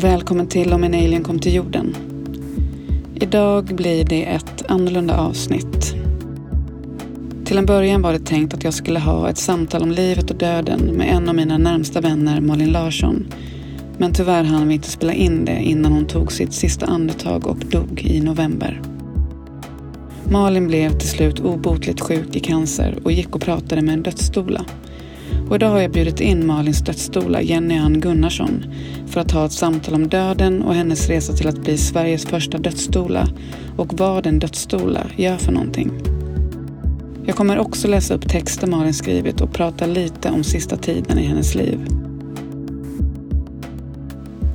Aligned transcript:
Välkommen 0.00 0.46
till 0.46 0.72
Om 0.72 0.84
en 0.84 0.94
alien 0.94 1.22
kom 1.22 1.38
till 1.38 1.54
jorden. 1.54 1.96
Idag 3.14 3.64
blir 3.64 4.04
det 4.04 4.24
ett 4.24 4.64
annorlunda 4.68 5.18
avsnitt. 5.18 5.94
Till 7.44 7.58
en 7.58 7.66
början 7.66 8.02
var 8.02 8.12
det 8.12 8.18
tänkt 8.18 8.54
att 8.54 8.64
jag 8.64 8.74
skulle 8.74 8.98
ha 8.98 9.30
ett 9.30 9.38
samtal 9.38 9.82
om 9.82 9.90
livet 9.90 10.30
och 10.30 10.36
döden 10.36 10.80
med 10.80 11.08
en 11.08 11.28
av 11.28 11.34
mina 11.34 11.58
närmsta 11.58 12.00
vänner, 12.00 12.40
Malin 12.40 12.72
Larsson. 12.72 13.26
Men 13.98 14.12
tyvärr 14.12 14.44
hann 14.44 14.68
vi 14.68 14.74
inte 14.74 14.90
spela 14.90 15.12
in 15.12 15.44
det 15.44 15.62
innan 15.62 15.92
hon 15.92 16.06
tog 16.06 16.32
sitt 16.32 16.52
sista 16.52 16.86
andetag 16.86 17.46
och 17.46 17.58
dog 17.58 18.02
i 18.04 18.20
november. 18.20 18.82
Malin 20.30 20.66
blev 20.66 20.98
till 20.98 21.08
slut 21.08 21.40
obotligt 21.40 22.00
sjuk 22.00 22.36
i 22.36 22.40
cancer 22.40 22.98
och 23.04 23.12
gick 23.12 23.34
och 23.34 23.42
pratade 23.42 23.82
med 23.82 23.94
en 23.94 24.02
dödsstola. 24.02 24.64
Och 25.48 25.56
idag 25.56 25.68
har 25.68 25.80
jag 25.80 25.90
bjudit 25.90 26.20
in 26.20 26.46
Malins 26.46 26.80
dödsdoula 26.80 27.42
Jenny 27.42 27.78
Ann 27.78 28.00
Gunnarsson, 28.00 28.64
för 29.06 29.20
att 29.20 29.30
ha 29.30 29.46
ett 29.46 29.52
samtal 29.52 29.94
om 29.94 30.08
döden 30.08 30.62
och 30.62 30.74
hennes 30.74 31.08
resa 31.08 31.32
till 31.32 31.48
att 31.48 31.58
bli 31.58 31.78
Sveriges 31.78 32.26
första 32.26 32.58
dödsdoula 32.58 33.28
och 33.76 33.98
vad 33.98 34.26
en 34.26 34.38
dödsdoula 34.38 35.06
gör 35.16 35.36
för 35.36 35.52
någonting. 35.52 35.90
Jag 37.24 37.36
kommer 37.36 37.58
också 37.58 37.88
läsa 37.88 38.14
upp 38.14 38.28
texter 38.28 38.66
Malin 38.66 38.94
skrivit 38.94 39.40
och 39.40 39.52
prata 39.52 39.86
lite 39.86 40.30
om 40.30 40.44
sista 40.44 40.76
tiden 40.76 41.18
i 41.18 41.22
hennes 41.22 41.54
liv. 41.54 41.86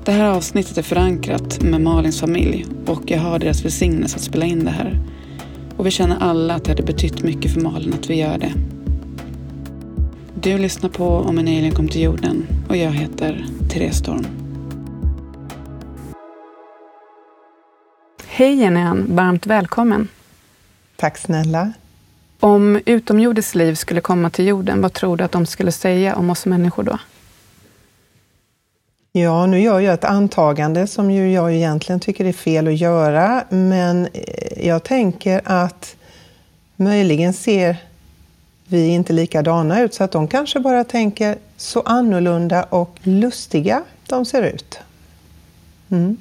Det 0.05 0.12
här 0.12 0.30
avsnittet 0.30 0.78
är 0.78 0.81
förankrat 0.81 1.64
med 1.64 1.81
Malins 1.81 2.20
familj 2.20 2.66
och 2.86 3.02
jag 3.05 3.20
har 3.20 3.39
deras 3.39 3.66
välsignelse 3.66 4.16
att 4.16 4.22
spela 4.22 4.45
in 4.45 4.66
det 4.66 4.72
här. 4.72 5.00
Och 5.78 5.86
vi 5.86 5.92
känner 5.92 6.17
alla 6.20 6.55
att 6.55 6.64
det 6.64 6.72
hade 6.72 6.84
betytt 6.84 7.23
mycket 7.23 7.53
för 7.53 7.62
Malin 7.62 7.94
att 7.94 8.09
vi 8.09 8.16
gör 8.16 8.38
det. 8.38 8.53
Du 10.44 10.58
lyssnar 10.58 10.90
på 10.90 11.08
Om 11.08 11.38
en 11.38 11.48
alien 11.48 11.76
kom 11.76 11.88
till 11.88 12.02
jorden 12.02 12.48
och 12.70 12.77
jag 12.77 12.92
heter 12.92 13.45
Therese 13.70 13.97
Storm. 13.97 14.25
Hej 18.28 18.56
Jenny 18.56 19.02
varmt 19.08 19.45
välkommen. 19.45 20.08
Tack 20.95 21.17
snälla. 21.17 21.73
Om 22.39 22.80
utomjordiskt 22.86 23.56
liv 23.56 23.75
skulle 23.75 24.02
komma 24.02 24.30
till 24.30 24.47
jorden, 24.47 24.81
vad 24.81 24.94
tror 24.94 25.17
du 25.17 25.23
att 25.23 25.31
de 25.31 25.45
skulle 25.45 25.72
säga 25.72 26.16
om 26.16 26.30
oss 26.30 26.45
människor 26.45 26.84
då? 26.84 26.97
Ja, 29.12 29.45
nu 29.45 29.59
gör 29.59 29.80
jag 29.80 29.94
ett 29.94 30.03
antagande 30.03 30.88
som 30.88 31.12
ju 31.12 31.31
jag 31.31 31.53
egentligen 31.53 32.00
tycker 32.00 32.25
är 32.25 32.34
fel 32.34 32.67
att 32.67 32.78
göra, 32.78 33.44
men 33.50 34.08
eh, 34.14 34.67
jag 34.67 34.84
tänker 34.84 35.42
att 35.45 35.95
möjligen 36.75 37.34
ser 37.34 37.78
vi 38.72 38.88
inte 38.88 39.14
likadana 39.14 39.81
ut, 39.81 39.94
så 39.94 40.03
att 40.03 40.11
de 40.11 40.27
kanske 40.27 40.59
bara 40.59 40.83
tänker 40.83 41.38
så 41.58 41.81
annorlunda 41.81 42.64
och 42.64 43.00
lustiga 43.03 43.83
de 44.08 44.25
ser 44.25 44.41
ut. 44.41 44.80
Mm. 45.89 46.17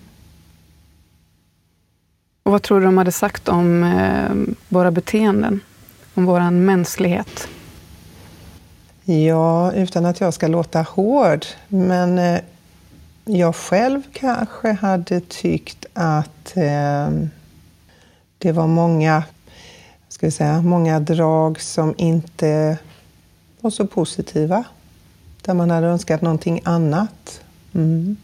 Och 2.43 2.53
vad 2.53 2.63
tror 2.63 2.81
du 2.81 2.87
de 2.87 2.99
hade 2.99 3.13
sagt 3.13 3.49
om 3.49 3.85
eh, 3.85 4.55
våra 4.69 4.91
beteenden? 4.91 5.61
Om 6.15 6.25
vår 6.25 6.51
mänsklighet? 6.51 7.49
Ja, 9.05 9.73
utan 9.73 10.07
att 10.07 10.21
jag 10.21 10.35
ska 10.35 10.47
låta 10.47 10.83
hård, 10.83 11.47
men 11.69 12.19
eh, 12.19 12.41
jag 13.25 13.57
själv 13.57 14.03
kanske 14.13 14.73
hade 14.73 15.21
tyckt 15.21 15.87
att 15.93 16.57
eh, 16.57 17.11
det 18.39 18.53
var 18.53 18.67
många, 18.67 19.23
ska 20.21 20.27
vi 20.27 20.31
säga, 20.31 20.63
många 20.63 21.01
drag 21.01 21.61
som 21.61 21.95
inte 21.97 22.79
var 23.61 23.71
så 23.71 23.87
positiva. 23.87 24.65
Där 25.43 25.55
man 25.55 25.71
hade 25.71 25.87
önskat 25.87 26.23
någonting 26.23 26.61
annat. 26.65 27.41
Mm. 27.75 28.17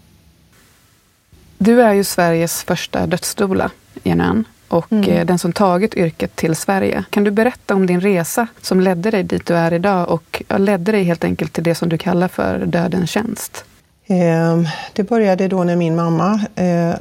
Du 1.59 1.83
är 1.83 1.93
ju 1.93 2.05
Sveriges 2.05 2.63
första 2.63 3.07
dödsdoula, 3.07 3.71
Jenny 4.03 4.43
och 4.69 4.93
mm. 4.93 5.11
Eh, 5.11 5.27
den 5.27 5.39
som 5.39 5.53
tagit 5.53 5.95
yrket 5.95 6.37
till 6.37 6.57
Sverige. 6.57 7.05
Kan 7.11 7.25
du 7.25 7.31
berätta 7.31 7.75
om 7.75 7.87
din 7.87 8.01
resa 8.01 8.47
som 8.61 8.81
ledde 8.81 9.11
dig 9.11 9.23
dit 9.23 9.47
du 9.47 9.55
är 9.55 9.73
idag 9.73 10.11
och 10.11 10.43
ledde 10.59 10.93
dig 10.93 11.05
helt 11.05 11.25
enkelt 11.25 11.53
till 11.53 11.65
det 11.65 11.75
som 11.75 11.89
du 11.89 11.99
kallar 11.99 12.29
för 12.29 12.67
dödens 12.67 13.11
tjänst? 13.11 13.65
Ehm, 14.07 14.67
det 14.93 15.03
började 15.03 15.49
då 15.49 15.65
när 15.65 15.77
min 15.77 15.97
mamma 15.97 16.41
eh, 16.55 16.95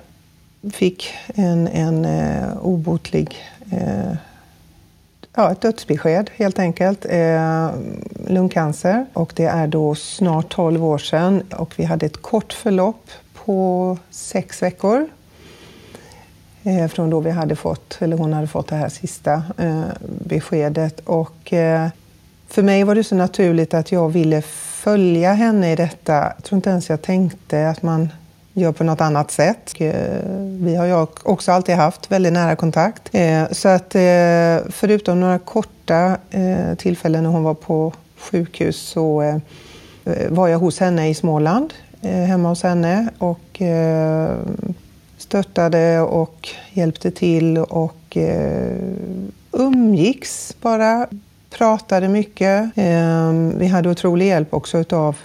fick 0.73 1.13
en, 1.27 1.67
en 1.67 2.05
eh, 2.05 2.57
obotlig 2.61 3.37
ja, 5.35 5.51
ett 5.51 5.61
dödsbesked 5.61 6.29
helt 6.35 6.59
enkelt. 6.59 7.05
Eh, 7.09 7.69
lungcancer. 8.27 9.05
Och 9.13 9.33
det 9.35 9.45
är 9.45 9.67
då 9.67 9.95
snart 9.95 10.49
12 10.49 10.85
år 10.85 10.97
sedan 10.97 11.43
och 11.57 11.73
vi 11.75 11.83
hade 11.83 12.05
ett 12.05 12.21
kort 12.21 12.53
förlopp 12.53 13.09
på 13.33 13.97
sex 14.09 14.61
veckor 14.61 15.07
eh, 16.63 16.87
från 16.87 17.09
då 17.09 17.19
vi 17.19 17.31
hade 17.31 17.55
fått, 17.55 17.97
eller 17.99 18.17
hon 18.17 18.33
hade 18.33 18.47
fått 18.47 18.67
det 18.67 18.75
här 18.75 18.89
sista 18.89 19.43
eh, 19.57 19.83
beskedet. 20.25 20.99
Och, 20.99 21.53
eh, 21.53 21.87
för 22.47 22.63
mig 22.63 22.83
var 22.83 22.95
det 22.95 23.03
så 23.03 23.15
naturligt 23.15 23.73
att 23.73 23.91
jag 23.91 24.09
ville 24.09 24.41
följa 24.41 25.33
henne 25.33 25.71
i 25.71 25.75
detta. 25.75 26.13
Jag 26.13 26.43
tror 26.43 26.57
inte 26.57 26.69
ens 26.69 26.89
jag 26.89 27.01
tänkte 27.01 27.69
att 27.69 27.81
man 27.81 28.09
gör 28.55 28.71
på 28.71 28.83
något 28.83 29.01
annat 29.01 29.31
sätt. 29.31 29.73
Eh, 29.77 29.93
vi 30.59 30.75
har 30.75 30.85
ju 30.85 31.07
också 31.23 31.51
alltid 31.51 31.75
haft 31.75 32.11
väldigt 32.11 32.33
nära 32.33 32.55
kontakt. 32.55 33.09
Eh, 33.11 33.43
så 33.51 33.69
att 33.69 33.95
eh, 33.95 34.57
förutom 34.69 35.19
några 35.19 35.39
korta 35.39 36.17
tillfällen 36.77 37.23
när 37.23 37.29
hon 37.29 37.43
var 37.43 37.53
på 37.53 37.93
sjukhus 38.17 38.77
så 38.77 39.39
var 40.29 40.47
jag 40.47 40.59
hos 40.59 40.79
henne 40.79 41.09
i 41.09 41.13
Småland, 41.13 41.73
hemma 42.01 42.49
hos 42.49 42.63
henne 42.63 43.09
och 43.17 43.61
stöttade 45.17 45.99
och 45.99 46.49
hjälpte 46.73 47.11
till 47.11 47.57
och 47.57 48.17
umgicks 49.51 50.55
bara. 50.61 51.07
Pratade 51.49 52.07
mycket. 52.07 52.71
Vi 53.55 53.67
hade 53.67 53.89
otrolig 53.89 54.27
hjälp 54.27 54.53
också 54.53 54.83
av 54.89 55.15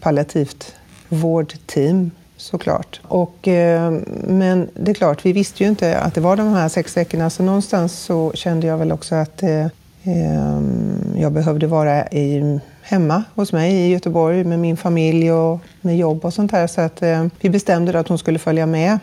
palliativt 0.00 0.74
vårdteam 1.12 2.10
såklart. 2.36 3.00
Och, 3.02 3.48
eh, 3.48 3.92
men 4.24 4.68
det 4.74 4.90
är 4.90 4.94
klart, 4.94 5.26
vi 5.26 5.32
visste 5.32 5.62
ju 5.62 5.68
inte 5.68 5.98
att 5.98 6.14
det 6.14 6.20
var 6.20 6.36
de 6.36 6.54
här 6.54 6.68
sex 6.68 6.96
veckorna 6.96 7.30
så 7.30 7.42
någonstans 7.42 7.92
så 7.92 8.32
kände 8.34 8.66
jag 8.66 8.78
väl 8.78 8.92
också 8.92 9.14
att 9.14 9.42
eh, 9.42 9.66
ehm, 10.02 11.14
jag 11.16 11.32
behövde 11.32 11.66
vara 11.66 12.06
i 12.06 12.60
hemma 12.82 13.24
hos 13.34 13.52
mig 13.52 13.74
i 13.74 13.88
Göteborg 13.88 14.44
med 14.44 14.58
min 14.58 14.76
familj 14.76 15.32
och 15.32 15.60
med 15.80 15.96
jobb 15.98 16.24
och 16.24 16.34
sånt 16.34 16.50
där. 16.50 16.66
Så 16.66 16.80
att, 16.80 17.02
eh, 17.02 17.26
vi 17.40 17.50
bestämde 17.50 17.98
att 17.98 18.08
hon 18.08 18.18
skulle 18.18 18.38
följa 18.38 18.66
med 18.66 18.98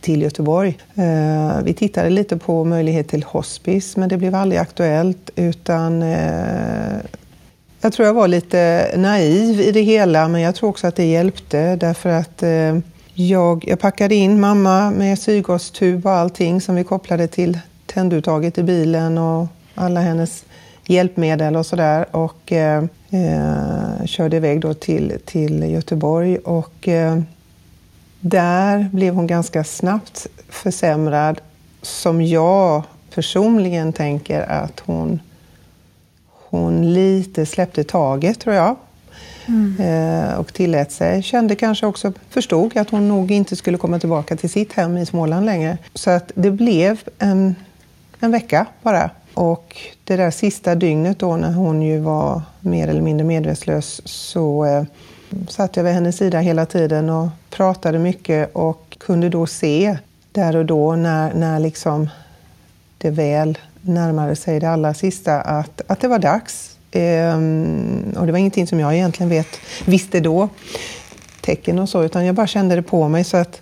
till 0.00 0.22
Göteborg. 0.22 0.78
Eh, 0.94 1.62
vi 1.62 1.74
tittade 1.74 2.10
lite 2.10 2.36
på 2.36 2.64
möjlighet 2.64 3.08
till 3.08 3.22
hospice, 3.22 3.96
men 3.96 4.08
det 4.08 4.16
blev 4.16 4.34
aldrig 4.34 4.60
aktuellt. 4.60 5.30
Utan 5.36 6.02
eh, 6.02 6.98
jag 7.80 7.92
tror 7.92 8.06
jag 8.06 8.14
var 8.14 8.28
lite 8.28 8.90
naiv 8.96 9.60
i 9.60 9.72
det 9.72 9.82
hela, 9.82 10.28
men 10.28 10.40
jag 10.40 10.54
tror 10.54 10.70
också 10.70 10.86
att 10.86 10.96
det 10.96 11.04
hjälpte 11.04 11.76
därför 11.76 12.08
att 12.08 12.42
eh, 12.42 12.78
jag, 13.14 13.64
jag 13.68 13.80
packade 13.80 14.14
in 14.14 14.40
mamma 14.40 14.90
med 14.90 15.18
syrgastub 15.18 16.06
och 16.06 16.12
allting 16.12 16.60
som 16.60 16.74
vi 16.74 16.84
kopplade 16.84 17.26
till 17.26 17.58
tänduttaget 17.86 18.58
i 18.58 18.62
bilen 18.62 19.18
och 19.18 19.46
alla 19.74 20.00
hennes 20.00 20.44
hjälpmedel 20.86 21.56
och 21.56 21.66
sådär. 21.66 22.16
Och 22.16 22.52
eh, 22.52 22.84
eh, 23.10 24.04
körde 24.04 24.36
iväg 24.36 24.60
då 24.60 24.74
till, 24.74 25.18
till 25.24 25.62
Göteborg. 25.62 26.38
Och 26.38 26.88
eh, 26.88 27.20
där 28.20 28.88
blev 28.92 29.14
hon 29.14 29.26
ganska 29.26 29.64
snabbt 29.64 30.26
försämrad, 30.48 31.40
som 31.82 32.22
jag 32.22 32.82
personligen 33.14 33.92
tänker 33.92 34.40
att 34.40 34.80
hon, 34.80 35.20
hon 36.50 36.94
lite 36.94 37.46
släppte 37.46 37.84
taget, 37.84 38.40
tror 38.40 38.54
jag. 38.54 38.76
Mm. 39.48 39.76
Eh, 39.80 40.34
och 40.38 40.52
tillät 40.52 40.92
sig. 40.92 41.22
Kände 41.22 41.54
kanske 41.54 41.86
också, 41.86 42.12
förstod 42.30 42.76
att 42.76 42.90
hon 42.90 43.08
nog 43.08 43.30
inte 43.30 43.56
skulle 43.56 43.78
komma 43.78 43.98
tillbaka 43.98 44.36
till 44.36 44.50
sitt 44.50 44.72
hem 44.72 44.96
i 44.96 45.06
Småland 45.06 45.46
längre. 45.46 45.78
Så 45.94 46.10
att 46.10 46.32
det 46.34 46.50
blev 46.50 47.00
en, 47.18 47.54
en 48.20 48.30
vecka 48.30 48.66
bara. 48.82 49.10
Och 49.34 49.76
det 50.04 50.16
där 50.16 50.30
sista 50.30 50.74
dygnet 50.74 51.18
då 51.18 51.36
när 51.36 51.52
hon 51.52 51.82
ju 51.82 51.98
var 51.98 52.42
mer 52.60 52.88
eller 52.88 53.02
mindre 53.02 53.26
medvetslös 53.26 54.00
så 54.04 54.64
eh, 54.64 54.84
satt 55.48 55.76
jag 55.76 55.84
vid 55.84 55.92
hennes 55.92 56.16
sida 56.16 56.38
hela 56.38 56.66
tiden 56.66 57.10
och 57.10 57.28
pratade 57.50 57.98
mycket 57.98 58.50
och 58.54 58.96
kunde 59.00 59.28
då 59.28 59.46
se 59.46 59.98
där 60.32 60.56
och 60.56 60.66
då 60.66 60.96
när, 60.96 61.34
när 61.34 61.60
liksom 61.60 62.08
det 62.98 63.10
väl 63.10 63.58
närmade 63.82 64.36
sig 64.36 64.60
det 64.60 64.70
allra 64.70 64.94
sista 64.94 65.40
att, 65.40 65.80
att 65.86 66.00
det 66.00 66.08
var 66.08 66.18
dags. 66.18 66.78
Ehm, 66.90 68.14
och 68.16 68.26
det 68.26 68.32
var 68.32 68.38
ingenting 68.38 68.66
som 68.66 68.80
jag 68.80 68.94
egentligen 68.94 69.30
vet, 69.30 69.48
visste 69.86 70.20
då, 70.20 70.48
tecken 71.40 71.78
och 71.78 71.88
så, 71.88 72.04
utan 72.04 72.24
jag 72.24 72.34
bara 72.34 72.46
kände 72.46 72.76
det 72.76 72.82
på 72.82 73.08
mig. 73.08 73.24
så 73.24 73.36
att 73.36 73.60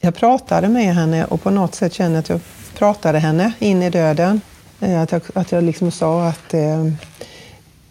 Jag 0.00 0.14
pratade 0.14 0.68
med 0.68 0.94
henne 0.94 1.24
och 1.24 1.42
på 1.42 1.50
något 1.50 1.74
sätt 1.74 1.92
kände 1.92 2.18
att 2.18 2.28
jag 2.28 2.40
pratade 2.78 3.18
henne 3.18 3.52
in 3.58 3.82
i 3.82 3.90
döden. 3.90 4.40
Eh, 4.80 5.02
att 5.02 5.12
jag, 5.12 5.22
att 5.34 5.52
jag 5.52 5.64
liksom 5.64 5.90
sa 5.90 6.28
att 6.28 6.54
eh, 6.54 6.84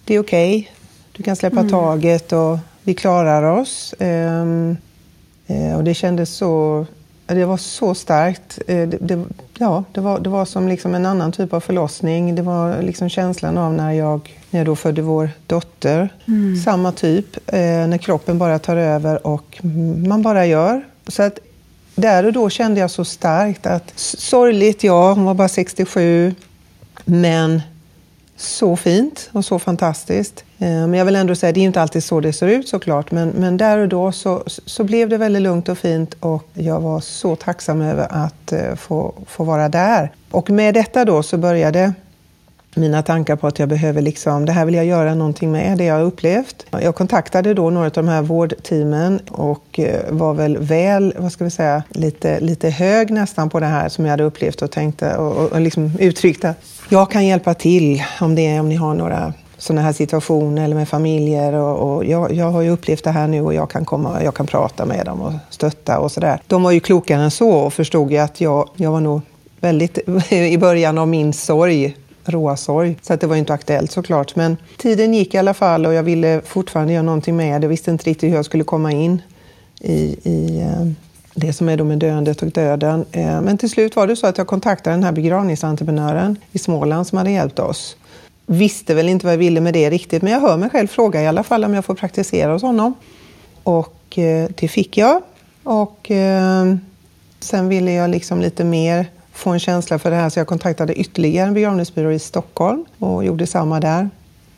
det 0.06 0.16
är 0.16 0.20
okej, 0.20 0.60
okay. 0.60 0.68
du 1.12 1.24
kan 1.24 1.36
släppa 1.36 1.60
mm. 1.60 1.72
taget 1.72 2.34
och 2.34 2.58
vi 2.84 2.94
klarar 2.94 3.44
oss. 3.44 3.94
Eh, 3.94 4.46
Eh, 5.50 5.76
och 5.76 5.84
det 5.84 5.94
kändes 5.94 6.30
så... 6.30 6.86
Det 7.30 7.46
var 7.46 7.58
så 7.58 7.96
starkt. 7.96 8.60
Eh, 8.68 8.88
det, 8.88 8.98
det, 9.02 9.26
ja, 9.58 9.84
det, 9.92 10.02
var, 10.02 10.20
det 10.20 10.30
var 10.30 10.46
som 10.46 10.68
liksom 10.68 10.96
en 10.96 11.06
annan 11.06 11.32
typ 11.32 11.54
av 11.54 11.60
förlossning. 11.60 12.36
Det 12.36 12.42
var 12.42 12.82
liksom 12.82 13.10
känslan 13.10 13.58
av 13.58 13.74
när 13.74 13.92
jag, 13.92 14.38
när 14.50 14.60
jag 14.60 14.68
då 14.68 14.76
födde 14.76 15.02
vår 15.02 15.30
dotter. 15.48 16.10
Mm. 16.28 16.58
Samma 16.58 16.92
typ, 16.92 17.38
eh, 17.48 17.62
när 17.62 17.98
kroppen 17.98 18.38
bara 18.38 18.60
tar 18.60 18.76
över 18.78 19.28
och 19.28 19.60
man 20.08 20.22
bara 20.22 20.46
gör. 20.46 20.82
Så 21.08 21.24
att 21.24 21.40
där 21.96 22.26
och 22.26 22.34
då 22.34 22.50
kände 22.50 22.80
jag 22.80 22.92
så 22.92 23.06
starkt 23.06 23.66
att 23.66 23.92
sorgligt, 23.96 24.84
ja, 24.84 25.14
hon 25.14 25.26
var 25.26 25.34
bara 25.34 25.48
67, 25.48 26.36
men 27.06 27.62
så 28.40 28.76
fint 28.76 29.30
och 29.32 29.46
så 29.46 29.60
fantastiskt. 29.60 30.44
Eh, 30.60 30.68
men 30.68 30.94
jag 30.94 31.06
vill 31.06 31.16
ändå 31.16 31.36
säga, 31.36 31.52
det 31.52 31.60
är 31.60 31.64
inte 31.64 31.82
alltid 31.82 32.04
så 32.04 32.20
det 32.20 32.34
ser 32.34 32.48
ut 32.48 32.68
såklart, 32.68 33.12
men, 33.12 33.30
men 33.30 33.58
där 33.58 33.78
och 33.78 33.88
då 33.88 34.12
så, 34.12 34.44
så 34.48 34.84
blev 34.84 35.10
det 35.10 35.18
väldigt 35.18 35.42
lugnt 35.42 35.70
och 35.70 35.78
fint 35.78 36.16
och 36.20 36.44
jag 36.54 36.80
var 36.80 37.00
så 37.00 37.36
tacksam 37.36 37.82
över 37.82 38.08
att 38.10 38.52
eh, 38.52 38.76
få, 38.76 39.14
få 39.28 39.44
vara 39.44 39.70
där. 39.70 40.12
Och 40.32 40.50
med 40.50 40.74
detta 40.74 41.06
då 41.06 41.24
så 41.24 41.38
började 41.38 41.94
mina 42.76 43.02
tankar 43.02 43.36
på 43.36 43.48
att 43.48 43.60
jag 43.60 43.70
behöver 43.70 44.02
liksom, 44.02 44.46
det 44.46 44.52
här 44.52 44.66
vill 44.66 44.76
jag 44.76 44.86
göra 44.86 45.16
någonting 45.16 45.52
med, 45.52 45.78
det 45.78 45.84
jag 45.84 45.96
har 45.96 46.04
upplevt. 46.04 46.66
Jag 46.72 46.96
kontaktade 46.96 47.54
då 47.54 47.70
några 47.70 47.86
av 47.86 47.92
de 47.92 48.08
här 48.08 48.22
vårdteamen 48.22 49.20
och 49.30 49.80
eh, 49.80 50.02
var 50.10 50.34
väl 50.34 50.58
väl, 50.58 51.14
vad 51.18 51.32
ska 51.32 51.44
vi 51.44 51.50
säga, 51.50 51.84
lite, 51.90 52.40
lite 52.40 52.70
hög 52.70 53.12
nästan 53.12 53.50
på 53.50 53.60
det 53.60 53.66
här 53.66 53.90
som 53.90 54.06
jag 54.06 54.12
hade 54.12 54.24
upplevt 54.24 54.62
och 54.62 54.72
tänkte 54.72 55.18
och, 55.18 55.52
och 55.52 55.62
liksom 55.62 55.92
uttryckte 56.00 56.56
jag 56.92 57.12
kan 57.12 57.26
hjälpa 57.26 57.54
till 57.54 58.04
om, 58.22 58.36
det 58.36 58.48
är, 58.48 58.60
om 58.60 58.70
ni 58.70 58.76
har 58.76 58.94
några 58.94 59.34
sådana 59.58 59.82
här 59.82 59.94
situationer 59.94 60.66
eller 60.66 60.76
med 60.76 60.90
familjer. 60.90 61.54
Och, 61.54 61.96
och 61.96 62.06
jag, 62.06 62.34
jag, 62.34 62.52
har 62.52 62.62
ju 62.62 62.70
upplevt 62.70 63.04
det 63.04 63.12
här 63.12 63.28
nu 63.28 63.42
och 63.42 63.54
jag 63.54 63.70
kan, 63.70 63.86
komma, 63.86 64.24
jag 64.24 64.34
kan 64.34 64.48
prata 64.48 64.86
med 64.86 65.06
dem 65.06 65.22
och 65.22 65.34
stötta 65.50 66.00
och 66.00 66.12
sådär. 66.12 66.42
De 66.48 66.64
var 66.64 66.72
ju 66.72 66.80
klokare 66.80 67.22
än 67.22 67.32
så 67.32 67.50
och 67.50 67.74
förstod 67.74 68.12
ju 68.12 68.18
att 68.18 68.42
jag, 68.42 68.70
jag 68.76 68.92
var 68.92 69.00
nog 69.00 69.22
väldigt 69.60 69.98
i 70.32 70.58
början 70.58 70.98
av 70.98 71.08
min 71.08 71.34
sorg 71.34 71.96
råa 72.32 72.58
sorg. 72.58 72.98
Så 73.02 73.14
att 73.14 73.22
det 73.22 73.28
var 73.28 73.36
inte 73.36 73.54
aktuellt 73.54 73.92
såklart. 73.92 74.36
Men 74.36 74.58
tiden 74.78 75.14
gick 75.14 75.34
i 75.34 75.38
alla 75.38 75.54
fall 75.54 75.86
och 75.86 75.94
jag 75.94 76.04
ville 76.04 76.42
fortfarande 76.46 76.94
göra 76.94 77.04
någonting 77.04 77.36
med 77.36 77.62
det. 77.62 77.66
Jag 77.66 77.70
visste 77.70 77.92
inte 77.92 78.10
riktigt 78.10 78.32
hur 78.32 78.36
jag 78.36 78.46
skulle 78.46 78.64
komma 78.64 78.92
in 78.92 79.22
i, 79.80 80.18
i 80.24 80.62
eh, 80.62 80.88
det 81.34 81.54
som 81.54 81.70
är 81.70 81.78
då 81.78 81.84
med 81.84 81.98
döendet 81.98 82.42
och 82.42 82.52
döden. 82.52 83.06
Eh, 83.12 83.42
men 83.42 83.58
till 83.58 83.70
slut 83.70 83.96
var 83.96 84.08
det 84.08 84.16
så 84.16 84.28
att 84.28 84.38
jag 84.38 84.48
kontaktade 84.48 84.96
den 84.96 85.04
här 85.04 85.12
begravningsentreprenören 85.12 86.38
i 86.52 86.60
Småland 86.60 87.08
som 87.08 87.18
hade 87.18 87.32
hjälpt 87.32 87.60
oss. 87.60 87.96
Visste 88.46 88.94
väl 88.94 89.10
inte 89.10 89.26
vad 89.26 89.34
jag 89.34 89.38
ville 89.38 89.62
med 89.62 89.74
det 89.74 89.90
riktigt, 89.90 90.22
men 90.22 90.34
jag 90.34 90.40
hör 90.40 90.58
mig 90.58 90.70
själv 90.70 90.88
fråga 90.88 91.22
i 91.22 91.28
alla 91.28 91.44
fall 91.44 91.66
om 91.66 91.74
jag 91.74 91.86
får 91.86 91.96
praktisera 91.96 92.52
hos 92.54 92.62
honom. 92.62 92.94
Och 93.64 94.18
eh, 94.20 94.50
det 94.56 94.68
fick 94.68 94.98
jag. 94.98 95.22
Och 95.64 96.12
sen 97.40 97.70
ville 97.70 97.92
jag 97.92 98.10
liksom 98.10 98.42
lite 98.42 98.64
mer 98.64 99.06
få 99.40 99.50
en 99.50 99.60
känsla 99.60 100.00
för 100.00 100.10
det 100.12 100.16
här 100.16 100.30
så 100.30 100.40
jag 100.40 100.48
kontaktade 100.48 100.94
ytterligare 100.94 101.48
en 101.48 101.54
begravningsbyrå 101.54 102.12
i 102.12 102.20
Stockholm 102.20 102.86
och 103.00 103.26
gjorde 103.26 103.48
samma 103.48 103.80
där. 103.80 104.10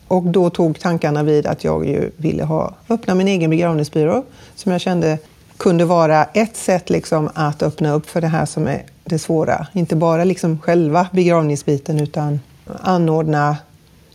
Och 0.08 0.24
då 0.24 0.50
tog 0.50 0.80
tankarna 0.80 1.24
vid 1.24 1.48
att 1.48 1.64
jag 1.64 1.88
ju 1.88 2.12
ville 2.18 2.44
ha, 2.44 2.76
öppna 2.90 3.16
min 3.16 3.28
egen 3.28 3.50
begravningsbyrå 3.50 4.24
som 4.56 4.72
jag 4.72 4.82
kände 4.82 5.18
kunde 5.58 5.86
vara 5.86 6.24
ett 6.24 6.58
sätt 6.58 6.90
liksom 6.90 7.30
att 7.34 7.64
öppna 7.64 7.94
upp 7.94 8.10
för 8.10 8.22
det 8.22 8.28
här 8.28 8.46
som 8.46 8.68
är 8.68 8.84
det 9.04 9.20
svåra. 9.20 9.68
Inte 9.74 9.96
bara 9.96 10.24
liksom 10.24 10.60
själva 10.60 11.08
begravningsbiten 11.12 12.00
utan 12.00 12.40
anordna 12.82 13.58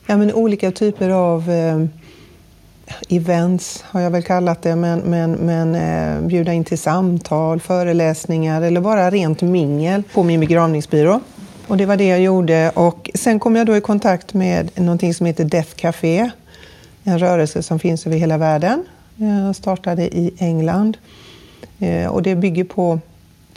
ja, 0.06 0.16
men 0.16 0.32
olika 0.32 0.70
typer 0.70 1.10
av 1.10 1.50
eh, 1.50 1.84
events 3.08 3.84
har 3.86 4.00
jag 4.00 4.10
väl 4.10 4.22
kallat 4.22 4.62
det, 4.62 4.76
men, 4.76 4.98
men, 4.98 5.32
men 5.32 5.74
eh, 5.74 6.26
bjuda 6.26 6.52
in 6.52 6.64
till 6.64 6.78
samtal, 6.78 7.60
föreläsningar 7.60 8.62
eller 8.62 8.80
bara 8.80 9.10
rent 9.10 9.42
mingel 9.42 10.02
på 10.12 10.22
min 10.22 10.40
begravningsbyrå. 10.40 11.20
Och 11.66 11.76
det 11.76 11.86
var 11.86 11.96
det 11.96 12.06
jag 12.06 12.20
gjorde 12.20 12.70
och 12.70 13.10
sen 13.14 13.40
kom 13.40 13.56
jag 13.56 13.66
då 13.66 13.76
i 13.76 13.80
kontakt 13.80 14.34
med 14.34 14.80
någonting 14.80 15.14
som 15.14 15.26
heter 15.26 15.44
Death 15.44 15.74
Café, 15.76 16.30
en 17.04 17.18
rörelse 17.18 17.62
som 17.62 17.78
finns 17.78 18.06
över 18.06 18.16
hela 18.16 18.38
världen. 18.38 18.84
Jag 19.16 19.56
startade 19.56 20.02
i 20.02 20.34
England 20.38 20.96
eh, 21.78 22.06
och 22.06 22.22
det 22.22 22.34
bygger 22.34 22.64
på 22.64 23.00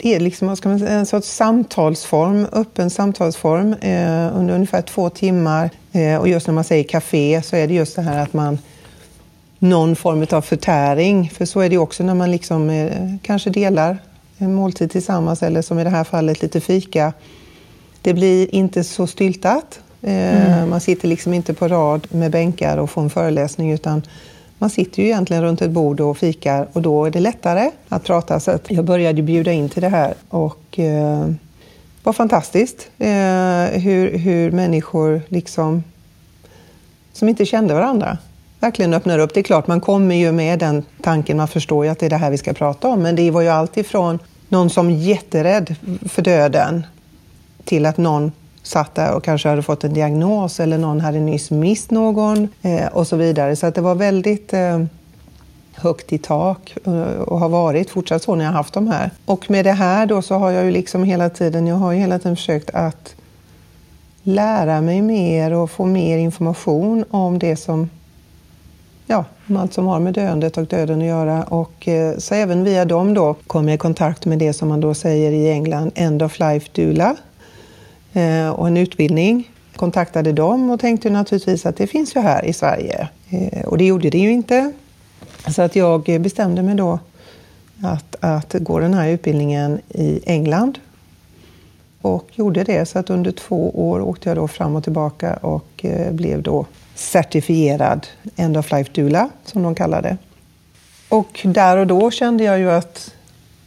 det 0.02 0.14
är 0.14 0.20
liksom, 0.20 0.56
ska 0.56 0.68
man 0.68 0.78
säga, 0.78 0.90
en 0.90 1.06
sorts 1.06 1.28
samtalsform, 1.28 2.46
öppen 2.52 2.90
samtalsform 2.90 3.72
eh, 3.72 4.36
under 4.38 4.54
ungefär 4.54 4.82
två 4.82 5.10
timmar. 5.10 5.70
Eh, 5.92 6.16
och 6.16 6.28
just 6.28 6.46
när 6.46 6.54
man 6.54 6.64
säger 6.64 6.84
café 6.84 7.42
så 7.44 7.56
är 7.56 7.68
det 7.68 7.74
just 7.74 7.96
det 7.96 8.02
här 8.02 8.22
att 8.22 8.32
man 8.32 8.58
någon 9.62 9.96
form 9.96 10.26
av 10.30 10.40
förtäring. 10.40 11.30
För 11.30 11.44
så 11.44 11.60
är 11.60 11.70
det 11.70 11.78
också 11.78 12.04
när 12.04 12.14
man 12.14 12.30
liksom, 12.30 12.70
eh, 12.70 13.14
kanske 13.22 13.50
delar 13.50 13.98
en 14.38 14.54
måltid 14.54 14.90
tillsammans 14.90 15.42
eller 15.42 15.62
som 15.62 15.78
i 15.78 15.84
det 15.84 15.90
här 15.90 16.04
fallet 16.04 16.42
lite 16.42 16.60
fika. 16.60 17.12
Det 18.02 18.14
blir 18.14 18.54
inte 18.54 18.84
så 18.84 19.06
styltat. 19.06 19.80
Eh, 20.02 20.52
mm. 20.52 20.70
Man 20.70 20.80
sitter 20.80 21.08
liksom 21.08 21.34
inte 21.34 21.54
på 21.54 21.68
rad 21.68 22.06
med 22.10 22.30
bänkar 22.30 22.76
och 22.76 22.90
får 22.90 23.02
en 23.02 23.10
föreläsning 23.10 23.72
utan 23.72 24.02
man 24.58 24.70
sitter 24.70 25.02
ju 25.02 25.08
egentligen 25.08 25.42
runt 25.42 25.62
ett 25.62 25.70
bord 25.70 26.00
och 26.00 26.18
fikar 26.18 26.68
och 26.72 26.82
då 26.82 27.04
är 27.04 27.10
det 27.10 27.20
lättare 27.20 27.70
att 27.88 28.04
prata. 28.04 28.40
Så 28.40 28.50
att 28.50 28.70
jag 28.70 28.84
började 28.84 29.22
bjuda 29.22 29.52
in 29.52 29.68
till 29.68 29.82
det 29.82 29.88
här 29.88 30.14
och 30.28 30.78
eh, 30.78 31.30
var 32.02 32.12
fantastiskt 32.12 32.90
eh, 32.98 33.80
hur, 33.80 34.18
hur 34.18 34.50
människor 34.50 35.22
liksom 35.28 35.84
som 37.12 37.28
inte 37.28 37.46
kände 37.46 37.74
varandra 37.74 38.18
verkligen 38.60 38.94
öppnar 38.94 39.18
upp. 39.18 39.34
Det 39.34 39.40
är 39.40 39.44
klart, 39.44 39.66
man 39.66 39.80
kommer 39.80 40.14
ju 40.14 40.32
med 40.32 40.58
den 40.58 40.84
tanken, 41.02 41.36
man 41.36 41.48
förstår 41.48 41.84
ju 41.84 41.90
att 41.90 41.98
det 41.98 42.06
är 42.06 42.10
det 42.10 42.16
här 42.16 42.30
vi 42.30 42.38
ska 42.38 42.52
prata 42.52 42.88
om, 42.88 43.02
men 43.02 43.16
det 43.16 43.30
var 43.30 43.40
ju 43.40 43.48
alltifrån 43.48 44.18
någon 44.48 44.70
som 44.70 44.88
är 44.88 44.94
jätterädd 44.94 45.74
för 46.08 46.22
döden 46.22 46.86
till 47.64 47.86
att 47.86 47.96
någon 47.96 48.32
satt 48.62 48.94
där 48.94 49.14
och 49.14 49.24
kanske 49.24 49.48
hade 49.48 49.62
fått 49.62 49.84
en 49.84 49.94
diagnos 49.94 50.60
eller 50.60 50.78
någon 50.78 51.00
hade 51.00 51.20
nyss 51.20 51.50
mist 51.50 51.90
någon 51.90 52.48
eh, 52.62 52.86
och 52.86 53.06
så 53.06 53.16
vidare. 53.16 53.56
Så 53.56 53.66
att 53.66 53.74
det 53.74 53.80
var 53.80 53.94
väldigt 53.94 54.52
eh, 54.52 54.84
högt 55.74 56.12
i 56.12 56.18
tak 56.18 56.76
eh, 56.84 57.02
och 57.02 57.40
har 57.40 57.48
varit 57.48 57.90
fortsatt 57.90 58.22
så 58.22 58.34
när 58.34 58.44
jag 58.44 58.52
haft 58.52 58.74
de 58.74 58.88
här. 58.88 59.10
Och 59.24 59.50
med 59.50 59.64
det 59.64 59.72
här 59.72 60.06
då 60.06 60.22
så 60.22 60.34
har 60.34 60.50
jag 60.50 60.64
ju 60.64 60.70
liksom 60.70 61.04
hela 61.04 61.30
tiden, 61.30 61.66
jag 61.66 61.76
har 61.76 61.92
ju 61.92 61.98
hela 61.98 62.18
tiden 62.18 62.36
försökt 62.36 62.70
att 62.70 63.14
lära 64.22 64.80
mig 64.80 65.02
mer 65.02 65.52
och 65.52 65.70
få 65.70 65.86
mer 65.86 66.18
information 66.18 67.04
om 67.10 67.38
det 67.38 67.56
som 67.56 67.88
ja, 69.10 69.24
om 69.48 69.56
allt 69.56 69.72
som 69.72 69.86
har 69.86 70.00
med 70.00 70.14
döendet 70.14 70.56
och 70.56 70.66
döden 70.66 71.00
att 71.00 71.06
göra. 71.06 71.42
Och, 71.42 71.88
eh, 71.88 72.18
så 72.18 72.34
även 72.34 72.64
via 72.64 72.84
dem 72.84 73.14
då 73.14 73.34
kom 73.46 73.68
jag 73.68 73.74
i 73.74 73.78
kontakt 73.78 74.26
med 74.26 74.38
det 74.38 74.52
som 74.52 74.68
man 74.68 74.80
då 74.80 74.94
säger 74.94 75.32
i 75.32 75.50
England, 75.50 75.92
End-of-Life-Dula. 75.94 77.16
eh, 78.12 78.48
och 78.48 78.66
en 78.66 78.76
utbildning. 78.76 79.50
Kontaktade 79.76 80.32
dem 80.32 80.70
och 80.70 80.80
tänkte 80.80 81.10
naturligtvis 81.10 81.66
att 81.66 81.76
det 81.76 81.86
finns 81.86 82.16
ju 82.16 82.20
här 82.20 82.44
i 82.44 82.52
Sverige. 82.52 83.08
Eh, 83.30 83.64
och 83.64 83.78
det 83.78 83.84
gjorde 83.84 84.10
det 84.10 84.18
ju 84.18 84.30
inte. 84.30 84.72
Så 85.48 85.62
att 85.62 85.76
jag 85.76 86.20
bestämde 86.20 86.62
mig 86.62 86.74
då 86.74 86.98
att, 87.82 88.16
att 88.20 88.54
gå 88.58 88.78
den 88.78 88.94
här 88.94 89.08
utbildningen 89.08 89.80
i 89.88 90.20
England 90.26 90.78
och 92.02 92.24
gjorde 92.34 92.64
det. 92.64 92.88
Så 92.88 92.98
att 92.98 93.10
under 93.10 93.30
två 93.30 93.90
år 93.90 94.00
åkte 94.00 94.30
jag 94.30 94.36
då 94.36 94.48
fram 94.48 94.76
och 94.76 94.84
tillbaka 94.84 95.34
och 95.34 95.84
eh, 95.84 96.12
blev 96.12 96.42
då 96.42 96.66
certifierad 97.00 98.06
End 98.36 98.56
of 98.56 98.72
Life 98.72 98.90
Doula, 98.94 99.30
som 99.44 99.62
de 99.62 99.74
kallar 99.74 100.02
det. 100.02 100.16
Och 101.08 101.40
där 101.44 101.76
och 101.76 101.86
då 101.86 102.10
kände 102.10 102.44
jag 102.44 102.58
ju 102.58 102.70
att 102.70 103.14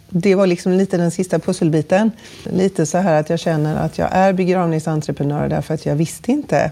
det 0.09 0.35
var 0.35 0.47
liksom 0.47 0.71
lite 0.71 0.97
den 0.97 1.11
sista 1.11 1.39
pusselbiten. 1.39 2.11
Lite 2.43 2.85
så 2.85 2.97
här 2.97 3.19
att 3.19 3.29
jag 3.29 3.39
känner 3.39 3.75
att 3.75 3.97
jag 3.97 4.09
är 4.11 4.33
begravningsentreprenör 4.33 5.49
därför 5.49 5.73
att 5.73 5.85
jag 5.85 5.95
visste 5.95 6.31
inte 6.31 6.71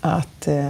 att 0.00 0.48
eh, 0.48 0.68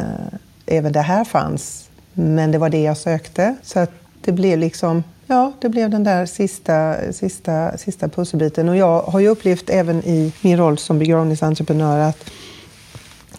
även 0.66 0.92
det 0.92 1.00
här 1.00 1.24
fanns. 1.24 1.88
Men 2.12 2.50
det 2.50 2.58
var 2.58 2.70
det 2.70 2.82
jag 2.82 2.96
sökte. 2.96 3.56
Så 3.62 3.78
att 3.78 3.90
det 4.24 4.32
blev 4.32 4.58
liksom, 4.58 5.04
ja, 5.26 5.52
det 5.60 5.68
blev 5.68 5.90
den 5.90 6.04
där 6.04 6.26
sista, 6.26 6.96
sista, 7.12 7.78
sista 7.78 8.08
pusselbiten. 8.08 8.68
Och 8.68 8.76
jag 8.76 9.02
har 9.02 9.20
ju 9.20 9.28
upplevt 9.28 9.70
även 9.70 10.04
i 10.04 10.32
min 10.40 10.56
roll 10.56 10.78
som 10.78 10.98
begravningsentreprenör 10.98 11.98
att 11.98 12.30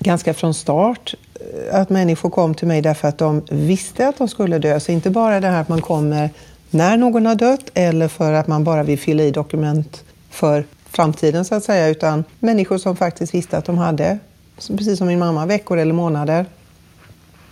ganska 0.03 0.33
från 0.33 0.53
start 0.53 1.15
eh, 1.35 1.79
att 1.79 1.89
människor 1.89 2.29
kom 2.29 2.55
till 2.55 2.67
mig 2.67 2.81
därför 2.81 3.07
att 3.07 3.17
de 3.17 3.41
visste 3.51 4.07
att 4.07 4.17
de 4.17 4.27
skulle 4.27 4.59
dö. 4.59 4.79
Så 4.79 4.91
inte 4.91 5.09
bara 5.09 5.39
det 5.39 5.47
här 5.47 5.61
att 5.61 5.69
man 5.69 5.81
kommer 5.81 6.29
när 6.69 6.97
någon 6.97 7.25
har 7.25 7.35
dött 7.35 7.71
eller 7.73 8.07
för 8.07 8.33
att 8.33 8.47
man 8.47 8.63
bara 8.63 8.83
vill 8.83 8.99
fylla 8.99 9.23
i 9.23 9.31
dokument 9.31 10.03
för 10.29 10.65
framtiden 10.89 11.45
så 11.45 11.55
att 11.55 11.63
säga, 11.63 11.87
utan 11.87 12.23
människor 12.39 12.77
som 12.77 12.95
faktiskt 12.95 13.33
visste 13.33 13.57
att 13.57 13.65
de 13.65 13.77
hade, 13.77 14.19
precis 14.67 14.97
som 14.97 15.07
min 15.07 15.19
mamma, 15.19 15.45
veckor 15.45 15.77
eller 15.77 15.93
månader 15.93 16.45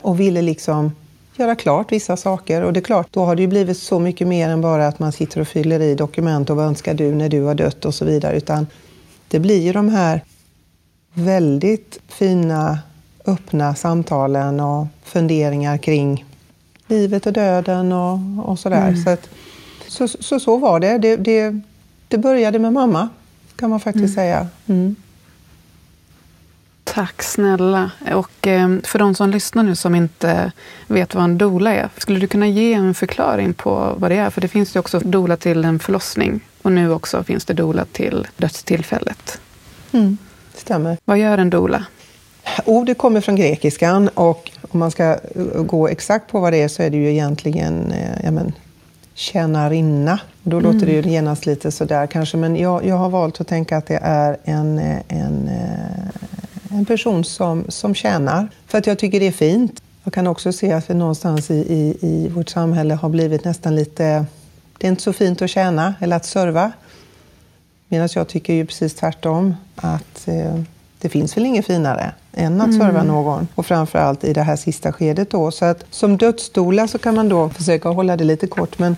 och 0.01 0.19
ville 0.19 0.41
liksom 0.41 0.91
göra 1.35 1.55
klart 1.55 1.91
vissa 1.91 2.17
saker. 2.17 2.61
Och 2.63 2.73
det 2.73 2.79
är 2.79 2.81
klart, 2.81 3.07
då 3.11 3.25
har 3.25 3.35
det 3.35 3.41
ju 3.41 3.47
blivit 3.47 3.77
så 3.77 3.99
mycket 3.99 4.27
mer 4.27 4.49
än 4.49 4.61
bara 4.61 4.87
att 4.87 4.99
man 4.99 5.11
sitter 5.11 5.41
och 5.41 5.47
fyller 5.47 5.79
i 5.79 5.95
dokument 5.95 6.49
och 6.49 6.55
vad 6.55 6.65
önskar 6.65 6.93
du 6.93 7.15
när 7.15 7.29
du 7.29 7.41
har 7.41 7.55
dött 7.55 7.85
och 7.85 7.95
så 7.95 8.05
vidare, 8.05 8.37
utan 8.37 8.67
det 9.27 9.39
blir 9.39 9.61
ju 9.61 9.73
de 9.73 9.89
här 9.89 10.21
väldigt 11.13 11.99
fina 12.07 12.79
öppna 13.25 13.75
samtalen 13.75 14.59
och 14.59 14.87
funderingar 15.03 15.77
kring 15.77 16.25
livet 16.87 17.25
och 17.25 17.33
döden 17.33 17.91
och, 17.91 18.19
och 18.49 18.59
sådär. 18.59 18.87
Mm. 18.87 19.03
Så, 19.03 19.09
att, 19.09 19.29
Så, 19.87 20.07
så, 20.07 20.39
så 20.39 20.57
var 20.57 20.79
det. 20.79 20.97
Det, 20.97 21.15
det. 21.15 21.61
det 22.07 22.17
började 22.17 22.59
med 22.59 22.73
mamma, 22.73 23.09
kan 23.55 23.69
man 23.69 23.79
faktiskt 23.79 24.03
mm. 24.03 24.15
säga. 24.15 24.47
Mm. 24.67 24.95
Tack 26.83 27.23
snälla. 27.23 27.91
Och 28.13 28.47
eh, 28.47 28.69
för 28.83 28.99
de 28.99 29.15
som 29.15 29.29
lyssnar 29.29 29.63
nu 29.63 29.75
som 29.75 29.95
inte 29.95 30.51
vet 30.87 31.15
vad 31.15 31.23
en 31.23 31.37
dola 31.37 31.73
är, 31.73 31.89
skulle 31.97 32.19
du 32.19 32.27
kunna 32.27 32.47
ge 32.47 32.73
en 32.73 32.93
förklaring 32.93 33.53
på 33.53 33.95
vad 33.97 34.11
det 34.11 34.17
är? 34.17 34.29
För 34.29 34.41
det 34.41 34.47
finns 34.47 34.75
ju 34.75 34.79
också 34.79 34.99
dola 34.99 35.37
till 35.37 35.65
en 35.65 35.79
förlossning 35.79 36.39
och 36.61 36.71
nu 36.71 36.91
också 36.91 37.23
finns 37.23 37.45
det 37.45 37.53
dola 37.53 37.85
till 37.85 38.27
dödstillfället. 38.37 39.41
Mm, 39.91 40.17
stämmer. 40.61 40.97
Vad 41.05 41.17
gör 41.17 41.37
en 41.37 41.49
dola? 41.49 41.85
Ordet 42.65 42.97
kommer 42.97 43.21
från 43.21 43.35
grekiskan 43.35 44.07
och 44.07 44.51
om 44.71 44.79
man 44.79 44.91
ska 44.91 45.17
gå 45.55 45.87
exakt 45.87 46.31
på 46.31 46.39
vad 46.39 46.53
det 46.53 46.61
är 46.61 46.67
så 46.67 46.83
är 46.83 46.89
det 46.89 46.97
ju 46.97 47.11
egentligen 47.11 47.91
eh, 47.91 48.23
ja, 48.23 48.31
men, 48.31 48.53
tjänarinna. 49.13 50.19
Då 50.43 50.57
mm. 50.57 50.73
låter 50.73 50.85
det 50.85 50.93
ju 50.93 51.01
genast 51.01 51.45
lite 51.45 51.71
sådär 51.71 52.07
kanske, 52.07 52.37
men 52.37 52.55
jag, 52.55 52.85
jag 52.85 52.95
har 52.95 53.09
valt 53.09 53.41
att 53.41 53.47
tänka 53.47 53.77
att 53.77 53.87
det 53.87 53.99
är 54.01 54.37
en, 54.43 54.79
en, 55.07 55.47
eh, 55.47 56.77
en 56.77 56.85
person 56.85 57.23
som, 57.23 57.65
som 57.69 57.95
tjänar. 57.95 58.47
För 58.67 58.77
att 58.77 58.87
jag 58.87 58.99
tycker 58.99 59.19
det 59.19 59.27
är 59.27 59.31
fint. 59.31 59.81
Jag 60.03 60.13
kan 60.13 60.27
också 60.27 60.51
se 60.51 60.71
att 60.71 60.89
vi 60.89 60.93
någonstans 60.93 61.51
i, 61.51 61.55
i, 61.55 61.97
i 62.01 62.29
vårt 62.29 62.49
samhälle 62.49 62.93
har 62.93 63.09
blivit 63.09 63.45
nästan 63.45 63.75
lite... 63.75 64.25
Det 64.77 64.87
är 64.87 64.89
inte 64.89 65.03
så 65.03 65.13
fint 65.13 65.41
att 65.41 65.49
tjäna 65.49 65.95
eller 65.99 66.15
att 66.15 66.25
serva. 66.25 66.71
Medan 67.91 68.09
jag 68.15 68.27
tycker 68.27 68.53
ju 68.53 68.65
precis 68.65 68.95
tvärtom. 68.95 69.55
Att 69.75 70.27
eh, 70.27 70.61
det 70.99 71.09
finns 71.09 71.37
väl 71.37 71.45
inget 71.45 71.65
finare 71.65 72.11
än 72.33 72.61
att 72.61 72.67
mm. 72.67 72.79
serva 72.79 73.03
någon. 73.03 73.47
Och 73.55 73.65
framförallt 73.65 74.23
i 74.23 74.33
det 74.33 74.41
här 74.41 74.55
sista 74.55 74.93
skedet 74.93 75.29
då. 75.29 75.51
Så 75.51 75.65
att 75.65 75.85
som 75.89 76.17
dödsdola 76.17 76.87
så 76.87 76.97
kan 76.97 77.15
man 77.15 77.29
då 77.29 77.49
försöka 77.49 77.89
hålla 77.89 78.17
det 78.17 78.23
lite 78.23 78.47
kort. 78.47 78.79
Men 78.79 78.95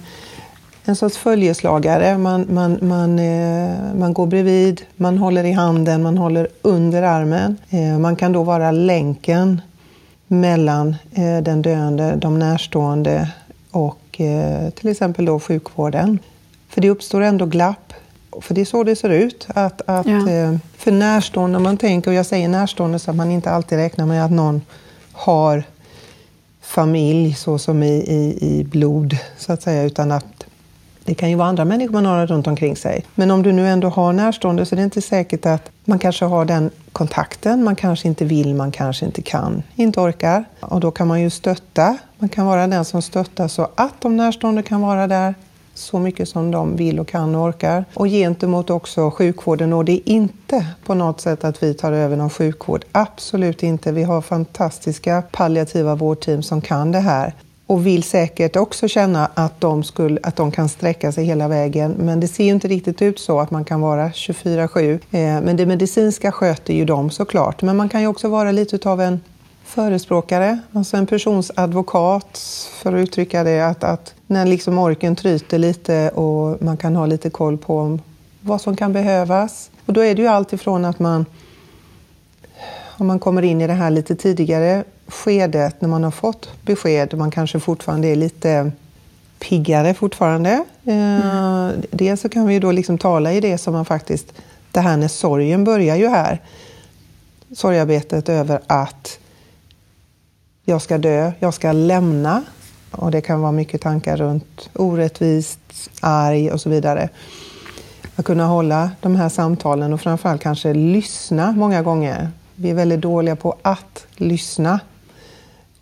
en 0.85 0.95
sorts 0.95 1.17
följeslagare. 1.17 2.17
Man, 2.17 2.47
man, 2.49 2.77
man, 2.81 3.19
eh, 3.19 3.95
man 3.95 4.13
går 4.13 4.25
bredvid, 4.25 4.81
man 4.95 5.17
håller 5.17 5.43
i 5.43 5.51
handen, 5.51 6.03
man 6.03 6.17
håller 6.17 6.47
under 6.61 7.03
armen. 7.03 7.57
Eh, 7.69 7.99
man 7.99 8.15
kan 8.15 8.31
då 8.31 8.43
vara 8.43 8.71
länken 8.71 9.61
mellan 10.27 10.95
eh, 11.11 11.37
den 11.43 11.61
döende, 11.61 12.15
de 12.15 12.39
närstående 12.39 13.31
och 13.71 14.21
eh, 14.21 14.69
till 14.69 14.89
exempel 14.89 15.25
då 15.25 15.39
sjukvården. 15.39 16.19
För 16.69 16.81
det 16.81 16.89
uppstår 16.89 17.21
ändå 17.21 17.45
glapp 17.45 17.93
för 18.41 18.53
det 18.53 18.61
är 18.61 18.65
så 18.65 18.83
det 18.83 18.95
ser 18.95 19.09
ut. 19.09 19.47
Att, 19.55 19.81
att, 19.85 20.07
ja. 20.07 20.29
Eh, 20.29 20.55
för 20.77 20.91
närstående, 20.91 21.59
man 21.59 21.77
tänker, 21.77 22.11
och 22.11 22.15
jag 22.15 22.25
säger 22.25 22.47
närstående 22.47 22.99
så 22.99 23.11
att 23.11 23.17
man 23.17 23.31
inte 23.31 23.51
alltid 23.51 23.77
räknar 23.77 24.05
med 24.05 24.25
att 24.25 24.31
någon 24.31 24.61
har 25.11 25.63
familj 26.61 27.33
så 27.33 27.57
som 27.57 27.83
i, 27.83 27.93
i, 27.93 28.37
i 28.41 28.63
blod, 28.63 29.17
så 29.37 29.53
att 29.53 29.61
säga, 29.61 29.83
utan 29.83 30.11
att 30.11 30.45
det 31.05 31.13
kan 31.13 31.29
ju 31.29 31.35
vara 31.35 31.47
andra 31.47 31.65
människor 31.65 31.93
man 31.93 32.05
har 32.05 32.27
runt 32.27 32.47
omkring 32.47 32.75
sig. 32.75 33.05
Men 33.15 33.31
om 33.31 33.43
du 33.43 33.51
nu 33.51 33.67
ändå 33.67 33.89
har 33.89 34.13
närstående 34.13 34.65
så 34.65 34.75
är 34.75 34.77
det 34.77 34.83
inte 34.83 35.01
säkert 35.01 35.45
att 35.45 35.69
man 35.85 35.99
kanske 35.99 36.25
har 36.25 36.45
den 36.45 36.69
kontakten. 36.91 37.63
Man 37.63 37.75
kanske 37.75 38.07
inte 38.07 38.25
vill, 38.25 38.55
man 38.55 38.71
kanske 38.71 39.05
inte 39.05 39.21
kan, 39.21 39.63
inte 39.75 39.99
orkar. 39.99 40.45
Och 40.59 40.79
då 40.79 40.91
kan 40.91 41.07
man 41.07 41.21
ju 41.21 41.29
stötta. 41.29 41.97
Man 42.17 42.29
kan 42.29 42.45
vara 42.45 42.67
den 42.67 42.85
som 42.85 43.01
stöttar 43.01 43.47
så 43.47 43.67
att 43.75 44.01
de 44.01 44.17
närstående 44.17 44.63
kan 44.63 44.81
vara 44.81 45.07
där 45.07 45.35
så 45.73 45.99
mycket 45.99 46.29
som 46.29 46.51
de 46.51 46.75
vill 46.75 46.99
och 46.99 47.07
kan 47.07 47.35
och 47.35 47.41
orkar. 47.41 47.85
Och 47.93 48.07
gentemot 48.07 48.69
också 48.69 49.11
sjukvården. 49.11 49.73
Och 49.73 49.85
det 49.85 49.91
är 49.91 50.09
inte 50.09 50.67
på 50.85 50.93
något 50.93 51.21
sätt 51.21 51.43
att 51.43 51.63
vi 51.63 51.73
tar 51.73 51.91
över 51.91 52.17
någon 52.17 52.29
sjukvård. 52.29 52.85
Absolut 52.91 53.63
inte. 53.63 53.91
Vi 53.91 54.03
har 54.03 54.21
fantastiska 54.21 55.23
palliativa 55.31 55.95
vårdteam 55.95 56.43
som 56.43 56.61
kan 56.61 56.91
det 56.91 56.99
här 56.99 57.33
och 57.67 57.85
vill 57.85 58.03
säkert 58.03 58.55
också 58.55 58.87
känna 58.87 59.29
att 59.33 59.61
de, 59.61 59.83
skulle, 59.83 60.19
att 60.23 60.35
de 60.35 60.51
kan 60.51 60.69
sträcka 60.69 61.11
sig 61.11 61.25
hela 61.25 61.47
vägen. 61.47 61.95
Men 61.99 62.19
det 62.19 62.27
ser 62.27 62.43
ju 62.43 62.51
inte 62.51 62.67
riktigt 62.67 63.01
ut 63.01 63.19
så 63.19 63.39
att 63.39 63.51
man 63.51 63.65
kan 63.65 63.81
vara 63.81 64.09
24-7. 64.09 64.93
Eh, 64.93 64.99
men 65.19 65.57
det 65.57 65.65
medicinska 65.65 66.31
sköter 66.31 66.73
ju 66.73 66.85
de 66.85 67.09
såklart. 67.09 67.61
Men 67.61 67.77
man 67.77 67.89
kan 67.89 68.01
ju 68.01 68.07
också 68.07 68.29
vara 68.29 68.51
lite 68.51 68.89
av 68.89 69.01
en 69.01 69.19
förespråkare, 69.73 70.59
alltså 70.73 70.97
en 70.97 71.05
persons 71.05 71.51
advokat 71.55 72.37
för 72.81 72.93
att 72.93 72.99
uttrycka 72.99 73.43
det. 73.43 73.61
Att, 73.61 73.83
att 73.83 74.13
när 74.27 74.45
liksom 74.45 74.77
orken 74.77 75.15
tryter 75.15 75.57
lite 75.57 76.09
och 76.09 76.61
man 76.61 76.77
kan 76.77 76.95
ha 76.95 77.05
lite 77.05 77.29
koll 77.29 77.57
på 77.57 77.99
vad 78.41 78.61
som 78.61 78.75
kan 78.75 78.93
behövas. 78.93 79.71
Och 79.85 79.93
då 79.93 80.01
är 80.01 80.15
det 80.15 80.21
ju 80.21 80.27
allt 80.27 80.53
ifrån 80.53 80.85
att 80.85 80.99
man, 80.99 81.25
om 82.97 83.07
man 83.07 83.19
kommer 83.19 83.41
in 83.41 83.61
i 83.61 83.67
det 83.67 83.73
här 83.73 83.89
lite 83.89 84.15
tidigare 84.15 84.83
skedet 85.07 85.81
när 85.81 85.89
man 85.89 86.03
har 86.03 86.11
fått 86.11 86.49
besked 86.61 87.13
och 87.13 87.19
man 87.19 87.31
kanske 87.31 87.59
fortfarande 87.59 88.07
är 88.07 88.15
lite 88.15 88.71
piggare 89.39 89.93
fortfarande. 89.93 90.63
Mm. 90.83 91.71
Dels 91.91 92.21
så 92.21 92.29
kan 92.29 92.47
vi 92.47 92.53
ju 92.53 92.59
då 92.59 92.71
liksom 92.71 92.97
tala 92.97 93.33
i 93.33 93.39
det 93.39 93.57
som 93.57 93.73
man 93.73 93.85
faktiskt, 93.85 94.33
det 94.71 94.79
här 94.79 94.97
när 94.97 95.07
sorgen 95.07 95.63
börjar 95.63 95.95
ju 95.95 96.07
här. 96.07 96.41
Sorgarbetet 97.55 98.29
över 98.29 98.61
att 98.67 99.19
jag 100.65 100.81
ska 100.81 100.97
dö, 100.97 101.31
jag 101.39 101.53
ska 101.53 101.71
lämna. 101.71 102.43
Och 102.91 103.11
det 103.11 103.21
kan 103.21 103.41
vara 103.41 103.51
mycket 103.51 103.81
tankar 103.81 104.17
runt 104.17 104.69
orättvist, 104.73 105.59
arg 106.01 106.51
och 106.51 106.61
så 106.61 106.69
vidare. 106.69 107.09
Att 108.15 108.25
kunna 108.25 108.45
hålla 108.45 108.91
de 109.01 109.15
här 109.15 109.29
samtalen 109.29 109.93
och 109.93 110.01
framförallt 110.01 110.41
kanske 110.41 110.73
lyssna 110.73 111.51
många 111.51 111.81
gånger. 111.81 112.29
Vi 112.55 112.69
är 112.69 112.73
väldigt 112.73 113.01
dåliga 113.01 113.35
på 113.35 113.55
att 113.61 114.05
lyssna 114.15 114.79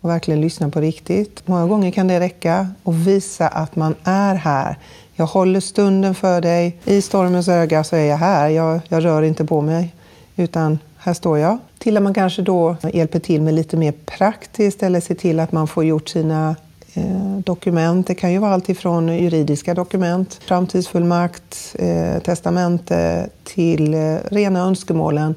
och 0.00 0.10
verkligen 0.10 0.40
lyssna 0.40 0.70
på 0.70 0.80
riktigt. 0.80 1.48
Många 1.48 1.66
gånger 1.66 1.90
kan 1.90 2.08
det 2.08 2.20
räcka 2.20 2.68
och 2.82 3.06
visa 3.06 3.48
att 3.48 3.76
man 3.76 3.94
är 4.04 4.34
här. 4.34 4.78
Jag 5.14 5.26
håller 5.26 5.60
stunden 5.60 6.14
för 6.14 6.40
dig. 6.40 6.80
I 6.84 7.02
stormens 7.02 7.48
öga 7.48 7.84
så 7.84 7.96
är 7.96 8.04
jag 8.04 8.16
här. 8.16 8.48
Jag, 8.48 8.80
jag 8.88 9.04
rör 9.04 9.22
inte 9.22 9.44
på 9.44 9.60
mig, 9.60 9.94
utan 10.36 10.78
här 11.04 11.14
står 11.14 11.38
jag. 11.38 11.58
Till 11.78 11.96
att 11.96 12.02
man 12.02 12.14
kanske 12.14 12.42
då 12.42 12.76
hjälper 12.92 13.18
till 13.18 13.42
med 13.42 13.54
lite 13.54 13.76
mer 13.76 13.92
praktiskt 13.92 14.82
eller 14.82 15.00
ser 15.00 15.14
till 15.14 15.40
att 15.40 15.52
man 15.52 15.68
får 15.68 15.84
gjort 15.84 16.08
sina 16.08 16.56
eh, 16.94 17.38
dokument. 17.44 18.06
Det 18.06 18.14
kan 18.14 18.32
ju 18.32 18.38
vara 18.38 18.54
allt 18.54 18.68
ifrån 18.68 19.08
juridiska 19.18 19.74
dokument, 19.74 20.40
framtidsfullmakt, 20.46 21.76
eh, 21.78 22.18
testamente 22.22 23.28
till 23.44 23.94
eh, 23.94 24.16
rena 24.30 24.60
önskemålen 24.60 25.34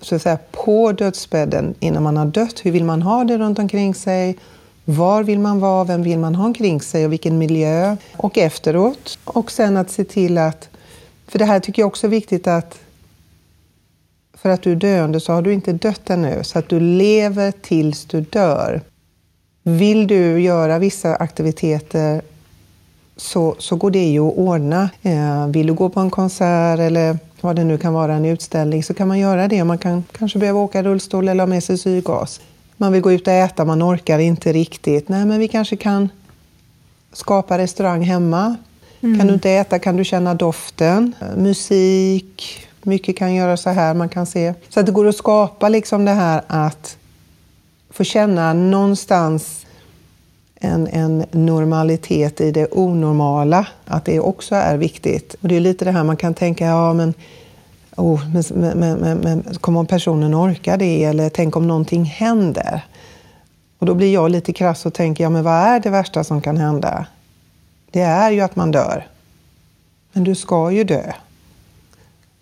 så 0.00 0.14
att 0.14 0.22
säga, 0.22 0.38
på 0.52 0.92
dödsbädden 0.92 1.74
innan 1.80 2.02
man 2.02 2.16
har 2.16 2.26
dött. 2.26 2.60
Hur 2.62 2.70
vill 2.70 2.84
man 2.84 3.02
ha 3.02 3.24
det 3.24 3.38
runt 3.38 3.58
omkring 3.58 3.94
sig? 3.94 4.36
Var 4.84 5.22
vill 5.22 5.38
man 5.38 5.60
vara? 5.60 5.84
Vem 5.84 6.02
vill 6.02 6.18
man 6.18 6.34
ha 6.34 6.44
omkring 6.44 6.80
sig 6.80 7.06
och 7.06 7.12
vilken 7.12 7.38
miljö? 7.38 7.96
Och 8.16 8.38
efteråt. 8.38 9.18
Och 9.24 9.50
sen 9.50 9.76
att 9.76 9.90
se 9.90 10.04
till 10.04 10.38
att, 10.38 10.68
för 11.28 11.38
det 11.38 11.44
här 11.44 11.60
tycker 11.60 11.82
jag 11.82 11.86
också 11.86 12.06
är 12.06 12.10
viktigt 12.10 12.46
att 12.46 12.78
för 14.44 14.50
att 14.50 14.62
du 14.62 14.72
är 14.72 14.76
döende 14.76 15.20
så 15.20 15.32
har 15.32 15.42
du 15.42 15.52
inte 15.52 15.72
dött 15.72 16.10
ännu, 16.10 16.44
så 16.44 16.58
att 16.58 16.68
du 16.68 16.80
lever 16.80 17.50
tills 17.50 18.04
du 18.04 18.20
dör. 18.20 18.80
Vill 19.62 20.06
du 20.06 20.40
göra 20.40 20.78
vissa 20.78 21.14
aktiviteter 21.14 22.22
så, 23.16 23.56
så 23.58 23.76
går 23.76 23.90
det 23.90 24.04
ju 24.04 24.28
att 24.28 24.36
ordna. 24.36 24.90
Eh, 25.02 25.46
vill 25.46 25.66
du 25.66 25.74
gå 25.74 25.88
på 25.88 26.00
en 26.00 26.10
konsert 26.10 26.78
eller 26.78 27.18
vad 27.40 27.56
det 27.56 27.64
nu 27.64 27.78
kan 27.78 27.92
vara, 27.92 28.14
en 28.14 28.24
utställning, 28.24 28.82
så 28.82 28.94
kan 28.94 29.08
man 29.08 29.18
göra 29.18 29.48
det. 29.48 29.64
Man 29.64 29.78
kan 29.78 30.04
kanske 30.12 30.38
behöva 30.38 30.58
åka 30.58 30.82
rullstol 30.82 31.28
eller 31.28 31.42
ha 31.42 31.46
med 31.46 31.64
sig 31.64 31.78
syrgas. 31.78 32.40
Man 32.76 32.92
vill 32.92 33.02
gå 33.02 33.12
ut 33.12 33.26
och 33.26 33.32
äta, 33.32 33.64
man 33.64 33.82
orkar 33.82 34.18
inte 34.18 34.52
riktigt. 34.52 35.08
Nej, 35.08 35.24
men 35.24 35.38
vi 35.38 35.48
kanske 35.48 35.76
kan 35.76 36.08
skapa 37.12 37.58
restaurang 37.58 38.02
hemma. 38.02 38.56
Mm. 39.00 39.18
Kan 39.18 39.26
du 39.26 39.34
inte 39.34 39.50
äta 39.50 39.78
kan 39.78 39.96
du 39.96 40.04
känna 40.04 40.34
doften. 40.34 41.14
Musik, 41.36 42.66
mycket 42.86 43.16
kan 43.16 43.34
göra 43.34 43.56
så 43.56 43.70
här. 43.70 43.94
Man 43.94 44.08
kan 44.08 44.26
se. 44.26 44.54
Så 44.68 44.80
att 44.80 44.86
det 44.86 44.92
går 44.92 45.08
att 45.08 45.16
skapa 45.16 45.68
liksom 45.68 46.04
det 46.04 46.12
här 46.12 46.42
att 46.46 46.96
få 47.90 48.04
känna 48.04 48.52
någonstans 48.52 49.66
en, 50.54 50.86
en 50.86 51.24
normalitet 51.30 52.40
i 52.40 52.50
det 52.50 52.68
onormala. 52.70 53.66
Att 53.84 54.04
det 54.04 54.20
också 54.20 54.54
är 54.54 54.76
viktigt. 54.76 55.34
Och 55.40 55.48
det 55.48 55.56
är 55.56 55.60
lite 55.60 55.84
det 55.84 55.90
här 55.90 56.04
man 56.04 56.16
kan 56.16 56.34
tänka, 56.34 56.66
ja 56.66 56.92
men 56.92 57.14
oh, 57.96 58.22
men, 58.28 58.78
men, 58.78 58.98
men, 58.98 59.18
men 59.18 59.42
kommer 59.60 59.80
om 59.80 59.86
personen 59.86 60.34
orkar 60.34 60.76
det? 60.76 61.04
Eller 61.04 61.28
tänk 61.28 61.56
om 61.56 61.66
någonting 61.66 62.04
händer? 62.04 62.84
Och 63.78 63.86
då 63.86 63.94
blir 63.94 64.12
jag 64.12 64.30
lite 64.30 64.52
krass 64.52 64.86
och 64.86 64.94
tänker, 64.94 65.24
ja 65.24 65.30
men 65.30 65.44
vad 65.44 65.54
är 65.54 65.80
det 65.80 65.90
värsta 65.90 66.24
som 66.24 66.40
kan 66.40 66.56
hända? 66.56 67.06
Det 67.90 68.00
är 68.00 68.30
ju 68.30 68.40
att 68.40 68.56
man 68.56 68.70
dör. 68.70 69.06
Men 70.12 70.24
du 70.24 70.34
ska 70.34 70.70
ju 70.70 70.84
dö 70.84 71.12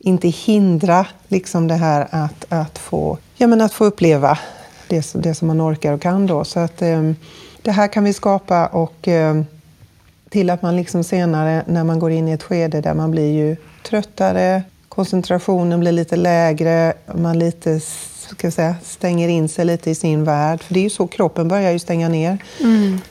inte 0.05 0.29
hindra 0.29 1.07
liksom 1.29 1.69
det 1.69 1.75
här 1.75 2.09
att, 2.11 2.45
att, 2.49 2.79
få, 2.79 3.19
ja, 3.37 3.47
men 3.47 3.61
att 3.61 3.73
få 3.73 3.85
uppleva 3.85 4.39
det, 4.89 5.13
det 5.15 5.35
som 5.35 5.49
man 5.49 5.61
orkar 5.61 5.93
och 5.93 6.03
kan. 6.03 6.27
Då. 6.27 6.45
Så 6.45 6.61
att, 6.61 6.83
eh, 6.83 7.13
det 7.63 7.71
här 7.71 7.89
kan 7.89 8.05
vi 8.05 8.13
skapa 8.13 8.67
och 8.67 9.09
eh, 9.09 9.43
till 10.31 10.51
att 10.51 10.63
man 10.63 10.77
liksom 10.77 11.05
senare 11.05 11.63
när 11.67 11.85
man 11.85 11.99
går 11.99 12.11
in 12.11 12.29
i 12.29 12.33
ett 12.33 12.43
skede 12.43 12.81
där 12.81 12.95
man 12.95 13.11
blir 13.11 13.33
ju 13.33 13.57
tröttare, 13.83 14.63
koncentrationen 14.89 15.81
blir 15.81 15.93
lite 15.93 16.17
lägre, 16.17 16.93
man 17.15 17.39
lite 17.39 17.81
ska 18.37 18.51
säga, 18.51 18.75
stänger 18.83 19.29
in 19.29 19.49
sig 19.49 19.65
lite 19.65 19.91
i 19.91 19.95
sin 19.95 20.25
värld. 20.25 20.63
För 20.63 20.75
det 20.75 20.81
är 20.81 20.85
ju 20.85 20.91
så 20.91 21.07
kroppen 21.07 21.49
börjar 21.49 21.71
ju 21.71 21.79
stänga 21.79 22.09
ner. 22.09 22.39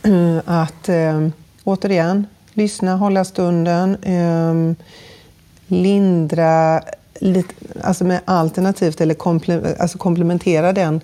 Mm. 0.04 0.42
Att 0.46 0.90
eh, 0.90 1.28
återigen, 1.64 2.28
lyssna, 2.54 2.96
hålla 2.96 3.26
stunden, 3.26 3.96
eh, 4.04 4.76
lindra, 5.72 6.82
lite, 7.20 7.54
alltså 7.84 8.04
med 8.04 8.20
alternativt 8.26 9.02
eller 9.02 9.14
komple, 9.14 9.76
alltså 9.80 9.98
komplementera 9.98 10.74
den 10.74 11.02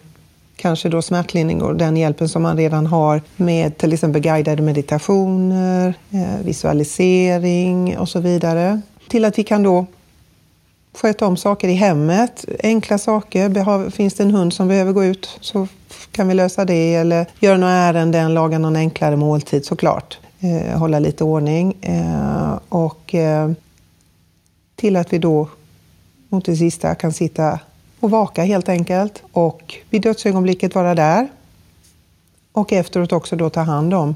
kanske 0.55 0.89
då 0.89 1.01
smärtlindring 1.01 1.61
och 1.61 1.75
den 1.75 1.97
hjälpen 1.97 2.29
som 2.29 2.41
man 2.41 2.57
redan 2.57 2.85
har 2.85 3.21
med 3.35 3.77
till 3.77 3.93
exempel 3.93 4.21
guidade 4.21 4.61
meditationer, 4.61 5.93
eh, 6.11 6.45
visualisering 6.45 7.97
och 7.97 8.09
så 8.09 8.19
vidare. 8.19 8.81
Till 9.09 9.25
att 9.25 9.39
vi 9.39 9.43
kan 9.43 9.63
då 9.63 9.85
sköta 10.93 11.27
om 11.27 11.37
saker 11.37 11.67
i 11.67 11.73
hemmet, 11.73 12.45
enkla 12.63 12.97
saker. 12.97 13.89
Finns 13.89 14.13
det 14.13 14.23
en 14.23 14.31
hund 14.31 14.53
som 14.53 14.67
behöver 14.67 14.93
gå 14.93 15.05
ut 15.05 15.37
så 15.41 15.67
kan 16.11 16.27
vi 16.27 16.33
lösa 16.33 16.65
det 16.65 16.95
eller 16.95 17.25
göra 17.39 17.57
några 17.57 17.73
ärenden, 17.73 18.33
laga 18.33 18.59
någon 18.59 18.75
enklare 18.75 19.15
måltid 19.15 19.65
såklart. 19.65 20.17
Eh, 20.39 20.79
hålla 20.79 20.99
lite 20.99 21.23
ordning. 21.23 21.77
Eh, 21.81 22.59
och 22.69 23.15
eh, 23.15 23.51
till 24.77 24.95
att 24.95 25.13
vi 25.13 25.17
då 25.17 25.47
mot 26.29 26.45
det 26.45 26.55
sista 26.55 26.95
kan 26.95 27.13
sitta 27.13 27.59
och 27.99 28.11
vaka 28.11 28.43
helt 28.43 28.69
enkelt 28.69 29.23
och 29.31 29.75
vid 29.89 30.01
dödsögonblicket 30.01 30.75
vara 30.75 30.95
där. 30.95 31.27
Och 32.51 32.73
efteråt 32.73 33.11
också 33.11 33.35
då 33.35 33.49
ta 33.49 33.61
hand 33.61 33.93
om 33.93 34.15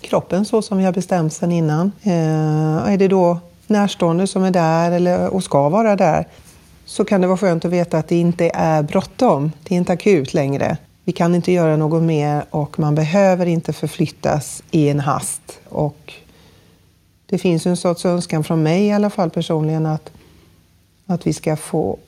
kroppen 0.00 0.44
så 0.44 0.62
som 0.62 0.78
vi 0.78 0.84
har 0.84 0.92
bestämt 0.92 1.32
sedan 1.32 1.52
innan. 1.52 1.92
Eh, 2.02 2.92
är 2.92 2.96
det 2.96 3.08
då 3.08 3.38
närstående 3.66 4.26
som 4.26 4.44
är 4.44 4.50
där 4.50 4.92
eller, 4.92 5.28
och 5.28 5.44
ska 5.44 5.68
vara 5.68 5.96
där 5.96 6.28
så 6.84 7.04
kan 7.04 7.20
det 7.20 7.26
vara 7.26 7.38
skönt 7.38 7.64
att 7.64 7.70
veta 7.70 7.98
att 7.98 8.08
det 8.08 8.16
inte 8.16 8.50
är 8.54 8.82
bråttom. 8.82 9.52
Det 9.62 9.74
är 9.74 9.78
inte 9.78 9.92
akut 9.92 10.34
längre. 10.34 10.76
Vi 11.04 11.12
kan 11.12 11.34
inte 11.34 11.52
göra 11.52 11.76
något 11.76 12.02
mer 12.02 12.44
och 12.50 12.78
man 12.78 12.94
behöver 12.94 13.46
inte 13.46 13.72
förflyttas 13.72 14.62
i 14.70 14.88
en 14.88 15.00
hast. 15.00 15.58
Och 15.68 16.12
det 17.26 17.38
finns 17.38 17.66
en 17.66 17.76
sorts 17.76 18.04
önskan 18.04 18.44
från 18.44 18.62
mig 18.62 18.86
i 18.86 18.92
alla 18.92 19.10
fall 19.10 19.30
personligen 19.30 19.86
att, 19.86 20.10
att 21.06 21.26
vi 21.26 21.32
ska 21.32 21.56
få, 21.56 21.98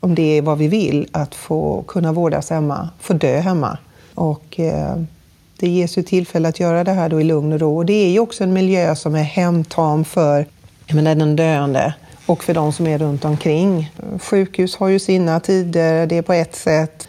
om 0.00 0.14
det 0.14 0.38
är 0.38 0.42
vad 0.42 0.58
vi 0.58 0.68
vill, 0.68 1.08
att 1.12 1.34
få 1.34 1.82
kunna 1.82 2.12
vårdas 2.12 2.50
hemma, 2.50 2.88
få 3.00 3.12
dö 3.12 3.40
hemma. 3.40 3.78
Och 4.14 4.60
eh, 4.60 5.02
det 5.56 5.68
ges 5.68 5.98
ju 5.98 6.02
tillfälle 6.02 6.48
att 6.48 6.60
göra 6.60 6.84
det 6.84 6.92
här 6.92 7.08
då 7.08 7.20
i 7.20 7.24
lugn 7.24 7.52
och 7.52 7.60
ro. 7.60 7.76
Och 7.76 7.86
det 7.86 7.92
är 7.92 8.10
ju 8.10 8.20
också 8.20 8.44
en 8.44 8.52
miljö 8.52 8.96
som 8.96 9.14
är 9.14 9.22
hemtam 9.22 10.04
för 10.04 10.46
jag 10.86 10.94
menar, 10.94 11.14
den 11.14 11.36
döende 11.36 11.94
och 12.26 12.44
för 12.44 12.54
de 12.54 12.72
som 12.72 12.86
är 12.86 12.98
runt 12.98 13.24
omkring. 13.24 13.92
Sjukhus 14.20 14.76
har 14.76 14.88
ju 14.88 14.98
sina 14.98 15.40
tider, 15.40 16.06
det 16.06 16.16
är 16.16 16.22
på 16.22 16.32
ett 16.32 16.56
sätt. 16.56 17.08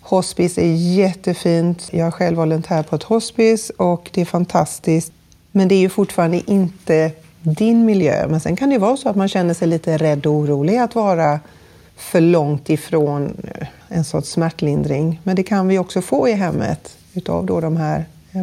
Hospice 0.00 0.58
är 0.58 0.74
jättefint. 0.74 1.88
Jag 1.90 2.06
är 2.06 2.10
själv 2.10 2.36
volontär 2.36 2.82
på 2.82 2.96
ett 2.96 3.02
hospice 3.02 3.70
och 3.76 4.10
det 4.14 4.20
är 4.20 4.24
fantastiskt. 4.24 5.12
Men 5.52 5.68
det 5.68 5.74
är 5.74 5.80
ju 5.80 5.88
fortfarande 5.88 6.50
inte 6.50 7.12
din 7.40 7.84
miljö. 7.84 8.26
Men 8.28 8.40
sen 8.40 8.56
kan 8.56 8.70
det 8.70 8.78
vara 8.78 8.96
så 8.96 9.08
att 9.08 9.16
man 9.16 9.28
känner 9.28 9.54
sig 9.54 9.68
lite 9.68 9.96
rädd 9.96 10.26
och 10.26 10.32
orolig 10.32 10.76
att 10.76 10.94
vara 10.94 11.40
för 11.96 12.20
långt 12.20 12.70
ifrån 12.70 13.36
en 13.88 14.04
sorts 14.04 14.30
smärtlindring. 14.30 15.20
Men 15.24 15.36
det 15.36 15.42
kan 15.42 15.68
vi 15.68 15.78
också 15.78 16.02
få 16.02 16.28
i 16.28 16.32
hemmet 16.32 16.96
utav 17.14 17.46
då 17.46 17.60
de 17.60 17.76
här 17.76 18.04
eh, 18.32 18.42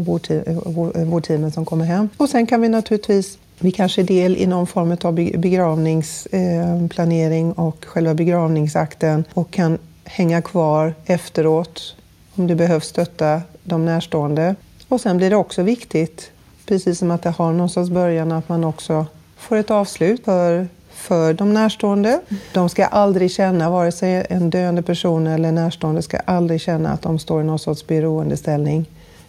vårdteamen 1.05 1.43
eh, 1.43 1.51
som 1.51 1.65
kommer 1.65 1.85
hem. 1.85 2.09
Och 2.17 2.29
sen 2.29 2.45
kan 2.45 2.61
vi 2.61 2.69
naturligtvis 2.69 3.37
vi 3.59 3.71
kanske 3.71 4.01
är 4.01 4.05
del 4.05 4.37
i 4.37 4.45
någon 4.45 4.67
form 4.67 4.97
av 5.01 5.13
begravningsplanering 5.13 7.49
eh, 7.49 7.59
och 7.59 7.85
själva 7.85 8.13
begravningsakten 8.13 9.23
och 9.33 9.51
kan 9.51 9.77
hänga 10.03 10.41
kvar 10.41 10.93
efteråt 11.05 11.95
om 12.35 12.47
det 12.47 12.55
behövs 12.55 12.87
stötta 12.87 13.41
de 13.63 13.85
närstående. 13.85 14.55
Och 14.87 15.01
sen 15.01 15.17
blir 15.17 15.29
det 15.29 15.35
också 15.35 15.63
viktigt, 15.63 16.31
precis 16.65 16.99
som 16.99 17.11
att 17.11 17.21
det 17.21 17.29
har 17.29 17.53
någon 17.53 17.69
sorts 17.69 17.89
början, 17.89 18.31
att 18.31 18.49
man 18.49 18.63
också 18.63 19.05
får 19.37 19.55
ett 19.55 19.71
avslut 19.71 20.25
för, 20.25 20.67
för 20.89 21.33
de 21.33 21.53
närstående. 21.53 22.21
De 22.53 22.69
ska 22.69 22.85
aldrig 22.85 23.31
känna, 23.31 23.69
vare 23.69 23.91
sig 23.91 24.25
en 24.29 24.49
döende 24.49 24.81
person 24.81 25.27
eller 25.27 25.51
närstående, 25.51 26.01
ska 26.01 26.17
aldrig 26.17 26.61
känna 26.61 26.91
att 26.91 27.01
de 27.01 27.19
står 27.19 27.41
i 27.41 27.43
någon 27.43 27.59
sorts 27.59 27.87
beroendeställning 27.87 28.85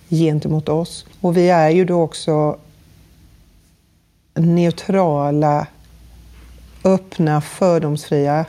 gentemot 0.08 0.68
oss. 0.68 1.06
Och 1.20 1.36
vi 1.36 1.50
är 1.50 1.70
ju 1.70 1.84
då 1.84 2.02
också 2.02 2.56
neutrala, 4.34 5.66
öppna, 6.84 7.40
fördomsfria 7.40 8.44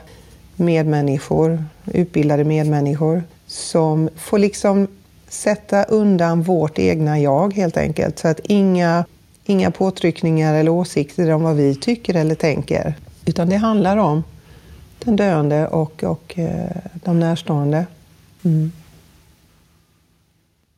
medmänniskor, 0.56 1.64
utbildade 1.84 2.44
medmänniskor 2.44 3.22
som 3.46 4.08
får 4.16 4.38
liksom 4.38 4.88
sätta 5.28 5.84
undan 5.84 6.42
vårt 6.42 6.78
egna 6.78 7.20
jag 7.20 7.54
helt 7.54 7.76
enkelt. 7.76 8.18
Så 8.18 8.28
att 8.28 8.40
inga, 8.44 9.04
inga 9.44 9.70
påtryckningar 9.70 10.54
eller 10.54 10.70
åsikter 10.70 11.30
om 11.30 11.42
vad 11.42 11.56
vi 11.56 11.74
tycker 11.74 12.14
eller 12.14 12.34
tänker. 12.34 12.94
Utan 13.24 13.48
det 13.48 13.56
handlar 13.56 13.96
om 13.96 14.24
den 14.98 15.16
döende 15.16 15.66
och, 15.68 16.04
och 16.04 16.38
eh, 16.38 16.76
de 16.94 17.20
närstående. 17.20 17.86
Mm. 18.42 18.72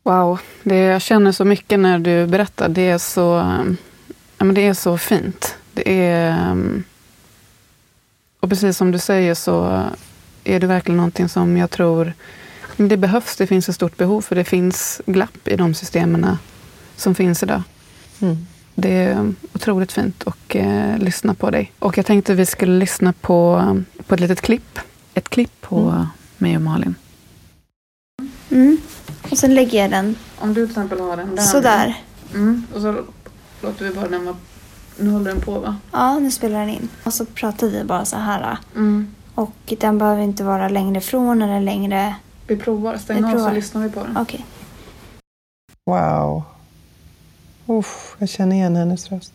Wow, 0.03 0.41
det, 0.63 0.77
jag 0.77 1.03
känner 1.03 1.33
så 1.33 1.45
mycket 1.45 1.79
när 1.79 1.99
du 1.99 2.27
berättar. 2.27 2.69
Det 2.69 2.91
är 2.91 2.99
så 2.99 3.45
Ja, 4.41 4.45
men 4.45 4.55
det 4.55 4.67
är 4.67 4.75
så 4.75 4.99
fint. 4.99 5.57
Det 5.73 5.93
är... 5.93 6.31
Eh, 6.31 6.57
och 8.41 8.49
precis 8.49 8.77
som 8.77 8.91
du 8.91 8.99
säger 8.99 9.35
så 9.35 9.85
är 10.45 10.61
det 10.61 10.67
verkligen 10.67 10.97
någonting 10.97 11.29
som 11.29 11.57
jag 11.57 11.71
tror 11.71 12.13
det 12.89 12.97
behövs. 12.97 13.37
Det 13.37 13.47
finns 13.47 13.69
ett 13.69 13.75
stort 13.75 13.97
behov 13.97 14.21
för 14.21 14.37
det 14.37 14.45
finns 14.45 15.01
glapp 15.07 15.49
i 15.49 15.57
de 15.57 15.75
systemen 15.75 16.37
som 16.97 17.15
finns 17.15 17.43
idag. 17.43 17.63
Mm. 18.21 18.47
Det 18.75 18.91
är 18.91 19.35
otroligt 19.53 19.93
fint 19.93 20.23
att 20.27 20.55
eh, 20.55 20.99
lyssna 20.99 21.35
på 21.35 21.51
dig. 21.51 21.73
Och 21.79 21.99
jag 21.99 22.07
tänkte 22.07 22.35
vi 22.35 22.47
skulle 22.47 22.79
lyssna 22.79 23.13
på, 23.13 23.65
på 24.07 24.15
ett 24.15 24.21
litet 24.21 24.41
klipp. 24.41 24.79
Ett 25.15 25.29
klipp 25.29 25.61
på 25.61 25.77
mm. 25.77 26.07
mig 26.39 26.57
och 26.57 26.63
Malin. 26.63 26.95
Mm. 28.51 28.79
Och 29.31 29.39
sen 29.39 29.55
lägger 29.55 29.83
jag 29.83 29.91
den. 29.91 30.17
Om 30.39 30.55
du 30.55 30.67
till 30.67 30.71
exempel 30.71 31.01
har 31.01 31.17
den 31.17 31.37
där. 31.37 31.43
Sådär. 31.43 31.95
Mm. 32.35 32.67
Och 32.75 32.81
så 32.81 33.05
låter 33.63 33.85
vi 33.85 33.95
bara 33.95 34.09
den 34.09 34.25
vara... 34.25 34.37
Nu 34.99 35.11
håller 35.11 35.31
den 35.31 35.41
på 35.41 35.59
va? 35.59 35.77
Ja, 35.93 36.19
nu 36.19 36.31
spelar 36.31 36.61
den 36.61 36.69
in. 36.69 36.89
Och 37.05 37.15
så 37.15 37.25
pratar 37.25 37.67
vi 37.67 37.85
bara 37.85 38.05
så 38.05 38.17
här. 38.17 38.59
Mm. 38.77 39.15
Och 39.35 39.75
den 39.79 39.99
behöver 39.99 40.23
inte 40.23 40.45
vara 40.45 40.69
längre 40.69 40.99
ifrån 40.99 41.43
eller 41.43 41.61
längre... 41.61 42.15
Vi 42.51 42.57
provar. 42.57 42.97
Stäng 42.97 43.25
av 43.25 43.39
så 43.39 43.51
lyssnar 43.51 43.83
vi 43.83 43.91
på 43.91 44.01
den. 44.05 44.17
Okej. 44.17 44.45
Okay. 45.87 46.01
Wow. 46.01 46.43
Uff, 47.67 48.17
jag 48.19 48.29
känner 48.29 48.57
igen 48.57 48.77
hennes 48.77 49.13
röst. 49.13 49.33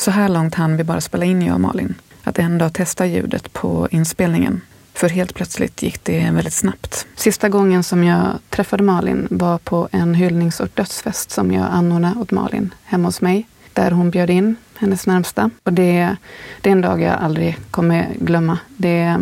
Så 0.00 0.10
här 0.10 0.28
långt 0.28 0.54
hann 0.54 0.76
vi 0.76 0.84
bara 0.84 1.00
spela 1.00 1.24
in 1.24 1.42
jag 1.42 1.54
och 1.54 1.60
Malin. 1.60 1.94
Att 2.24 2.38
ändå 2.38 2.68
testa 2.68 3.06
ljudet 3.06 3.52
på 3.52 3.88
inspelningen. 3.90 4.60
För 4.92 5.08
helt 5.08 5.34
plötsligt 5.34 5.82
gick 5.82 6.04
det 6.04 6.30
väldigt 6.30 6.52
snabbt. 6.52 7.06
Sista 7.16 7.48
gången 7.48 7.82
som 7.82 8.04
jag 8.04 8.38
träffade 8.48 8.82
Malin 8.82 9.28
var 9.30 9.58
på 9.58 9.88
en 9.92 10.14
hyllnings 10.14 10.60
och 10.60 10.68
dödsfest 10.74 11.30
som 11.30 11.52
jag 11.52 11.66
anordnade 11.70 12.20
åt 12.20 12.30
Malin 12.30 12.74
hemma 12.84 13.08
hos 13.08 13.20
mig. 13.20 13.46
Där 13.72 13.90
hon 13.90 14.10
bjöd 14.10 14.30
in 14.30 14.56
hennes 14.76 15.06
närmsta. 15.06 15.50
Och 15.62 15.72
det, 15.72 16.16
det 16.60 16.70
är 16.70 16.72
en 16.72 16.80
dag 16.80 17.02
jag 17.02 17.14
aldrig 17.14 17.58
kommer 17.70 18.08
glömma. 18.20 18.58
Det, 18.76 19.18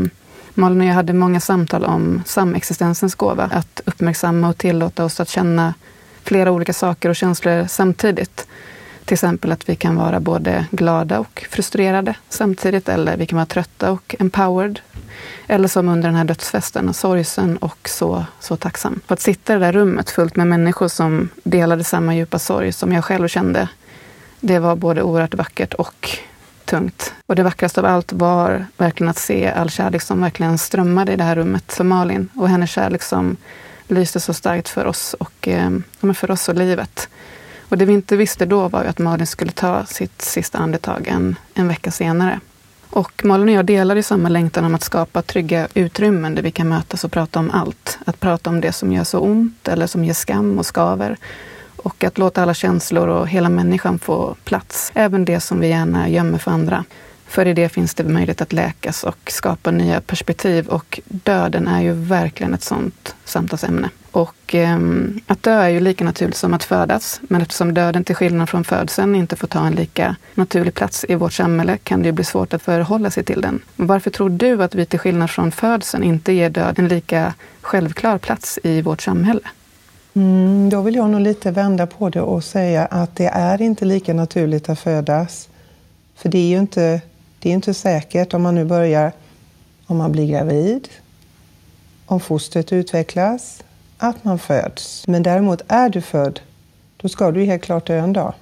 Malin 0.54 0.80
och 0.80 0.86
jag 0.86 0.94
hade 0.94 1.12
många 1.12 1.40
samtal 1.40 1.84
om 1.84 2.22
samexistensens 2.26 3.14
gåva. 3.14 3.44
Att 3.52 3.80
uppmärksamma 3.84 4.48
och 4.48 4.58
tillåta 4.58 5.04
oss 5.04 5.20
att 5.20 5.28
känna 5.28 5.74
flera 6.22 6.52
olika 6.52 6.72
saker 6.72 7.08
och 7.08 7.16
känslor 7.16 7.66
samtidigt. 7.68 8.46
Till 9.04 9.14
exempel 9.14 9.52
att 9.52 9.68
vi 9.68 9.76
kan 9.76 9.96
vara 9.96 10.20
både 10.20 10.66
glada 10.70 11.18
och 11.18 11.46
frustrerade 11.50 12.14
samtidigt. 12.28 12.88
Eller 12.88 13.16
vi 13.16 13.26
kan 13.26 13.36
vara 13.36 13.46
trötta 13.46 13.92
och 13.92 14.14
empowered 14.18 14.80
eller 15.46 15.68
som 15.68 15.88
under 15.88 16.08
den 16.08 16.16
här 16.16 16.24
dödsfesten, 16.24 16.94
sorgsen 16.94 17.56
och 17.56 17.88
så, 17.88 18.24
så 18.40 18.56
tacksam. 18.56 19.00
För 19.06 19.12
att 19.14 19.20
sitta 19.20 19.52
i 19.52 19.58
det 19.58 19.64
där 19.64 19.72
rummet 19.72 20.10
fullt 20.10 20.36
med 20.36 20.46
människor 20.46 20.88
som 20.88 21.28
delade 21.42 21.84
samma 21.84 22.14
djupa 22.14 22.38
sorg 22.38 22.72
som 22.72 22.92
jag 22.92 23.04
själv 23.04 23.28
kände, 23.28 23.68
det 24.40 24.58
var 24.58 24.76
både 24.76 25.02
oerhört 25.02 25.34
vackert 25.34 25.74
och 25.74 26.18
tungt. 26.70 27.14
Och 27.26 27.34
det 27.34 27.42
vackraste 27.42 27.80
av 27.80 27.86
allt 27.86 28.12
var 28.12 28.66
verkligen 28.76 29.10
att 29.10 29.18
se 29.18 29.48
all 29.50 29.70
kärlek 29.70 30.02
som 30.02 30.20
verkligen 30.20 30.58
strömmade 30.58 31.12
i 31.12 31.16
det 31.16 31.24
här 31.24 31.36
rummet 31.36 31.72
för 31.72 31.84
Malin 31.84 32.28
och 32.34 32.48
hennes 32.48 32.70
kärlek 32.70 33.02
som 33.02 33.36
lyste 33.88 34.20
så 34.20 34.34
starkt 34.34 34.68
för 34.68 34.84
oss 34.84 35.14
och 35.14 35.48
eh, 35.48 35.70
för 36.14 36.30
oss 36.30 36.48
och 36.48 36.54
livet. 36.54 37.08
Och 37.68 37.78
det 37.78 37.84
vi 37.84 37.92
inte 37.92 38.16
visste 38.16 38.46
då 38.46 38.68
var 38.68 38.82
ju 38.82 38.88
att 38.88 38.98
Malin 38.98 39.26
skulle 39.26 39.52
ta 39.52 39.86
sitt 39.86 40.22
sista 40.22 40.58
andetag 40.58 41.06
en, 41.08 41.36
en 41.54 41.68
vecka 41.68 41.90
senare. 41.90 42.40
Och 42.90 43.24
Malin 43.24 43.48
och 43.48 43.54
jag 43.54 43.64
delar 43.64 43.96
ju 43.96 44.02
samma 44.02 44.28
längtan 44.28 44.64
om 44.64 44.74
att 44.74 44.82
skapa 44.82 45.22
trygga 45.22 45.68
utrymmen 45.74 46.34
där 46.34 46.42
vi 46.42 46.50
kan 46.50 46.68
mötas 46.68 47.04
och 47.04 47.12
prata 47.12 47.38
om 47.38 47.50
allt. 47.50 47.98
Att 48.06 48.20
prata 48.20 48.50
om 48.50 48.60
det 48.60 48.72
som 48.72 48.92
gör 48.92 49.04
så 49.04 49.18
ont 49.18 49.68
eller 49.68 49.86
som 49.86 50.04
ger 50.04 50.14
skam 50.14 50.58
och 50.58 50.66
skaver. 50.66 51.16
Och 51.82 52.04
att 52.04 52.18
låta 52.18 52.42
alla 52.42 52.54
känslor 52.54 53.08
och 53.08 53.28
hela 53.28 53.48
människan 53.48 53.98
få 53.98 54.36
plats. 54.44 54.92
Även 54.94 55.24
det 55.24 55.40
som 55.40 55.60
vi 55.60 55.68
gärna 55.68 56.08
gömmer 56.08 56.38
för 56.38 56.50
andra. 56.50 56.84
För 57.26 57.46
i 57.46 57.54
det 57.54 57.68
finns 57.68 57.94
det 57.94 58.04
möjlighet 58.04 58.40
att 58.40 58.52
läkas 58.52 59.04
och 59.04 59.30
skapa 59.30 59.70
nya 59.70 60.00
perspektiv. 60.00 60.68
Och 60.68 61.00
döden 61.08 61.68
är 61.68 61.80
ju 61.80 61.92
verkligen 61.92 62.54
ett 62.54 62.62
sånt 62.62 63.14
samtalsämne. 63.24 63.90
Och 64.10 64.54
eh, 64.54 64.78
att 65.26 65.42
dö 65.42 65.62
är 65.62 65.68
ju 65.68 65.80
lika 65.80 66.04
naturligt 66.04 66.36
som 66.36 66.54
att 66.54 66.64
födas. 66.64 67.20
Men 67.22 67.42
eftersom 67.42 67.74
döden 67.74 68.04
till 68.04 68.14
skillnad 68.14 68.48
från 68.48 68.64
födseln 68.64 69.14
inte 69.14 69.36
får 69.36 69.46
ta 69.46 69.66
en 69.66 69.72
lika 69.72 70.16
naturlig 70.34 70.74
plats 70.74 71.04
i 71.08 71.14
vårt 71.14 71.32
samhälle 71.32 71.76
kan 71.76 72.02
det 72.02 72.06
ju 72.06 72.12
bli 72.12 72.24
svårt 72.24 72.54
att 72.54 72.62
förhålla 72.62 73.10
sig 73.10 73.24
till 73.24 73.40
den. 73.40 73.62
Varför 73.76 74.10
tror 74.10 74.30
du 74.30 74.62
att 74.62 74.74
vi 74.74 74.86
till 74.86 74.98
skillnad 74.98 75.30
från 75.30 75.52
födseln 75.52 76.04
inte 76.04 76.32
ger 76.32 76.50
döden 76.50 76.84
en 76.84 76.88
lika 76.88 77.34
självklar 77.60 78.18
plats 78.18 78.58
i 78.62 78.82
vårt 78.82 79.00
samhälle? 79.00 79.40
Mm, 80.14 80.68
då 80.70 80.80
vill 80.80 80.94
jag 80.94 81.10
nog 81.10 81.20
lite 81.20 81.50
vända 81.50 81.86
på 81.86 82.08
det 82.08 82.20
och 82.20 82.44
säga 82.44 82.86
att 82.86 83.16
det 83.16 83.26
är 83.26 83.62
inte 83.62 83.84
lika 83.84 84.14
naturligt 84.14 84.68
att 84.68 84.78
födas. 84.78 85.48
För 86.14 86.28
det 86.28 86.38
är 86.38 86.48
ju 86.48 86.58
inte, 86.58 87.00
det 87.38 87.48
är 87.48 87.52
inte 87.52 87.74
säkert 87.74 88.34
om 88.34 88.42
man 88.42 88.54
nu 88.54 88.64
börjar, 88.64 89.12
om 89.86 89.96
man 89.96 90.12
blir 90.12 90.26
gravid, 90.26 90.88
om 92.06 92.20
fostret 92.20 92.72
utvecklas, 92.72 93.62
att 93.98 94.24
man 94.24 94.38
föds. 94.38 95.06
Men 95.06 95.22
däremot 95.22 95.62
är 95.68 95.88
du 95.88 96.00
född, 96.00 96.40
då 96.96 97.08
ska 97.08 97.30
du 97.30 97.44
helt 97.44 97.62
klart 97.62 97.86
dö 97.86 97.98
en 97.98 98.12
dag. 98.12 98.34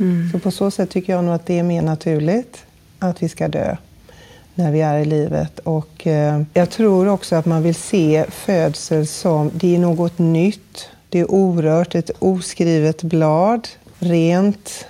Mm. 0.00 0.30
Så 0.32 0.38
på 0.38 0.50
så 0.50 0.70
sätt 0.70 0.90
tycker 0.90 1.12
jag 1.12 1.24
nog 1.24 1.34
att 1.34 1.46
det 1.46 1.58
är 1.58 1.62
mer 1.62 1.82
naturligt 1.82 2.64
att 2.98 3.22
vi 3.22 3.28
ska 3.28 3.48
dö 3.48 3.76
när 4.58 4.72
vi 4.72 4.80
är 4.80 4.98
i 4.98 5.04
livet. 5.04 5.58
Och 5.58 6.06
eh, 6.06 6.42
jag 6.54 6.70
tror 6.70 7.08
också 7.08 7.36
att 7.36 7.46
man 7.46 7.62
vill 7.62 7.74
se 7.74 8.24
födsel 8.30 9.06
som, 9.06 9.50
det 9.54 9.74
är 9.74 9.78
något 9.78 10.18
nytt, 10.18 10.88
det 11.08 11.20
är 11.20 11.26
orört, 11.28 11.94
ett 11.94 12.10
oskrivet 12.18 13.02
blad, 13.02 13.68
rent, 13.98 14.86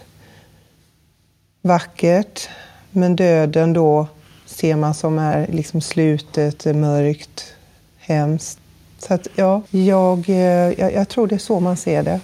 vackert. 1.62 2.48
Men 2.90 3.16
döden 3.16 3.72
då 3.72 4.06
ser 4.46 4.76
man 4.76 4.94
som 4.94 5.18
är 5.18 5.46
liksom 5.46 5.80
slutet, 5.80 6.64
mörkt, 6.64 7.54
hemskt. 7.98 8.58
Så 8.98 9.14
att, 9.14 9.28
ja, 9.34 9.62
jag, 9.70 10.28
eh, 10.28 10.80
jag, 10.80 10.92
jag, 10.92 11.08
tror 11.08 11.26
det 11.26 11.34
är 11.34 11.38
så 11.38 11.60
man 11.60 11.76
ser 11.76 12.02
det. 12.02 12.20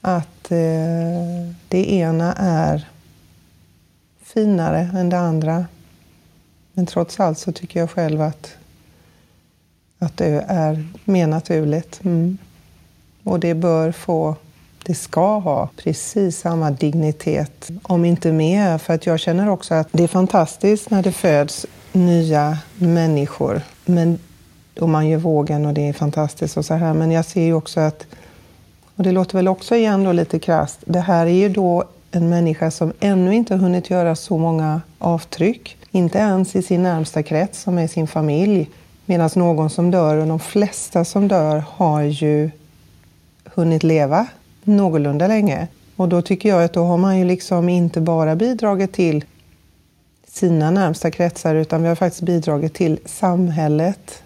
Att 0.00 0.50
eh, 0.50 1.54
det 1.68 1.92
ena 1.92 2.34
är 2.38 2.88
finare 4.22 4.90
än 4.94 5.08
det 5.08 5.18
andra. 5.18 5.66
Men 6.78 6.86
trots 6.86 7.20
allt 7.20 7.38
så 7.38 7.52
tycker 7.52 7.80
jag 7.80 7.90
själv 7.90 8.20
att, 8.22 8.56
att 9.98 10.16
det 10.16 10.44
är 10.48 10.86
mer 11.04 11.26
naturligt. 11.26 12.00
Mm. 12.04 12.38
Och 13.22 13.40
det 13.40 13.54
bör 13.54 13.92
få, 13.92 14.36
det 14.82 14.94
ska 14.94 15.38
ha 15.38 15.68
precis 15.76 16.38
samma 16.38 16.70
dignitet, 16.70 17.70
om 17.82 18.04
inte 18.04 18.32
mer. 18.32 18.78
För 18.78 18.94
att 18.94 19.06
jag 19.06 19.20
känner 19.20 19.48
också 19.48 19.74
att 19.74 19.88
det 19.92 20.02
är 20.02 20.08
fantastiskt 20.08 20.90
när 20.90 21.02
det 21.02 21.12
föds 21.12 21.66
nya 21.92 22.58
människor. 22.74 23.60
Men 23.84 24.18
och 24.80 24.88
man 24.88 25.08
gör 25.08 25.18
vågen 25.18 25.66
och 25.66 25.74
det 25.74 25.88
är 25.88 25.92
fantastiskt 25.92 26.56
och 26.56 26.64
så 26.64 26.74
här. 26.74 26.94
Men 26.94 27.10
jag 27.10 27.24
ser 27.24 27.42
ju 27.42 27.54
också 27.54 27.80
att, 27.80 28.06
och 28.96 29.02
det 29.02 29.12
låter 29.12 29.38
väl 29.38 29.48
också 29.48 29.76
igen 29.76 30.04
då 30.04 30.12
lite 30.12 30.38
krasst, 30.38 30.78
det 30.84 31.00
här 31.00 31.26
är 31.26 31.30
ju 31.30 31.48
då 31.48 31.84
en 32.10 32.28
människa 32.28 32.70
som 32.70 32.92
ännu 33.00 33.34
inte 33.34 33.54
hunnit 33.54 33.90
göra 33.90 34.16
så 34.16 34.38
många 34.38 34.80
avtryck. 34.98 35.77
Inte 35.90 36.18
ens 36.18 36.56
i 36.56 36.62
sin 36.62 36.82
närmsta 36.82 37.22
krets 37.22 37.62
som 37.62 37.78
är 37.78 37.86
sin 37.86 38.06
familj. 38.06 38.70
Medan 39.06 39.30
någon 39.34 39.70
som 39.70 39.90
dör, 39.90 40.16
och 40.16 40.26
de 40.26 40.40
flesta 40.40 41.04
som 41.04 41.28
dör, 41.28 41.64
har 41.68 42.02
ju 42.02 42.50
hunnit 43.44 43.82
leva 43.82 44.26
någorlunda 44.62 45.26
länge. 45.26 45.68
Och 45.96 46.08
då 46.08 46.22
tycker 46.22 46.48
jag 46.48 46.64
att 46.64 46.72
då 46.72 46.84
har 46.84 46.96
man 46.96 47.18
ju 47.18 47.24
liksom 47.24 47.68
inte 47.68 48.00
bara 48.00 48.36
bidragit 48.36 48.92
till 48.92 49.24
sina 50.28 50.70
närmsta 50.70 51.10
kretsar 51.10 51.54
utan 51.54 51.82
vi 51.82 51.88
har 51.88 51.94
faktiskt 51.94 52.22
bidragit 52.22 52.74
till 52.74 52.98
samhället 53.04 54.22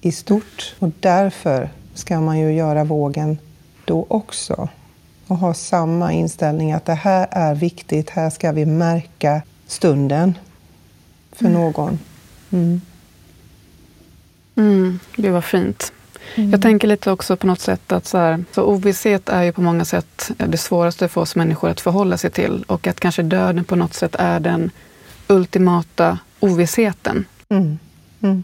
i 0.00 0.12
stort. 0.12 0.74
Och 0.78 0.90
därför 1.00 1.70
ska 1.94 2.20
man 2.20 2.38
ju 2.38 2.52
göra 2.52 2.84
vågen 2.84 3.38
då 3.84 4.06
också. 4.08 4.68
Och 5.26 5.36
ha 5.36 5.54
samma 5.54 6.12
inställning 6.12 6.72
att 6.72 6.84
det 6.84 6.94
här 6.94 7.26
är 7.30 7.54
viktigt, 7.54 8.10
här 8.10 8.30
ska 8.30 8.52
vi 8.52 8.66
märka 8.66 9.42
stunden 9.66 10.34
för 11.40 11.48
någon. 11.48 11.98
Mm. 12.50 12.80
Mm, 14.56 15.00
det 15.16 15.30
var 15.30 15.40
fint. 15.40 15.92
Mm. 16.34 16.50
Jag 16.50 16.62
tänker 16.62 16.88
lite 16.88 17.10
också 17.10 17.36
på 17.36 17.46
något 17.46 17.60
sätt 17.60 17.92
att 17.92 18.06
så, 18.06 18.18
här, 18.18 18.44
så 18.52 18.64
ovisshet 18.64 19.28
är 19.28 19.42
ju 19.42 19.52
på 19.52 19.60
många 19.60 19.84
sätt 19.84 20.30
det 20.36 20.58
svåraste 20.58 21.08
för 21.08 21.20
oss 21.20 21.36
människor 21.36 21.70
att 21.70 21.80
förhålla 21.80 22.16
sig 22.16 22.30
till. 22.30 22.64
Och 22.66 22.86
att 22.86 23.00
kanske 23.00 23.22
döden 23.22 23.64
på 23.64 23.76
något 23.76 23.94
sätt 23.94 24.16
är 24.18 24.40
den 24.40 24.70
ultimata 25.26 26.18
ovissheten. 26.40 27.24
Mm. 27.48 27.78
Mm. 28.20 28.42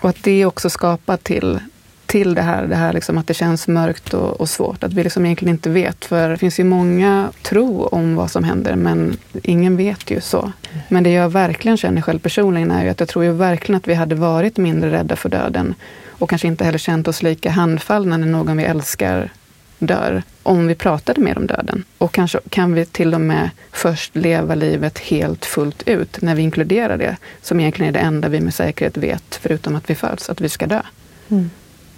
Och 0.00 0.08
att 0.08 0.22
det 0.22 0.44
också 0.44 0.70
skapar 0.70 1.16
till, 1.16 1.60
till 2.08 2.34
det 2.34 2.42
här, 2.42 2.66
det 2.66 2.76
här 2.76 2.92
liksom 2.92 3.18
att 3.18 3.26
det 3.26 3.34
känns 3.34 3.68
mörkt 3.68 4.14
och, 4.14 4.40
och, 4.40 4.48
svårt. 4.48 4.84
Att 4.84 4.92
vi 4.92 5.02
liksom 5.02 5.24
egentligen 5.26 5.54
inte 5.54 5.70
vet. 5.70 6.04
För 6.04 6.28
det 6.28 6.36
finns 6.36 6.60
ju 6.60 6.64
många 6.64 7.32
tro 7.42 7.86
om 7.86 8.16
vad 8.16 8.30
som 8.30 8.44
händer, 8.44 8.76
men 8.76 9.16
ingen 9.42 9.76
vet 9.76 10.10
ju 10.10 10.20
så. 10.20 10.52
Men 10.88 11.04
det 11.04 11.10
jag 11.10 11.28
verkligen 11.28 11.76
känner 11.76 12.02
själv 12.02 12.18
personligen 12.18 12.70
är 12.70 12.84
ju 12.84 12.90
att 12.90 13.00
jag 13.00 13.08
tror 13.08 13.24
ju 13.24 13.32
verkligen 13.32 13.76
att 13.76 13.88
vi 13.88 13.94
hade 13.94 14.14
varit 14.14 14.56
mindre 14.56 14.90
rädda 14.90 15.16
för 15.16 15.28
döden. 15.28 15.74
Och 16.08 16.30
kanske 16.30 16.48
inte 16.48 16.64
heller 16.64 16.78
känt 16.78 17.08
oss 17.08 17.22
lika 17.22 17.50
handfallna 17.50 18.16
när 18.16 18.26
någon 18.26 18.56
vi 18.56 18.64
älskar 18.64 19.30
dör, 19.78 20.22
om 20.42 20.66
vi 20.66 20.74
pratade 20.74 21.20
mer 21.20 21.38
om 21.38 21.46
döden. 21.46 21.84
Och 21.98 22.12
kanske 22.12 22.40
kan 22.48 22.74
vi 22.74 22.84
till 22.84 23.14
och 23.14 23.20
med 23.20 23.50
först 23.72 24.16
leva 24.16 24.54
livet 24.54 24.98
helt 24.98 25.44
fullt 25.44 25.88
ut, 25.88 26.22
när 26.22 26.34
vi 26.34 26.42
inkluderar 26.42 26.96
det, 26.96 27.16
som 27.42 27.60
egentligen 27.60 27.94
är 27.94 28.00
det 28.00 28.06
enda 28.06 28.28
vi 28.28 28.40
med 28.40 28.54
säkerhet 28.54 28.96
vet, 28.96 29.38
förutom 29.42 29.76
att 29.76 29.90
vi 29.90 29.94
föds, 29.94 30.30
att 30.30 30.40
vi 30.40 30.48
ska 30.48 30.66
dö. 30.66 30.82
Mm. 31.28 31.50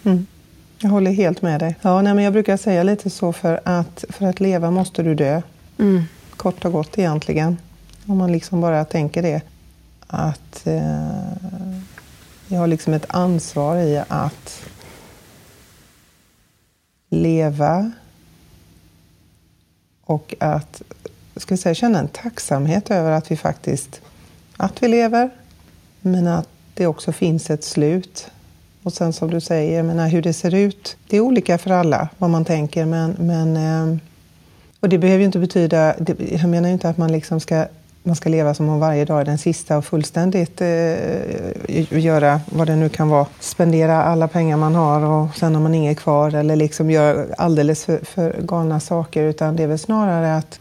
Mm. 0.04 0.26
Jag 0.78 0.90
håller 0.90 1.10
helt 1.10 1.42
med 1.42 1.60
dig. 1.60 1.76
Ja, 1.82 2.02
nej, 2.02 2.14
men 2.14 2.24
jag 2.24 2.32
brukar 2.32 2.56
säga 2.56 2.82
lite 2.82 3.10
så, 3.10 3.32
för 3.32 3.60
att, 3.64 4.04
för 4.08 4.26
att 4.26 4.40
leva 4.40 4.70
måste 4.70 5.02
du 5.02 5.14
dö. 5.14 5.42
Mm. 5.78 6.02
Kort 6.36 6.64
och 6.64 6.72
gott 6.72 6.98
egentligen. 6.98 7.58
Om 8.06 8.18
man 8.18 8.32
liksom 8.32 8.60
bara 8.60 8.84
tänker 8.84 9.22
det. 9.22 9.42
Att 10.06 10.66
eh, 10.66 11.20
jag 12.48 12.58
har 12.58 12.66
liksom 12.66 12.94
ett 12.94 13.06
ansvar 13.08 13.76
i 13.76 14.02
att 14.08 14.62
leva 17.10 17.92
och 20.04 20.34
att 20.40 20.82
ska 21.36 21.56
säga, 21.56 21.74
känna 21.74 21.98
en 21.98 22.08
tacksamhet 22.08 22.90
över 22.90 23.10
att 23.10 23.30
vi 23.30 23.36
faktiskt 23.36 24.00
att 24.56 24.82
vi 24.82 24.88
lever, 24.88 25.30
men 26.00 26.26
att 26.26 26.48
det 26.74 26.86
också 26.86 27.12
finns 27.12 27.50
ett 27.50 27.64
slut. 27.64 28.30
Och 28.82 28.92
sen 28.92 29.12
som 29.12 29.30
du 29.30 29.40
säger, 29.40 29.82
menar, 29.82 30.08
hur 30.08 30.22
det 30.22 30.32
ser 30.32 30.54
ut, 30.54 30.96
det 31.08 31.16
är 31.16 31.20
olika 31.20 31.58
för 31.58 31.70
alla 31.70 32.08
vad 32.18 32.30
man 32.30 32.44
tänker. 32.44 32.84
Men, 32.84 33.16
men, 33.18 33.56
eh, 33.56 33.98
och 34.80 34.88
det 34.88 34.98
behöver 34.98 35.18
ju 35.18 35.26
inte 35.26 35.38
betyda, 35.38 35.94
jag 36.30 36.48
menar 36.48 36.68
ju 36.68 36.72
inte 36.72 36.88
att 36.88 36.98
man 36.98 37.12
liksom 37.12 37.40
ska 37.40 37.66
man 38.02 38.16
ska 38.16 38.28
leva 38.28 38.54
som 38.54 38.68
om 38.68 38.80
varje 38.80 39.04
dag 39.04 39.20
är 39.20 39.24
den 39.24 39.38
sista 39.38 39.78
och 39.78 39.84
fullständigt 39.84 40.60
eh, 40.60 42.04
göra 42.04 42.40
vad 42.46 42.66
det 42.66 42.76
nu 42.76 42.88
kan 42.88 43.08
vara. 43.08 43.26
Spendera 43.40 44.02
alla 44.02 44.28
pengar 44.28 44.56
man 44.56 44.74
har 44.74 45.00
och 45.00 45.36
sen 45.36 45.54
har 45.54 45.62
man 45.62 45.74
inget 45.74 45.98
kvar 45.98 46.34
eller 46.34 46.56
liksom 46.56 46.90
göra 46.90 47.26
alldeles 47.38 47.84
för, 47.84 47.98
för 48.04 48.36
galna 48.42 48.80
saker. 48.80 49.24
Utan 49.24 49.56
det 49.56 49.62
är 49.62 49.66
väl 49.66 49.78
snarare 49.78 50.36
att 50.36 50.60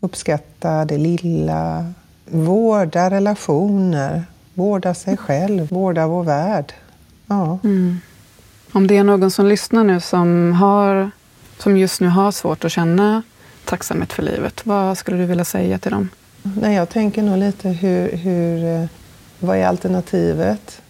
uppskatta 0.00 0.84
det 0.84 0.98
lilla, 0.98 1.92
vårda 2.24 3.10
relationer, 3.10 4.24
vårda 4.54 4.94
sig 4.94 5.16
själv, 5.16 5.68
vårda 5.70 6.06
vår 6.06 6.24
värld. 6.24 6.72
Ja. 7.26 7.58
Mm. 7.64 8.00
Om 8.72 8.86
det 8.86 8.96
är 8.96 9.04
någon 9.04 9.30
som 9.30 9.46
lyssnar 9.46 9.84
nu 9.84 10.00
som, 10.00 10.52
har, 10.52 11.10
som 11.58 11.76
just 11.76 12.00
nu 12.00 12.08
har 12.08 12.32
svårt 12.32 12.64
att 12.64 12.72
känna 12.72 13.22
tacksamhet 13.64 14.12
för 14.12 14.22
livet. 14.22 14.66
Vad 14.66 14.98
skulle 14.98 15.16
du 15.16 15.26
vilja 15.26 15.44
säga 15.44 15.78
till 15.78 15.90
dem? 15.90 16.08
Nej, 16.42 16.74
jag 16.74 16.88
tänker 16.88 17.22
nog 17.22 17.38
lite 17.38 17.68
hur, 17.68 18.16
hur, 18.16 18.64
eh, 18.64 18.88
vad 19.38 19.56
är 19.56 19.66
alternativet? 19.66 20.80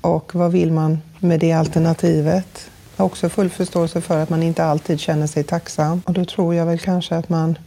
Och 0.00 0.34
vad 0.34 0.52
vill 0.52 0.72
man 0.72 0.98
med 1.18 1.40
det 1.40 1.52
alternativet? 1.52 2.70
Jag 2.96 3.04
har 3.04 3.06
också 3.06 3.28
full 3.28 3.50
förståelse 3.50 4.00
för 4.00 4.22
att 4.22 4.30
man 4.30 4.42
inte 4.42 4.64
alltid 4.64 5.00
känner 5.00 5.26
sig 5.26 5.44
tacksam. 5.44 6.02
Och 6.06 6.12
då 6.12 6.24
tror 6.24 6.54
jag 6.54 6.66
väl 6.66 6.78
kanske 6.78 7.16
att 7.16 7.28
man... 7.28 7.58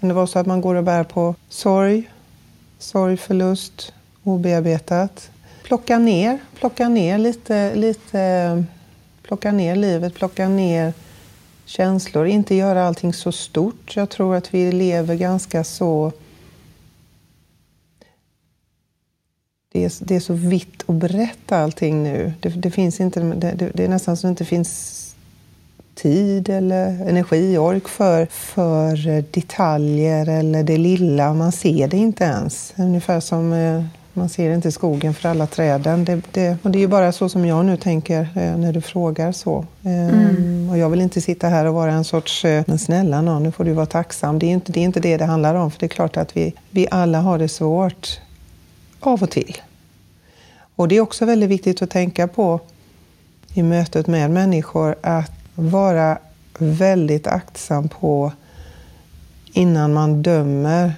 Kan 0.00 0.08
det 0.08 0.14
vara 0.14 0.26
så 0.26 0.38
att 0.38 0.46
man 0.46 0.60
går 0.60 0.74
och 0.74 0.84
bär 0.84 1.04
på 1.04 1.34
sorg, 1.48 2.10
sorg, 2.78 3.16
förlust, 3.16 3.92
obearbetat? 4.24 5.30
Plocka 5.62 5.98
ner, 5.98 6.38
plocka 6.58 6.88
ner 6.88 7.18
lite, 7.18 7.74
lite 7.74 8.64
plocka 9.28 9.52
ner 9.52 9.76
livet, 9.76 10.14
plocka 10.14 10.48
ner 10.48 10.92
känslor. 11.64 12.26
Inte 12.26 12.54
göra 12.54 12.86
allting 12.86 13.12
så 13.12 13.32
stort. 13.32 13.96
Jag 13.96 14.10
tror 14.10 14.36
att 14.36 14.54
vi 14.54 14.72
lever 14.72 15.14
ganska 15.14 15.64
så... 15.64 16.12
Det 19.72 19.84
är, 19.84 19.92
det 20.00 20.16
är 20.16 20.20
så 20.20 20.32
vitt 20.32 20.82
och 20.82 20.94
brett 20.94 21.52
allting 21.52 22.02
nu. 22.02 22.32
Det, 22.40 22.48
det 22.48 22.70
finns 22.70 23.00
inte, 23.00 23.20
det, 23.20 23.70
det, 23.74 23.84
är 23.84 23.88
nästan 23.88 24.16
så 24.16 24.26
det 24.26 24.30
inte 24.30 24.44
finns 24.44 25.07
tid 25.98 26.48
eller 26.48 27.08
energi, 27.08 27.58
ork 27.58 27.88
för, 27.88 28.26
för 28.26 29.22
detaljer 29.32 30.28
eller 30.28 30.62
det 30.62 30.78
lilla. 30.78 31.34
Man 31.34 31.52
ser 31.52 31.88
det 31.88 31.96
inte 31.96 32.24
ens. 32.24 32.74
Ungefär 32.76 33.20
som 33.20 33.52
eh, 33.52 33.82
man 34.12 34.28
ser 34.28 34.54
inte 34.54 34.72
skogen 34.72 35.14
för 35.14 35.28
alla 35.28 35.46
träden. 35.46 36.04
Det, 36.04 36.20
det, 36.32 36.56
och 36.62 36.70
det 36.70 36.78
är 36.78 36.80
ju 36.80 36.86
bara 36.86 37.12
så 37.12 37.28
som 37.28 37.46
jag 37.46 37.64
nu 37.64 37.76
tänker 37.76 38.20
eh, 38.20 38.56
när 38.56 38.72
du 38.72 38.80
frågar 38.80 39.32
så. 39.32 39.66
Ehm, 39.82 40.08
mm. 40.08 40.70
Och 40.70 40.78
jag 40.78 40.90
vill 40.90 41.00
inte 41.00 41.20
sitta 41.20 41.48
här 41.48 41.64
och 41.64 41.74
vara 41.74 41.92
en 41.92 42.04
sorts, 42.04 42.44
eh, 42.44 42.64
men 42.66 42.78
snälla 42.78 43.22
någon, 43.22 43.42
nu 43.42 43.52
får 43.52 43.64
du 43.64 43.72
vara 43.72 43.86
tacksam. 43.86 44.38
Det 44.38 44.46
är 44.46 44.50
inte 44.50 44.72
det, 44.72 44.80
är 44.80 44.84
inte 44.84 45.00
det 45.00 45.16
det 45.16 45.24
handlar 45.24 45.54
om. 45.54 45.70
För 45.70 45.80
det 45.80 45.86
är 45.86 45.88
klart 45.88 46.16
att 46.16 46.36
vi, 46.36 46.54
vi 46.70 46.86
alla 46.90 47.20
har 47.20 47.38
det 47.38 47.48
svårt 47.48 48.20
av 49.00 49.22
och 49.22 49.30
till. 49.30 49.56
Och 50.76 50.88
det 50.88 50.96
är 50.96 51.00
också 51.00 51.24
väldigt 51.24 51.50
viktigt 51.50 51.82
att 51.82 51.90
tänka 51.90 52.28
på 52.28 52.60
i 53.54 53.62
mötet 53.62 54.06
med 54.06 54.30
människor 54.30 54.96
att 55.02 55.37
vara 55.58 56.18
väldigt 56.58 57.26
aktsam 57.26 57.88
på 57.88 58.32
innan 59.52 59.92
man 59.92 60.22
dömer. 60.22 60.92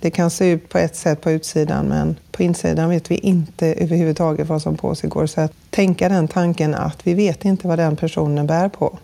Det 0.00 0.10
kan 0.10 0.30
se 0.30 0.50
ut 0.50 0.68
på 0.68 0.78
ett 0.78 0.96
sätt 0.96 1.20
på 1.20 1.30
utsidan 1.30 1.86
men 1.86 2.16
på 2.32 2.42
insidan 2.42 2.90
vet 2.90 3.10
vi 3.10 3.14
inte 3.14 3.66
överhuvudtaget 3.66 4.48
vad 4.48 4.62
som 4.62 4.76
pågår. 4.76 5.26
Så 5.26 5.40
att 5.40 5.52
tänka 5.70 6.08
den 6.08 6.28
tanken 6.28 6.74
att 6.74 7.06
vi 7.06 7.14
vet 7.14 7.44
inte 7.44 7.68
vad 7.68 7.78
den 7.78 7.96
personen 7.96 8.46
bär 8.46 8.68
på. 8.68 8.98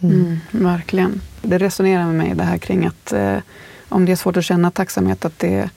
Mm. 0.00 0.16
Mm, 0.16 0.38
verkligen. 0.50 1.20
Det 1.42 1.58
resonerar 1.58 2.06
med 2.06 2.14
mig 2.14 2.34
det 2.34 2.44
här 2.44 2.58
kring 2.58 2.86
att 2.86 3.12
eh, 3.12 3.38
om 3.88 4.04
det 4.04 4.12
är 4.12 4.16
svårt 4.16 4.36
att 4.36 4.44
känna 4.44 4.70
tacksamhet 4.70 5.24
att 5.24 5.38
det 5.38 5.70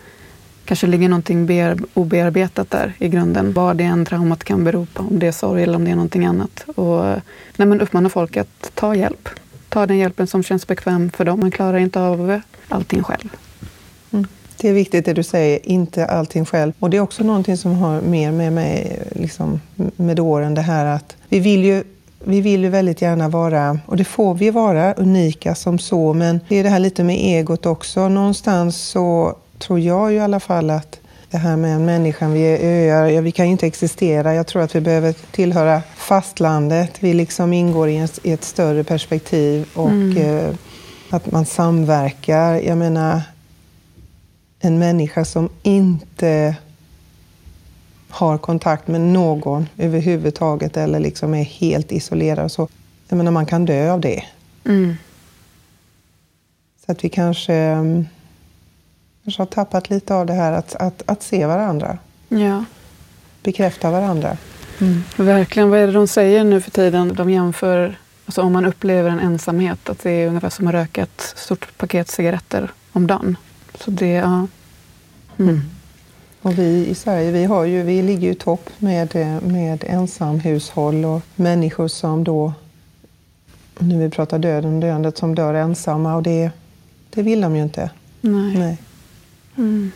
kanske 0.69 0.87
ligger 0.87 1.09
någonting 1.09 1.47
obearbetat 1.93 2.71
där 2.71 2.93
i 2.99 3.09
grunden. 3.09 3.53
Vad 3.53 3.77
det 3.77 3.83
än 3.83 4.05
traumat 4.05 4.43
kan 4.43 4.63
bero 4.63 4.85
på, 4.93 5.03
om 5.03 5.19
det 5.19 5.27
är 5.27 5.31
sorg 5.31 5.63
eller 5.63 5.75
om 5.75 5.85
det 5.85 5.91
är 5.91 5.95
någonting 5.95 6.25
annat. 6.25 6.63
Och 6.75 7.03
nej, 7.57 7.67
men 7.67 7.81
uppmana 7.81 8.09
folk 8.09 8.37
att 8.37 8.71
ta 8.73 8.95
hjälp. 8.95 9.29
Ta 9.69 9.85
den 9.85 9.97
hjälpen 9.97 10.27
som 10.27 10.43
känns 10.43 10.67
bekväm 10.67 11.09
för 11.09 11.25
dem. 11.25 11.39
Man 11.39 11.51
klarar 11.51 11.77
inte 11.77 12.01
av 12.01 12.41
allting 12.67 13.03
själv. 13.03 13.29
Mm. 14.11 14.27
Det 14.57 14.69
är 14.69 14.73
viktigt 14.73 15.05
det 15.05 15.13
du 15.13 15.23
säger, 15.23 15.69
inte 15.69 16.05
allting 16.05 16.45
själv. 16.45 16.73
Och 16.79 16.89
det 16.89 16.97
är 16.97 17.01
också 17.01 17.23
någonting 17.23 17.57
som 17.57 17.75
har 17.75 18.01
mer 18.01 18.31
med 18.31 18.53
mig 18.53 18.99
liksom, 19.11 19.61
med 19.95 20.19
åren, 20.19 20.53
det 20.53 20.61
här 20.61 20.85
att 20.85 21.15
vi 21.29 21.39
vill 21.39 21.63
ju 21.63 21.83
vi 22.23 22.41
vill 22.41 22.63
ju 22.63 22.69
väldigt 22.69 23.01
gärna 23.01 23.29
vara, 23.29 23.79
och 23.85 23.97
det 23.97 24.03
får 24.03 24.33
vi 24.33 24.49
vara, 24.49 24.93
unika 24.93 25.55
som 25.55 25.79
så, 25.79 26.13
men 26.13 26.39
det 26.47 26.55
är 26.55 26.63
det 26.63 26.69
här 26.69 26.79
lite 26.79 27.03
med 27.03 27.15
egot 27.15 27.65
också. 27.65 28.09
Någonstans 28.09 28.77
så 28.77 29.35
tror 29.59 29.79
jag 29.79 30.13
i 30.13 30.19
alla 30.19 30.39
fall 30.39 30.69
att 30.69 30.99
det 31.31 31.37
här 31.37 31.57
med 31.57 31.81
människan, 31.81 32.33
vi 32.33 32.41
är 32.41 32.59
öar, 32.63 33.21
vi 33.21 33.31
kan 33.31 33.45
ju 33.45 33.51
inte 33.51 33.67
existera. 33.67 34.33
Jag 34.33 34.47
tror 34.47 34.61
att 34.61 34.75
vi 34.75 34.81
behöver 34.81 35.13
tillhöra 35.31 35.81
fastlandet. 35.95 37.03
Vi 37.03 37.13
liksom 37.13 37.53
ingår 37.53 37.89
i 37.89 38.07
ett 38.23 38.43
större 38.43 38.83
perspektiv 38.83 39.67
och 39.73 39.89
mm. 39.89 40.17
eh, 40.17 40.55
att 41.09 41.31
man 41.31 41.45
samverkar. 41.45 42.53
Jag 42.53 42.77
menar, 42.77 43.21
en 44.59 44.79
människa 44.79 45.25
som 45.25 45.49
inte 45.63 46.55
har 48.09 48.37
kontakt 48.37 48.87
med 48.87 49.01
någon 49.01 49.67
överhuvudtaget 49.77 50.77
eller 50.77 50.99
liksom 50.99 51.33
är 51.33 51.43
helt 51.43 51.91
isolerad. 51.91 52.51
Så, 52.51 52.67
jag 53.07 53.17
menar, 53.17 53.31
man 53.31 53.45
kan 53.45 53.65
dö 53.65 53.91
av 53.91 54.01
det. 54.01 54.23
Mm. 54.65 54.95
Så 56.85 56.91
att 56.91 57.03
vi 57.03 57.09
kanske 57.09 57.53
mm, 57.53 58.05
kanske 59.29 59.41
har 59.41 59.65
tappat 59.65 59.89
lite 59.89 60.15
av 60.15 60.25
det 60.25 60.33
här 60.33 60.51
att, 60.51 60.75
att, 60.75 61.03
att 61.05 61.23
se 61.23 61.45
varandra. 61.45 61.97
Ja. 62.29 62.65
Bekräfta 63.43 63.91
varandra. 63.91 64.37
Mm. 64.81 65.03
Verkligen. 65.17 65.69
Vad 65.69 65.79
är 65.79 65.87
det 65.87 65.93
de 65.93 66.07
säger 66.07 66.43
nu 66.43 66.61
för 66.61 66.71
tiden? 66.71 67.13
De 67.15 67.29
jämför, 67.29 67.97
alltså 68.25 68.41
om 68.41 68.53
man 68.53 68.65
upplever 68.65 69.09
en 69.09 69.19
ensamhet, 69.19 69.89
att 69.89 70.03
det 70.03 70.11
är 70.11 70.27
ungefär 70.27 70.49
som 70.49 70.67
att 70.67 70.73
röka 70.73 71.03
ett 71.03 71.33
stort 71.35 71.77
paket 71.77 72.07
cigaretter 72.07 72.71
om 72.91 73.07
dagen. 73.07 73.37
Så 73.79 73.91
det, 73.91 74.11
ja. 74.11 74.47
Mm. 75.37 75.49
Mm. 75.49 75.61
Och 76.41 76.59
vi 76.59 76.87
i 76.87 76.95
Sverige, 76.95 77.31
vi, 77.31 77.45
har 77.45 77.63
ju, 77.63 77.83
vi 77.83 78.01
ligger 78.01 78.27
ju 78.27 78.33
topp 78.33 78.69
med, 78.77 79.15
med 79.43 79.83
ensamhushåll 79.87 81.05
och 81.05 81.21
människor 81.35 81.87
som 81.87 82.23
då, 82.23 82.53
nu 83.79 83.99
vi 83.99 84.09
pratar 84.09 84.39
döden 84.39 84.79
döendet, 84.79 85.17
som 85.17 85.35
dör 85.35 85.53
ensamma 85.53 86.15
och 86.15 86.23
det, 86.23 86.51
det 87.09 87.21
vill 87.21 87.41
de 87.41 87.55
ju 87.55 87.63
inte. 87.63 87.89
Nej. 88.21 88.57
Nej. 88.57 88.77
Mm. 89.59 89.91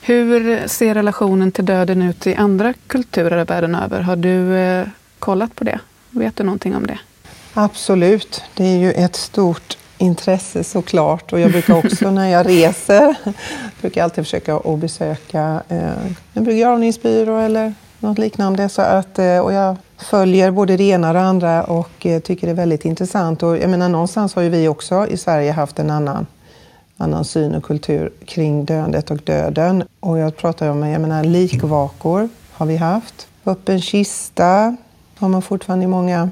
Hur 0.00 0.68
ser 0.68 0.94
relationen 0.94 1.52
till 1.52 1.64
döden 1.64 2.02
ut 2.02 2.26
i 2.26 2.34
andra 2.34 2.74
kulturer 2.86 3.44
världen 3.44 3.74
över? 3.74 4.00
Har 4.00 4.16
du 4.16 4.56
eh, 4.56 4.86
kollat 5.18 5.54
på 5.54 5.64
det? 5.64 5.80
Vet 6.10 6.36
du 6.36 6.44
någonting 6.44 6.76
om 6.76 6.86
det? 6.86 6.98
Absolut. 7.54 8.42
Det 8.54 8.64
är 8.64 8.78
ju 8.78 8.92
ett 8.92 9.16
stort 9.16 9.78
intresse 9.98 10.64
såklart. 10.64 11.32
Och 11.32 11.40
jag 11.40 11.50
brukar 11.50 11.78
också 11.78 12.10
när 12.10 12.28
jag 12.28 12.48
reser, 12.48 13.14
brukar 13.80 14.04
alltid 14.04 14.24
försöka 14.24 14.56
att 14.56 14.78
besöka 14.78 15.62
eh, 15.68 16.06
en 16.34 16.44
begravningsbyrå 16.44 17.38
eller 17.38 17.74
något 17.98 18.18
liknande. 18.18 18.68
Så 18.68 18.82
att, 18.82 19.18
eh, 19.18 19.38
och 19.38 19.52
jag 19.52 19.76
följer 19.98 20.50
både 20.50 20.76
det 20.76 20.84
ena 20.84 21.08
och 21.08 21.14
det 21.14 21.20
andra 21.20 21.64
och 21.64 22.06
eh, 22.06 22.20
tycker 22.20 22.46
det 22.46 22.52
är 22.52 22.54
väldigt 22.54 22.84
intressant. 22.84 23.42
Och 23.42 23.56
jag 23.58 23.70
menar, 23.70 23.88
någonstans 23.88 24.34
har 24.34 24.42
ju 24.42 24.48
vi 24.48 24.68
också 24.68 25.06
i 25.06 25.16
Sverige 25.16 25.52
haft 25.52 25.78
en 25.78 25.90
annan 25.90 26.26
annan 26.96 27.24
syn 27.24 27.54
och 27.54 27.64
kultur 27.64 28.12
kring 28.24 28.64
döendet 28.64 29.10
och 29.10 29.18
döden. 29.18 29.84
Och 30.00 30.18
jag 30.18 30.36
pratar 30.36 30.68
om, 30.68 30.88
jag 30.88 31.00
menar 31.00 31.24
likvakor 31.24 32.28
har 32.52 32.66
vi 32.66 32.76
haft. 32.76 33.28
Öppen 33.44 33.80
kista 33.80 34.76
har 35.18 35.28
man 35.28 35.42
fortfarande 35.42 35.84
i 35.84 35.88
många 35.88 36.30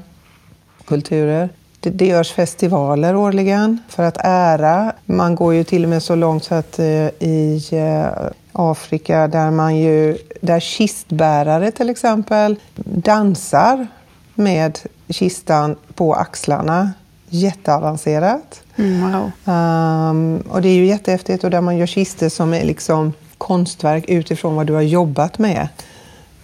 kulturer. 0.84 1.48
Det, 1.80 1.90
det 1.90 2.06
görs 2.06 2.32
festivaler 2.32 3.16
årligen 3.16 3.78
för 3.88 4.02
att 4.02 4.16
ära. 4.20 4.92
Man 5.04 5.34
går 5.34 5.54
ju 5.54 5.64
till 5.64 5.84
och 5.84 5.90
med 5.90 6.02
så 6.02 6.14
långt 6.14 6.44
så 6.44 6.54
att 6.54 6.78
eh, 6.78 7.08
i 7.08 7.62
eh, 7.72 8.06
Afrika 8.52 9.28
där 9.28 9.50
man 9.50 9.76
ju, 9.76 10.18
där 10.40 10.60
kistbärare 10.60 11.70
till 11.70 11.90
exempel 11.90 12.56
dansar 12.84 13.86
med 14.34 14.78
kistan 15.08 15.76
på 15.94 16.14
axlarna. 16.14 16.92
Jätteavancerat. 17.34 18.62
Mm, 18.76 19.12
wow. 19.12 19.54
Um, 19.54 20.36
och 20.36 20.62
det 20.62 20.68
är 20.68 20.74
ju 20.74 20.86
jättehäftigt 20.86 21.44
och 21.44 21.50
där 21.50 21.60
man 21.60 21.76
gör 21.76 21.86
kister 21.86 22.28
som 22.28 22.54
är 22.54 22.64
liksom 22.64 23.12
konstverk 23.38 24.04
utifrån 24.08 24.56
vad 24.56 24.66
du 24.66 24.72
har 24.72 24.82
jobbat 24.82 25.38
med. 25.38 25.68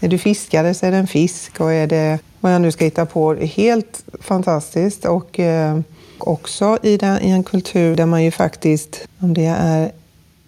Är 0.00 0.08
du 0.08 0.18
fiskare 0.18 0.74
så 0.74 0.86
är 0.86 0.90
det 0.90 0.96
en 0.96 1.06
fisk 1.06 1.60
och 1.60 1.72
är 1.72 1.86
det 1.86 2.18
vad 2.40 2.54
jag 2.54 2.62
nu 2.62 2.72
ska 2.72 2.84
hitta 2.84 3.06
på. 3.06 3.34
Helt 3.34 4.04
fantastiskt 4.20 5.04
och 5.04 5.40
eh, 5.40 5.80
också 6.18 6.78
i, 6.82 6.96
den, 6.96 7.22
i 7.22 7.30
en 7.30 7.44
kultur 7.44 7.96
där 7.96 8.06
man 8.06 8.24
ju 8.24 8.30
faktiskt, 8.30 9.08
om 9.18 9.34
det 9.34 9.46
är 9.46 9.92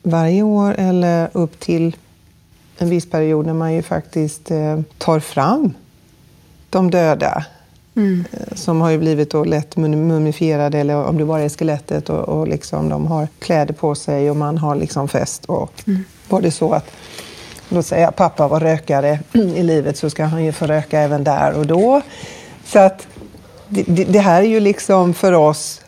varje 0.03 0.43
år 0.43 0.75
eller 0.79 1.29
upp 1.33 1.61
till 1.61 1.97
en 2.79 2.91
viss 2.91 3.11
period, 3.11 3.47
när 3.47 3.55
man 3.55 3.73
ju 3.73 3.83
faktiskt 3.83 4.51
eh, 4.51 4.81
tar 4.99 5.21
fram 5.21 5.75
de 6.71 6.91
döda 6.91 7.45
Mm. 7.97 8.25
Som 8.55 8.81
har 8.81 8.91
ju 8.91 8.99
blivit 8.99 9.31
då 9.31 9.45
lätt 9.45 9.77
mumifierade 9.77 10.79
eller 10.79 11.05
om 11.05 11.19
det 11.19 11.25
bara 11.25 11.41
är 11.41 11.49
skelettet 11.49 12.11
och, 12.11 12.29
och 12.29 12.49
liksom 12.49 12.89
de 12.89 13.07
har 13.07 13.29
kläder 13.39 13.75
på 13.75 13.95
sig 13.95 14.31
och 14.31 14.37
man 14.37 14.59
har 14.59 14.75
liksom 14.75 15.09
fest. 15.09 15.45
Och 15.45 15.83
mm. 15.87 16.05
Var 16.29 16.41
det 16.41 16.51
så 16.51 16.73
att 16.73 16.91
då 17.69 17.83
säger 17.83 18.03
jag, 18.03 18.17
pappa 18.17 18.49
var 18.49 18.61
rökare 18.61 19.19
i 19.33 19.63
livet 19.63 19.97
så 19.97 20.11
ska 20.11 20.25
han 20.25 20.45
ju 20.45 20.53
få 20.53 20.67
röka 20.67 21.01
även 21.01 21.25
där 21.25 21.53
och 21.53 21.67
då. 21.67 22.03
Så 22.65 22.79
att 22.79 23.07
det, 23.69 24.05
det 24.05 24.19
här 24.19 24.43
är 24.43 24.47
ju 24.47 24.61
liksom 24.61 25.15
för 25.15 25.33
oss 25.33 25.81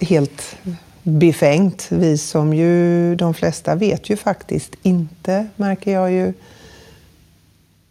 helt 0.00 0.56
befängt. 1.02 1.86
Vi 1.88 2.18
som 2.18 2.54
ju, 2.54 3.16
de 3.16 3.34
flesta 3.34 3.74
vet 3.74 4.10
ju 4.10 4.16
faktiskt 4.16 4.74
inte, 4.82 5.46
märker 5.56 5.92
jag 5.92 6.12
ju, 6.12 6.32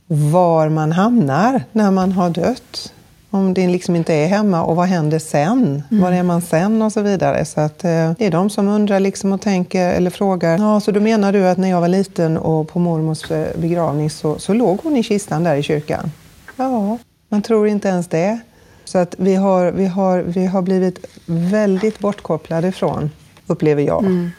var 0.08 0.70
man 0.70 0.92
hamnar 0.92 1.64
när 1.72 1.92
man 1.92 2.12
har 2.12 2.30
dött. 2.30 2.94
Om 3.32 3.54
det 3.54 3.68
liksom 3.68 3.96
inte 3.96 4.14
är 4.14 4.28
hemma 4.28 4.64
och 4.64 4.76
vad 4.76 4.88
händer 4.88 5.20
sen? 5.20 5.84
Mm. 5.92 6.04
Var 6.04 6.12
är 6.12 6.24
man 6.24 6.42
sen 6.42 6.82
och 6.82 6.92
så 6.92 7.02
vidare. 7.02 7.46
Så 7.46 7.62
att, 7.62 7.84
eh, 7.84 8.12
det 8.18 8.26
är 8.26 8.32
de 8.32 8.50
som 8.50 8.68
undrar 8.68 9.00
liksom 9.00 9.32
och 9.32 9.42
tänker 9.42 9.94
eller 9.94 10.10
frågar. 10.10 10.58
Ja, 10.58 10.80
så 10.80 10.92
då 10.92 11.00
menar 11.00 11.34
du 11.34 11.48
att 11.48 11.58
när 11.58 11.70
jag 11.70 11.82
var 11.82 11.88
liten 11.88 12.38
och 12.38 12.68
på 12.68 12.80
mormors 12.80 13.32
eh, 13.32 13.48
begravning 13.58 14.10
så, 14.10 14.40
så 14.40 14.54
låg 14.54 14.80
hon 14.84 14.98
i 14.98 15.04
kistan 15.04 15.44
där 15.44 15.56
i 15.56 15.64
kyrkan? 15.64 16.12
Ja, 16.56 16.98
man 17.30 17.42
tror 17.42 17.68
inte 17.68 17.88
ens 17.88 18.08
det. 18.08 18.40
Så 18.86 18.98
att 18.98 19.16
vi 19.18 19.36
har, 19.36 19.72
vi 19.72 19.86
har, 19.86 20.20
vi 20.20 20.46
har 20.46 20.62
blivit 20.62 21.06
väldigt 21.26 22.00
bortkopplade 22.00 22.72
från, 22.72 23.10
upplever 23.48 23.84
jag. 23.84 24.04
Mm. 24.04 24.32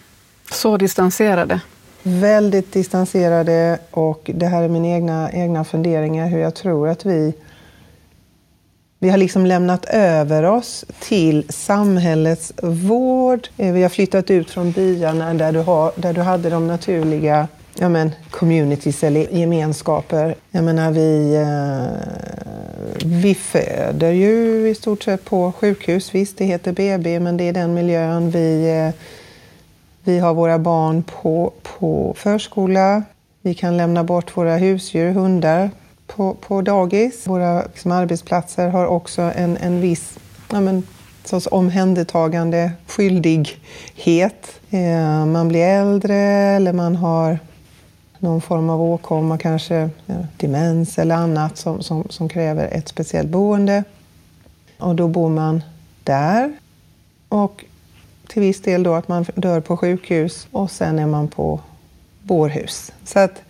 Så 0.53 0.77
distanserade? 0.77 1.61
Väldigt 2.03 2.73
distanserade 2.73 3.79
och 3.91 4.31
det 4.35 4.47
här 4.47 4.63
är 4.63 4.69
mina 4.69 4.89
egna, 4.89 5.33
egna 5.33 5.65
funderingar 5.65 6.29
hur 6.29 6.39
jag 6.39 6.55
tror 6.55 6.89
att 6.89 7.07
vi 7.07 7.35
vi 9.03 9.11
har 9.11 9.19
liksom 9.19 9.47
lämnat 9.47 9.85
över 9.85 10.43
oss 10.43 10.85
till 11.01 11.47
samhällets 11.49 12.53
vård. 12.63 13.49
Eh, 13.57 13.73
vi 13.73 13.83
har 13.83 13.89
flyttat 13.89 14.31
ut 14.31 14.51
från 14.51 14.73
byarna 14.73 15.35
där 15.35 15.53
du, 15.53 15.59
har, 15.59 15.93
där 15.97 16.13
du 16.13 16.21
hade 16.21 16.51
de 16.51 16.67
naturliga 16.67 17.49
ja 17.79 17.89
men, 17.89 18.11
communities 18.31 19.05
eller 19.05 19.27
gemenskaper. 19.31 20.35
Jag 20.51 20.65
menar, 20.65 20.91
vi, 20.91 21.37
eh, 21.37 21.87
vi 23.05 23.35
föder 23.35 24.11
ju 24.11 24.69
i 24.69 24.75
stort 24.75 25.03
sett 25.03 25.25
på 25.25 25.53
sjukhus. 25.53 26.15
Visst, 26.15 26.39
det 26.39 26.45
heter 26.45 26.73
BB, 26.73 27.21
men 27.21 27.37
det 27.37 27.45
är 27.45 27.53
den 27.53 27.75
miljön 27.75 28.31
vi, 28.31 28.71
eh, 28.71 28.95
vi 30.05 30.19
har 30.19 30.35
våra 30.35 30.59
barn 30.59 31.03
på, 31.03 31.53
på 31.63 32.15
förskola. 32.17 33.03
Vi 33.43 33.55
kan 33.55 33.77
lämna 33.77 34.05
bort 34.05 34.37
våra 34.37 34.57
husdjur, 34.57 35.13
hundar, 35.13 35.71
på, 36.17 36.35
på 36.35 36.63
dagis. 36.63 37.27
Våra 37.27 37.63
liksom, 37.63 37.93
arbetsplatser 37.93 38.69
har 38.69 38.87
också 38.87 39.23
en, 39.23 39.57
en 39.57 39.81
viss 39.81 40.19
ja, 40.53 40.61
men, 40.61 40.83
sorts 41.25 41.49
omhändertagande 41.51 42.73
skyldighet. 42.87 44.61
Eh, 44.71 45.27
man 45.27 45.49
blir 45.49 45.65
äldre 45.65 46.17
eller 46.17 46.73
man 46.73 46.97
har 46.97 47.39
någon 48.19 48.41
form 48.41 48.71
av 48.71 48.83
åkomma, 48.83 49.39
kanske 49.39 49.91
ja, 50.07 50.15
demens 50.37 50.99
eller 50.99 51.15
annat 51.15 51.59
som, 51.59 51.83
som, 51.83 52.05
som 52.11 52.29
kräver 52.29 52.69
ett 52.73 52.89
speciellt 52.89 53.29
boende. 53.29 53.85
Och 54.79 54.95
då 54.95 55.09
bor 55.09 55.29
man 55.29 55.63
där. 56.05 56.53
Och 57.29 57.65
till 58.29 58.43
viss 58.43 58.63
del 58.63 58.83
då 58.83 58.95
att 58.95 59.09
man 59.09 59.27
dör 59.35 59.61
på 59.61 59.77
sjukhus 59.77 60.49
och 60.51 60.71
sen 60.71 60.99
är 60.99 61.07
man 61.07 61.29
på 61.29 61.61
bårhus. 62.23 62.93
Så 63.05 63.19
att 63.19 63.43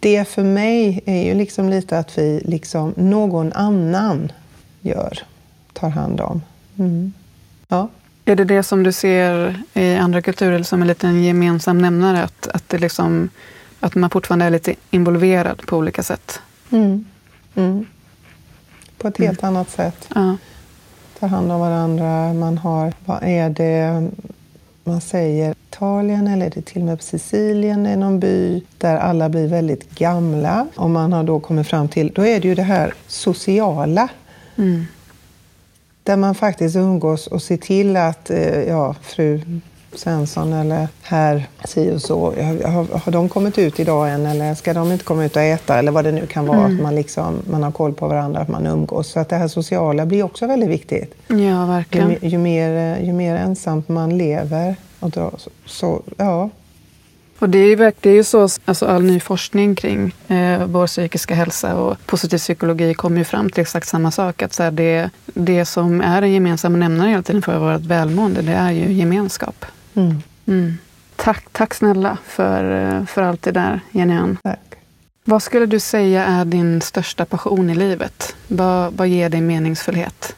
det 0.00 0.28
för 0.28 0.42
mig 0.42 1.00
är 1.06 1.24
ju 1.24 1.34
liksom 1.34 1.68
lite 1.68 1.98
att 1.98 2.18
vi 2.18 2.40
liksom 2.44 2.94
någon 2.96 3.52
annan 3.52 4.32
gör, 4.80 5.18
tar 5.72 5.88
hand 5.88 6.20
om. 6.20 6.42
Mm. 6.78 7.12
Ja. 7.68 7.88
Är 8.24 8.36
det 8.36 8.44
det 8.44 8.62
som 8.62 8.82
du 8.82 8.92
ser 8.92 9.62
i 9.74 9.94
andra 9.94 10.22
kulturer 10.22 10.62
som 10.62 10.82
en 10.82 10.88
liten 10.88 11.24
gemensam 11.24 11.78
nämnare? 11.78 12.22
Att, 12.22 12.48
att, 12.48 12.68
det 12.68 12.78
liksom, 12.78 13.28
att 13.80 13.94
man 13.94 14.10
fortfarande 14.10 14.44
är 14.44 14.50
lite 14.50 14.74
involverad 14.90 15.66
på 15.66 15.76
olika 15.76 16.02
sätt? 16.02 16.40
Mm. 16.70 17.04
Mm. 17.54 17.86
På 18.98 19.08
ett 19.08 19.18
helt 19.18 19.44
annat 19.44 19.70
sätt. 19.70 20.08
Ja. 20.14 20.36
Tar 21.18 21.28
hand 21.28 21.52
om 21.52 21.60
varandra. 21.60 22.32
Man 22.32 22.58
har, 22.58 22.92
vad 23.04 23.22
är 23.22 23.50
det 23.50 24.10
man 24.86 25.00
säger? 25.00 25.54
Italien 25.70 26.26
eller 26.26 26.46
är 26.46 26.50
det 26.50 26.62
till 26.62 26.82
och 26.82 26.86
med 26.86 26.98
på 26.98 27.04
Sicilien, 27.04 27.86
är 27.86 27.96
någon 27.96 28.20
by 28.20 28.62
där 28.78 28.96
alla 28.96 29.28
blir 29.28 29.48
väldigt 29.48 29.90
gamla. 29.94 30.66
Och 30.76 30.90
man 30.90 31.12
har 31.12 31.24
då 31.24 31.40
kommit 31.40 31.66
fram 31.66 31.88
till, 31.88 32.12
då 32.14 32.26
är 32.26 32.40
det 32.40 32.48
ju 32.48 32.54
det 32.54 32.62
här 32.62 32.94
sociala. 33.06 34.08
Mm. 34.56 34.84
Där 36.02 36.16
man 36.16 36.34
faktiskt 36.34 36.76
umgås 36.76 37.26
och 37.26 37.42
ser 37.42 37.56
till 37.56 37.96
att 37.96 38.30
eh, 38.30 38.62
ja, 38.62 38.94
fru 39.02 39.40
Svensson 39.98 40.52
eller 40.52 40.88
herr 41.02 41.46
si 41.64 41.92
och 41.92 42.02
så, 42.02 42.30
har, 42.64 42.98
har 42.98 43.12
de 43.12 43.28
kommit 43.28 43.58
ut 43.58 43.80
idag 43.80 44.12
än 44.12 44.26
eller 44.26 44.54
ska 44.54 44.74
de 44.74 44.92
inte 44.92 45.04
komma 45.04 45.24
ut 45.24 45.36
och 45.36 45.42
äta 45.42 45.78
eller 45.78 45.92
vad 45.92 46.04
det 46.04 46.12
nu 46.12 46.26
kan 46.26 46.46
vara. 46.46 46.58
Mm. 46.58 46.76
Att 46.76 46.82
man, 46.82 46.94
liksom, 46.94 47.42
man 47.50 47.62
har 47.62 47.72
koll 47.72 47.92
på 47.92 48.08
varandra, 48.08 48.40
att 48.40 48.48
man 48.48 48.66
umgås. 48.66 49.08
Så 49.08 49.20
att 49.20 49.28
det 49.28 49.36
här 49.36 49.48
sociala 49.48 50.06
blir 50.06 50.22
också 50.22 50.46
väldigt 50.46 50.70
viktigt. 50.70 51.14
Ja, 51.28 51.66
verkligen. 51.66 52.10
Ju, 52.10 52.28
ju, 52.28 52.38
mer, 52.38 52.98
ju 52.98 53.12
mer 53.12 53.36
ensamt 53.36 53.88
man 53.88 54.18
lever 54.18 54.76
och 55.00 55.10
drar, 55.10 55.34
så, 55.38 55.50
så 55.66 56.02
ja, 56.16 56.50
och 57.38 57.48
det 57.48 57.58
är 57.58 57.66
ju, 57.66 57.92
det 58.00 58.10
är 58.10 58.14
ju 58.14 58.24
så, 58.24 58.48
alltså 58.64 58.86
all 58.86 59.02
ny 59.02 59.20
forskning 59.20 59.74
kring 59.74 60.14
eh, 60.28 60.66
vår 60.66 60.86
psykiska 60.86 61.34
hälsa 61.34 61.76
och 61.76 62.06
positiv 62.06 62.38
psykologi 62.38 62.94
kommer 62.94 63.18
ju 63.18 63.24
fram 63.24 63.50
till 63.50 63.62
exakt 63.62 63.88
samma 63.88 64.10
sak. 64.10 64.42
Att 64.42 64.52
så 64.52 64.62
här, 64.62 64.70
det, 64.70 65.10
det 65.26 65.64
som 65.64 66.00
är 66.00 66.22
en 66.22 66.32
gemensam 66.32 66.80
nämnare 66.80 67.10
hela 67.10 67.22
tiden 67.22 67.42
för 67.42 67.58
vårt 67.58 67.80
välmående, 67.80 68.42
det 68.42 68.52
är 68.52 68.70
ju 68.70 68.92
gemenskap. 68.92 69.64
Mm. 69.96 70.22
Mm. 70.46 70.78
Tack, 71.16 71.44
tack 71.52 71.74
snälla 71.74 72.18
för, 72.24 73.04
för 73.06 73.22
allt 73.22 73.42
det 73.42 73.52
där, 73.52 73.80
Jenny 73.90 74.36
Tack. 74.42 74.60
Vad 75.24 75.42
skulle 75.42 75.66
du 75.66 75.80
säga 75.80 76.24
är 76.24 76.44
din 76.44 76.80
största 76.80 77.24
passion 77.24 77.70
i 77.70 77.74
livet? 77.74 78.36
Vad, 78.48 78.92
vad 78.92 79.08
ger 79.08 79.28
dig 79.28 79.40
meningsfullhet? 79.40 80.36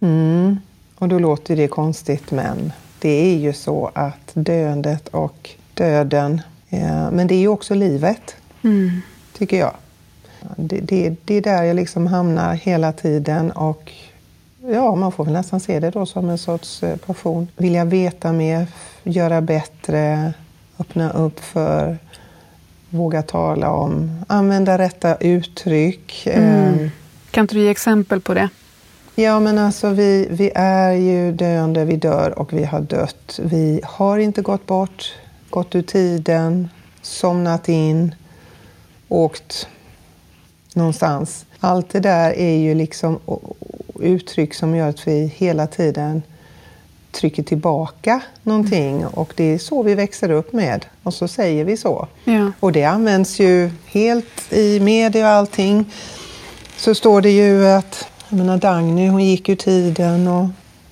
Mm. 0.00 0.58
Och 0.94 1.08
då 1.08 1.18
låter 1.18 1.56
det 1.56 1.68
konstigt, 1.68 2.30
men 2.30 2.72
det 2.98 3.32
är 3.32 3.36
ju 3.36 3.52
så 3.52 3.90
att 3.94 4.30
döendet 4.34 5.08
och 5.08 5.50
döden, 5.74 6.40
eh, 6.68 7.10
men 7.10 7.26
det 7.26 7.34
är 7.34 7.40
ju 7.40 7.48
också 7.48 7.74
livet, 7.74 8.36
mm. 8.62 9.00
tycker 9.32 9.58
jag. 9.58 9.74
Det, 10.56 10.80
det, 10.80 11.16
det, 11.24 11.34
är 11.34 11.40
där 11.40 11.62
jag 11.62 11.76
liksom 11.76 12.06
hamnar 12.06 12.54
hela 12.54 12.92
tiden 12.92 13.52
och 13.52 13.92
ja, 14.72 14.94
man 14.94 15.12
får 15.12 15.24
väl 15.24 15.32
nästan 15.32 15.60
se 15.60 15.80
det 15.80 15.90
då 15.90 16.06
som 16.06 16.30
en 16.30 16.38
sorts 16.38 16.82
eh, 16.82 16.96
passion. 16.96 17.48
Vilja 17.56 17.84
veta 17.84 18.32
mer, 18.32 18.66
göra 19.02 19.40
bättre, 19.40 20.32
öppna 20.78 21.10
upp 21.10 21.40
för, 21.40 21.98
våga 22.90 23.22
tala 23.22 23.70
om, 23.70 24.24
använda 24.26 24.78
rätta 24.78 25.16
uttryck. 25.16 26.26
Mm. 26.26 26.84
Eh, 26.84 26.90
kan 27.30 27.42
inte 27.42 27.54
du 27.54 27.60
ge 27.60 27.70
exempel 27.70 28.20
på 28.20 28.34
det? 28.34 28.48
Ja, 29.14 29.40
men 29.40 29.58
alltså 29.58 29.90
vi, 29.90 30.28
vi 30.30 30.50
är 30.54 30.92
ju 30.92 31.32
döende, 31.32 31.84
vi 31.84 31.96
dör 31.96 32.38
och 32.38 32.52
vi 32.52 32.64
har 32.64 32.80
dött. 32.80 33.40
Vi 33.42 33.80
har 33.84 34.18
inte 34.18 34.42
gått 34.42 34.66
bort, 34.66 35.14
gått 35.50 35.74
ur 35.74 35.82
tiden, 35.82 36.68
somnat 37.02 37.68
in, 37.68 38.14
åkt 39.08 39.68
någonstans. 40.74 41.46
Allt 41.60 41.90
det 41.90 42.00
där 42.00 42.30
är 42.38 42.56
ju 42.56 42.74
liksom 42.74 43.18
uttryck 44.00 44.54
som 44.54 44.76
gör 44.76 44.88
att 44.88 45.08
vi 45.08 45.32
hela 45.36 45.66
tiden 45.66 46.22
trycker 47.10 47.42
tillbaka 47.42 48.20
någonting 48.42 49.06
och 49.06 49.32
det 49.36 49.44
är 49.44 49.58
så 49.58 49.82
vi 49.82 49.94
växer 49.94 50.30
upp 50.30 50.52
med 50.52 50.84
och 51.02 51.14
så 51.14 51.28
säger 51.28 51.64
vi 51.64 51.76
så. 51.76 52.08
Ja. 52.24 52.52
Och 52.60 52.72
det 52.72 52.84
används 52.84 53.40
ju 53.40 53.70
helt 53.86 54.52
i 54.52 54.80
media 54.80 55.26
och 55.26 55.34
allting. 55.34 55.84
Så 56.76 56.94
står 56.94 57.20
det 57.20 57.30
ju 57.30 57.66
att 57.66 58.08
jag 58.28 58.38
menar 58.38 58.58
Dagny, 58.58 59.08
hon 59.08 59.24
gick 59.24 59.48
ur 59.48 59.56
tiden 59.56 60.28
och 60.28 60.46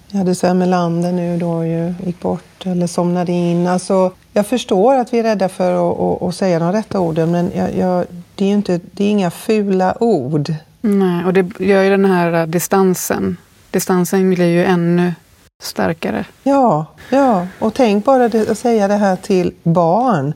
jag 0.08 0.18
hade 0.18 0.34
Sven 0.34 0.58
Melander 0.58 1.12
nu 1.12 1.38
då 1.38 1.64
ju, 1.64 1.94
gick 2.06 2.20
bort 2.20 2.66
eller 2.66 2.86
somnade 2.86 3.32
in. 3.32 3.66
Alltså, 3.66 4.12
jag 4.36 4.46
förstår 4.46 4.94
att 4.94 5.12
vi 5.12 5.18
är 5.18 5.22
rädda 5.22 5.48
för 5.48 5.90
att, 5.90 6.00
att, 6.00 6.28
att 6.28 6.34
säga 6.34 6.58
de 6.58 6.72
rätta 6.72 7.00
orden 7.00 7.30
men 7.30 7.52
jag, 7.54 7.76
jag, 7.76 8.06
det, 8.34 8.44
är 8.44 8.48
inte, 8.48 8.80
det 8.92 9.04
är 9.04 9.10
inga 9.10 9.30
fula 9.30 9.96
ord. 10.00 10.54
Nej, 10.80 11.24
och 11.24 11.32
det 11.32 11.60
gör 11.60 11.82
ju 11.82 11.90
den 11.90 12.04
här 12.04 12.46
distansen. 12.46 13.36
Distansen 13.70 14.30
blir 14.30 14.46
ju 14.46 14.64
ännu 14.64 15.14
starkare. 15.62 16.24
Ja, 16.42 16.86
ja. 17.10 17.46
och 17.58 17.74
tänk 17.74 18.04
bara 18.04 18.28
det, 18.28 18.50
att 18.50 18.58
säga 18.58 18.88
det 18.88 18.94
här 18.94 19.16
till 19.16 19.52
barn. 19.62 20.32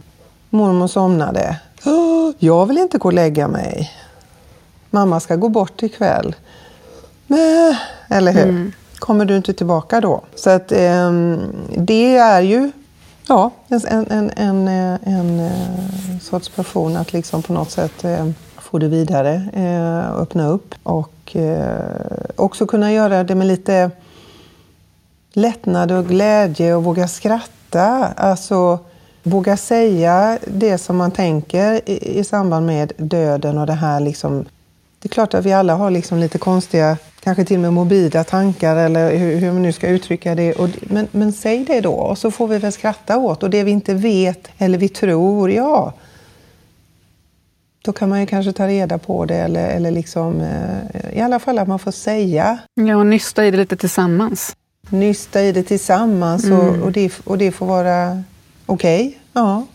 Mormor 0.50 0.86
somnade. 0.86 1.56
Jag 2.38 2.66
vill 2.66 2.78
inte 2.78 2.98
gå 2.98 3.08
och 3.08 3.12
lägga 3.12 3.48
mig. 3.48 3.92
Mamma 4.90 5.20
ska 5.20 5.36
gå 5.36 5.48
bort 5.48 5.82
ikväll. 5.82 6.34
Eller 8.08 8.32
hur? 8.32 8.48
Mm. 8.48 8.72
Kommer 8.98 9.24
du 9.24 9.36
inte 9.36 9.52
tillbaka 9.52 10.00
då? 10.00 10.20
Så 10.34 10.50
att 10.50 10.72
eh, 10.72 11.12
det 11.76 12.16
är 12.16 12.40
ju 12.40 12.70
ja, 13.30 13.50
en, 13.68 14.06
en, 14.10 14.30
en, 14.36 14.68
eh, 14.68 14.98
en, 15.04 15.40
en 15.40 16.20
sorts 16.20 16.48
passion 16.48 16.96
att 16.96 17.12
liksom 17.12 17.42
på 17.42 17.52
något 17.52 17.70
sätt 17.70 18.04
eh, 18.04 18.30
få 18.58 18.78
det 18.78 18.88
vidare, 18.88 19.42
öppna 20.16 20.48
upp. 20.48 20.74
Och 20.82 21.36
också 22.36 22.66
kunna 22.66 22.92
göra 22.92 23.24
det 23.24 23.34
med 23.34 23.46
lite 23.46 23.90
lättnad 25.32 25.92
och 25.92 26.06
glädje 26.06 26.74
och 26.74 26.84
våga 26.84 27.08
skratta. 27.08 28.06
Alltså 28.16 28.78
våga 29.22 29.56
säga 29.56 30.38
det 30.46 30.78
som 30.78 30.96
man 30.96 31.10
tänker 31.10 31.80
i, 31.90 32.18
i 32.18 32.24
samband 32.24 32.66
med 32.66 32.92
döden 32.96 33.58
och 33.58 33.66
det 33.66 33.72
här 33.72 34.00
liksom. 34.00 34.44
Det 34.98 35.06
är 35.06 35.08
klart 35.08 35.34
att 35.34 35.46
vi 35.46 35.52
alla 35.52 35.74
har 35.74 35.90
liksom 35.90 36.18
lite 36.18 36.38
konstiga, 36.38 36.96
kanske 37.20 37.44
till 37.44 37.56
och 37.56 37.62
med 37.62 37.72
morbida 37.72 38.24
tankar 38.24 38.76
eller 38.76 39.16
hur, 39.16 39.36
hur 39.36 39.52
man 39.52 39.62
nu 39.62 39.72
ska 39.72 39.88
uttrycka 39.88 40.34
det. 40.34 40.52
Och, 40.52 40.68
men, 40.80 41.08
men 41.12 41.32
säg 41.32 41.64
det 41.64 41.80
då 41.80 41.92
och 41.92 42.18
så 42.18 42.30
får 42.30 42.48
vi 42.48 42.58
väl 42.58 42.72
skratta 42.72 43.18
åt. 43.18 43.42
Och 43.42 43.50
det 43.50 43.64
vi 43.64 43.70
inte 43.70 43.94
vet 43.94 44.48
eller 44.58 44.78
vi 44.78 44.88
tror, 44.88 45.50
ja, 45.50 45.94
då 47.82 47.92
kan 47.92 48.08
man 48.08 48.20
ju 48.20 48.26
kanske 48.26 48.52
ta 48.52 48.66
reda 48.66 48.98
på 48.98 49.24
det 49.24 49.36
eller, 49.36 49.68
eller 49.68 49.90
liksom, 49.90 50.40
eh, 50.40 51.18
i 51.18 51.20
alla 51.20 51.38
fall 51.38 51.58
att 51.58 51.68
man 51.68 51.78
får 51.78 51.92
säga. 51.92 52.58
Ja, 52.74 52.96
och 52.96 53.06
nysta 53.06 53.46
i 53.46 53.50
det 53.50 53.56
lite 53.56 53.76
tillsammans. 53.76 54.56
Nysta 54.90 55.42
i 55.42 55.52
det 55.52 55.62
tillsammans 55.62 56.44
mm. 56.44 56.58
och, 56.58 56.76
och, 56.76 56.92
det, 56.92 57.12
och 57.24 57.38
det 57.38 57.52
får 57.52 57.66
vara 57.66 58.22
okej. 58.66 59.06
Okay. 59.06 59.18
Ja. 59.32 59.66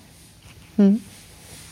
Mm. 0.76 1.00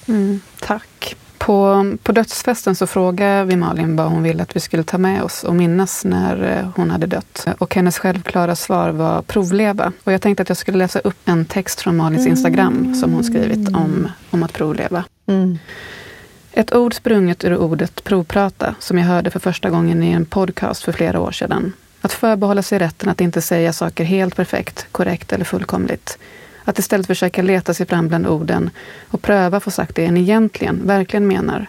Mm, 0.08 0.42
tack. 0.60 1.16
På, 1.46 1.86
på 2.04 2.12
dödsfesten 2.12 2.76
så 2.76 2.88
frågade 2.88 3.44
vi 3.44 3.56
Malin 3.56 3.96
vad 3.96 4.08
hon 4.08 4.24
ville 4.24 4.44
att 4.44 4.56
vi 4.56 4.60
skulle 4.60 4.84
ta 4.84 4.98
med 4.98 5.24
oss 5.24 5.44
och 5.44 5.56
minnas 5.56 6.06
när 6.06 6.44
eh, 6.44 6.70
hon 6.76 6.92
hade 6.92 7.08
dött. 7.08 7.48
Och 7.58 7.76
hennes 7.76 8.00
självklara 8.00 8.56
svar 8.56 8.90
var 8.90 9.22
provleva. 9.22 9.92
Och 10.04 10.14
jag 10.14 10.22
tänkte 10.22 10.44
att 10.44 10.50
jag 10.50 10.58
skulle 10.58 10.78
läsa 10.78 11.00
upp 11.00 11.18
en 11.30 11.46
text 11.46 11.82
från 11.82 11.98
Malins 11.98 12.28
Instagram 12.28 12.78
mm. 12.78 12.96
som 12.96 13.14
hon 13.14 13.24
skrivit 13.24 13.68
om, 13.68 14.08
om 14.30 14.44
att 14.44 14.54
provleva. 14.54 15.04
Mm. 15.28 15.58
Ett 16.52 16.74
ord 16.74 16.94
sprunget 16.94 17.44
ur 17.44 17.58
ordet 17.58 18.04
provprata 18.04 18.76
som 18.80 18.98
jag 18.98 19.06
hörde 19.06 19.30
för 19.30 19.40
första 19.40 19.70
gången 19.70 20.04
i 20.04 20.12
en 20.12 20.26
podcast 20.26 20.84
för 20.84 20.92
flera 20.92 21.20
år 21.20 21.32
sedan. 21.32 21.74
Att 22.02 22.14
förbehålla 22.14 22.62
sig 22.62 22.80
rätten 22.80 23.10
att 23.10 23.22
inte 23.22 23.42
säga 23.42 23.74
saker 23.74 24.04
helt 24.04 24.36
perfekt, 24.36 24.88
korrekt 24.92 25.34
eller 25.34 25.46
fullkomligt. 25.46 26.18
Att 26.64 26.80
istället 26.80 27.08
försöka 27.08 27.42
leta 27.42 27.74
sig 27.74 27.86
fram 27.86 28.08
bland 28.08 28.28
orden 28.28 28.70
och 29.08 29.22
pröva 29.22 29.60
få 29.60 29.72
sagt 29.72 29.96
det 29.96 30.06
en 30.06 30.18
egentligen, 30.18 30.88
verkligen 30.88 31.28
menar. 31.28 31.68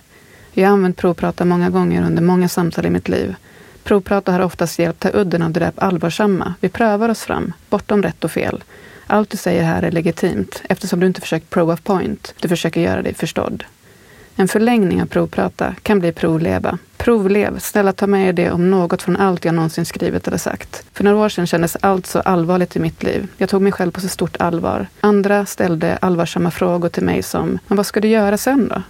Jag 0.52 0.68
har 0.68 0.72
använt 0.72 0.96
provprata 0.96 1.44
många 1.44 1.70
gånger 1.70 2.06
under 2.06 2.22
många 2.22 2.48
samtal 2.48 2.86
i 2.86 2.90
mitt 2.90 3.08
liv. 3.08 3.34
Provprata 3.84 4.32
har 4.32 4.40
oftast 4.40 4.78
hjälpt 4.78 5.00
ta 5.00 5.10
udden 5.12 5.42
av 5.42 5.50
det 5.50 5.60
där 5.60 5.72
allvarsamma. 5.76 6.54
Vi 6.60 6.68
prövar 6.68 7.08
oss 7.08 7.22
fram, 7.22 7.52
bortom 7.70 8.02
rätt 8.02 8.24
och 8.24 8.30
fel. 8.30 8.64
Allt 9.06 9.30
du 9.30 9.36
säger 9.36 9.62
här 9.62 9.82
är 9.82 9.90
legitimt 9.90 10.62
eftersom 10.68 11.00
du 11.00 11.06
inte 11.06 11.20
försökt 11.20 11.50
prove 11.50 11.72
a 11.72 11.78
point. 11.82 12.34
Du 12.40 12.48
försöker 12.48 12.80
göra 12.80 13.02
dig 13.02 13.14
förstådd. 13.14 13.64
En 14.36 14.48
förlängning 14.48 15.02
av 15.02 15.06
provprata 15.06 15.74
kan 15.82 16.00
bli 16.00 16.12
provleva. 16.12 16.78
Provlev, 16.96 17.58
snälla 17.58 17.92
ta 17.92 18.06
med 18.06 18.28
er 18.28 18.32
det 18.32 18.50
om 18.50 18.70
något 18.70 19.02
från 19.02 19.16
allt 19.16 19.44
jag 19.44 19.54
någonsin 19.54 19.84
skrivit 19.84 20.28
eller 20.28 20.38
sagt. 20.38 20.84
För 20.92 21.04
några 21.04 21.16
år 21.16 21.28
sedan 21.28 21.46
kändes 21.46 21.76
allt 21.80 22.06
så 22.06 22.20
allvarligt 22.20 22.76
i 22.76 22.80
mitt 22.80 23.02
liv. 23.02 23.28
Jag 23.36 23.48
tog 23.48 23.62
mig 23.62 23.72
själv 23.72 23.90
på 23.90 24.00
så 24.00 24.08
stort 24.08 24.36
allvar. 24.40 24.86
Andra 25.00 25.46
ställde 25.46 25.96
allvarsamma 25.96 26.50
frågor 26.50 26.88
till 26.88 27.04
mig 27.04 27.22
som, 27.22 27.58
men 27.66 27.76
vad 27.76 27.86
ska 27.86 28.00
du 28.00 28.08
göra 28.08 28.38
sen 28.38 28.68
då? 28.68 28.82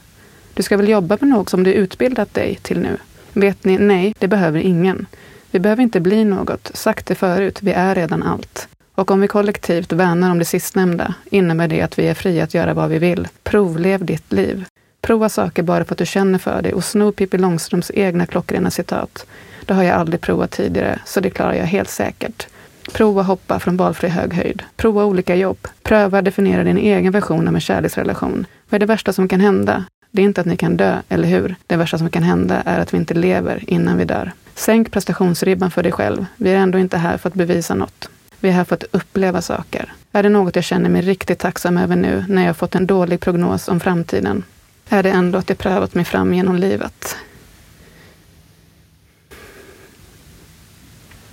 Du 0.54 0.62
ska 0.62 0.76
väl 0.76 0.88
jobba 0.88 1.16
med 1.20 1.30
något 1.30 1.48
som 1.48 1.64
du 1.64 1.72
utbildat 1.72 2.34
dig 2.34 2.58
till 2.62 2.80
nu? 2.80 2.96
Vet 3.32 3.64
ni, 3.64 3.78
nej, 3.78 4.14
det 4.18 4.28
behöver 4.28 4.60
ingen. 4.60 5.06
Vi 5.50 5.58
behöver 5.58 5.82
inte 5.82 6.00
bli 6.00 6.24
något. 6.24 6.70
Sagt 6.74 7.06
det 7.06 7.14
förut, 7.14 7.58
vi 7.62 7.72
är 7.72 7.94
redan 7.94 8.22
allt. 8.22 8.68
Och 8.94 9.10
om 9.10 9.20
vi 9.20 9.28
kollektivt 9.28 9.92
värnar 9.92 10.30
om 10.30 10.38
det 10.38 10.44
sistnämnda 10.44 11.14
innebär 11.30 11.68
det 11.68 11.82
att 11.82 11.98
vi 11.98 12.06
är 12.06 12.14
fria 12.14 12.44
att 12.44 12.54
göra 12.54 12.74
vad 12.74 12.90
vi 12.90 12.98
vill. 12.98 13.28
Provlev 13.42 14.04
ditt 14.04 14.32
liv. 14.32 14.64
Prova 15.04 15.28
saker 15.28 15.62
bara 15.62 15.84
för 15.84 15.94
att 15.94 15.98
du 15.98 16.06
känner 16.06 16.38
för 16.38 16.62
det 16.62 16.72
och 16.72 16.84
sno 16.84 17.12
Pippi 17.12 17.38
Långstrumps 17.38 17.90
egna 17.94 18.26
klockrena 18.26 18.70
citat. 18.70 19.26
Det 19.66 19.74
har 19.74 19.82
jag 19.82 19.96
aldrig 19.96 20.20
provat 20.20 20.50
tidigare, 20.50 20.98
så 21.04 21.20
det 21.20 21.30
klarar 21.30 21.54
jag 21.54 21.64
helt 21.64 21.88
säkert. 21.88 22.46
Prova 22.92 23.22
hoppa 23.22 23.60
från 23.60 23.76
valfri 23.76 24.08
hög 24.08 24.34
höjd. 24.34 24.62
Prova 24.76 25.04
olika 25.04 25.34
jobb. 25.34 25.58
Pröva 25.82 26.22
definiera 26.22 26.64
din 26.64 26.78
egen 26.78 27.12
version 27.12 27.48
av 27.48 27.54
en 27.54 27.60
kärleksrelation. 27.60 28.46
Vad 28.68 28.76
är 28.76 28.80
det 28.80 28.86
värsta 28.86 29.12
som 29.12 29.28
kan 29.28 29.40
hända? 29.40 29.84
Det 30.10 30.22
är 30.22 30.24
inte 30.24 30.40
att 30.40 30.46
ni 30.46 30.56
kan 30.56 30.76
dö, 30.76 30.96
eller 31.08 31.28
hur? 31.28 31.54
Det 31.66 31.76
värsta 31.76 31.98
som 31.98 32.10
kan 32.10 32.22
hända 32.22 32.62
är 32.64 32.78
att 32.78 32.94
vi 32.94 32.98
inte 32.98 33.14
lever 33.14 33.64
innan 33.66 33.96
vi 33.98 34.04
dör. 34.04 34.32
Sänk 34.54 34.90
prestationsribban 34.90 35.70
för 35.70 35.82
dig 35.82 35.92
själv. 35.92 36.26
Vi 36.36 36.50
är 36.50 36.56
ändå 36.56 36.78
inte 36.78 36.98
här 36.98 37.16
för 37.16 37.28
att 37.28 37.34
bevisa 37.34 37.74
något. 37.74 38.08
Vi 38.40 38.48
är 38.48 38.52
här 38.52 38.64
för 38.64 38.76
att 38.76 38.84
uppleva 38.90 39.42
saker. 39.42 39.92
Är 40.12 40.22
det 40.22 40.28
något 40.28 40.56
jag 40.56 40.64
känner 40.64 40.90
mig 40.90 41.02
riktigt 41.02 41.38
tacksam 41.38 41.78
över 41.78 41.96
nu 41.96 42.24
när 42.28 42.46
jag 42.46 42.56
fått 42.56 42.74
en 42.74 42.86
dålig 42.86 43.20
prognos 43.20 43.68
om 43.68 43.80
framtiden? 43.80 44.44
Är 44.88 45.02
det 45.02 45.10
ändå 45.10 45.38
att 45.38 45.48
jag 45.48 45.58
prövat 45.58 45.94
mig 45.94 46.04
fram 46.04 46.34
genom 46.34 46.56
livet? 46.56 47.16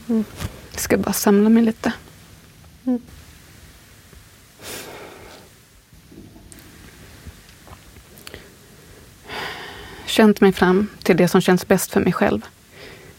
Mm. 0.10 0.24
Jag 0.72 0.82
ska 0.82 0.98
bara 0.98 1.14
samla 1.14 1.50
mig 1.50 1.64
lite. 1.64 1.94
Mm. 2.86 3.02
Känt 10.06 10.42
mig 10.42 10.52
fram 10.52 10.88
till 11.04 11.18
det 11.18 11.28
som 11.28 11.42
känns 11.42 11.68
bäst 11.68 11.92
för 11.92 12.00
mig 12.00 12.14
själv 12.14 12.46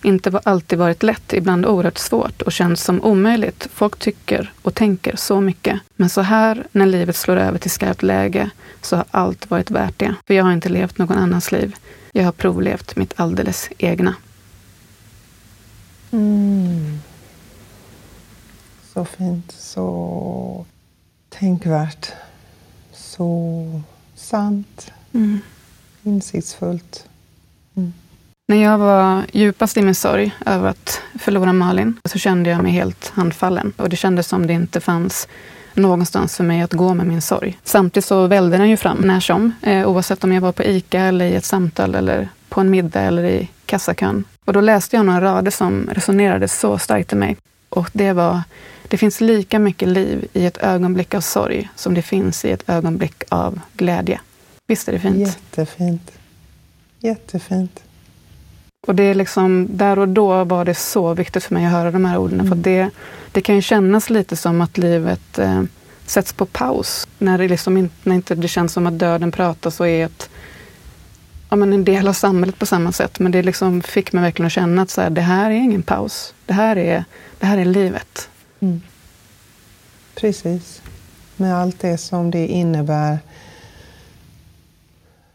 inte 0.04 0.40
alltid 0.44 0.78
varit 0.78 1.02
lätt, 1.02 1.32
ibland 1.32 1.66
oerhört 1.66 1.98
svårt 1.98 2.42
och 2.42 2.52
känns 2.52 2.84
som 2.84 3.04
omöjligt. 3.04 3.68
Folk 3.72 3.98
tycker 3.98 4.52
och 4.62 4.74
tänker 4.74 5.16
så 5.16 5.40
mycket. 5.40 5.80
Men 5.96 6.10
så 6.10 6.20
här, 6.20 6.66
när 6.72 6.86
livet 6.86 7.16
slår 7.16 7.36
över 7.36 7.58
till 7.58 7.70
skarpt 7.70 8.02
läge, 8.02 8.50
så 8.80 8.96
har 8.96 9.04
allt 9.10 9.50
varit 9.50 9.70
värt 9.70 9.98
det. 9.98 10.14
För 10.26 10.34
jag 10.34 10.44
har 10.44 10.52
inte 10.52 10.68
levt 10.68 10.98
någon 10.98 11.18
annans 11.18 11.52
liv. 11.52 11.76
Jag 12.12 12.24
har 12.24 12.32
provlevt 12.32 12.96
mitt 12.96 13.14
alldeles 13.16 13.68
egna. 13.78 14.14
Mm. 16.10 17.00
Så 18.94 19.04
fint, 19.04 19.52
så 19.52 20.66
tänkvärt, 21.28 22.12
så 22.92 23.82
sant, 24.14 24.92
mm. 25.12 25.38
insiktsfullt. 26.02 27.08
Mm. 27.74 27.92
När 28.52 28.62
jag 28.62 28.78
var 28.78 29.24
djupast 29.32 29.76
i 29.76 29.82
min 29.82 29.94
sorg 29.94 30.34
över 30.46 30.68
att 30.68 31.00
förlora 31.18 31.52
Malin 31.52 31.96
så 32.04 32.18
kände 32.18 32.50
jag 32.50 32.62
mig 32.62 32.72
helt 32.72 33.08
handfallen. 33.08 33.72
Och 33.76 33.88
det 33.88 33.96
kändes 33.96 34.28
som 34.28 34.46
det 34.46 34.52
inte 34.52 34.80
fanns 34.80 35.28
någonstans 35.74 36.36
för 36.36 36.44
mig 36.44 36.62
att 36.62 36.72
gå 36.72 36.94
med 36.94 37.06
min 37.06 37.22
sorg. 37.22 37.58
Samtidigt 37.64 38.04
så 38.04 38.26
välde 38.26 38.58
den 38.58 38.70
ju 38.70 38.76
fram 38.76 38.98
när 38.98 39.20
som, 39.20 39.52
eh, 39.62 39.88
oavsett 39.88 40.24
om 40.24 40.32
jag 40.32 40.40
var 40.40 40.52
på 40.52 40.62
ICA 40.64 41.00
eller 41.00 41.24
i 41.24 41.34
ett 41.34 41.44
samtal 41.44 41.94
eller 41.94 42.28
på 42.48 42.60
en 42.60 42.70
middag 42.70 43.00
eller 43.00 43.24
i 43.24 43.48
kassakön. 43.66 44.24
Och 44.44 44.52
då 44.52 44.60
läste 44.60 44.96
jag 44.96 45.06
några 45.06 45.20
rader 45.20 45.50
som 45.50 45.88
resonerade 45.92 46.48
så 46.48 46.78
starkt 46.78 47.12
i 47.12 47.16
mig. 47.16 47.36
Och 47.68 47.90
det 47.92 48.12
var, 48.12 48.42
det 48.88 48.96
finns 48.96 49.20
lika 49.20 49.58
mycket 49.58 49.88
liv 49.88 50.28
i 50.32 50.46
ett 50.46 50.58
ögonblick 50.58 51.14
av 51.14 51.20
sorg 51.20 51.70
som 51.76 51.94
det 51.94 52.02
finns 52.02 52.44
i 52.44 52.50
ett 52.50 52.68
ögonblick 52.68 53.22
av 53.28 53.60
glädje. 53.76 54.20
Visst 54.66 54.88
är 54.88 54.92
det 54.92 55.00
fint? 55.00 55.18
Jättefint. 55.18 56.12
Jättefint. 57.00 57.82
Och 58.86 58.94
det 58.94 59.02
är 59.02 59.14
liksom, 59.14 59.66
där 59.70 59.98
och 59.98 60.08
då 60.08 60.44
var 60.44 60.64
det 60.64 60.74
så 60.74 61.14
viktigt 61.14 61.44
för 61.44 61.54
mig 61.54 61.66
att 61.66 61.72
höra 61.72 61.90
de 61.90 62.04
här 62.04 62.18
orden. 62.18 62.40
Mm. 62.40 62.48
För 62.48 62.56
det, 62.56 62.90
det 63.32 63.40
kan 63.40 63.54
ju 63.54 63.62
kännas 63.62 64.10
lite 64.10 64.36
som 64.36 64.60
att 64.60 64.78
livet 64.78 65.38
eh, 65.38 65.62
sätts 66.06 66.32
på 66.32 66.46
paus. 66.46 67.08
När 67.18 67.38
det, 67.38 67.48
liksom 67.48 67.76
inte, 67.76 67.94
när 68.02 68.14
inte 68.14 68.34
det 68.34 68.48
känns 68.48 68.72
som 68.72 68.86
att 68.86 68.98
döden 68.98 69.32
pratar 69.32 69.70
så 69.70 69.86
är 69.86 70.06
ett, 70.06 70.30
ja, 71.48 71.56
men 71.56 71.72
en 71.72 71.84
del 71.84 72.08
av 72.08 72.12
samhället 72.12 72.58
på 72.58 72.66
samma 72.66 72.92
sätt. 72.92 73.18
Men 73.18 73.32
det 73.32 73.42
liksom 73.42 73.82
fick 73.82 74.12
mig 74.12 74.22
verkligen 74.22 74.46
att 74.46 74.52
känna 74.52 74.82
att 74.82 74.90
så 74.90 75.00
här, 75.00 75.10
det 75.10 75.20
här 75.20 75.50
är 75.50 75.54
ingen 75.54 75.82
paus. 75.82 76.34
Det 76.46 76.52
här 76.52 76.76
är, 76.76 77.04
det 77.38 77.46
här 77.46 77.58
är 77.58 77.64
livet. 77.64 78.28
Mm. 78.60 78.82
Precis. 80.14 80.82
Med 81.36 81.56
allt 81.56 81.80
det 81.80 81.98
som 81.98 82.30
det 82.30 82.46
innebär 82.46 83.18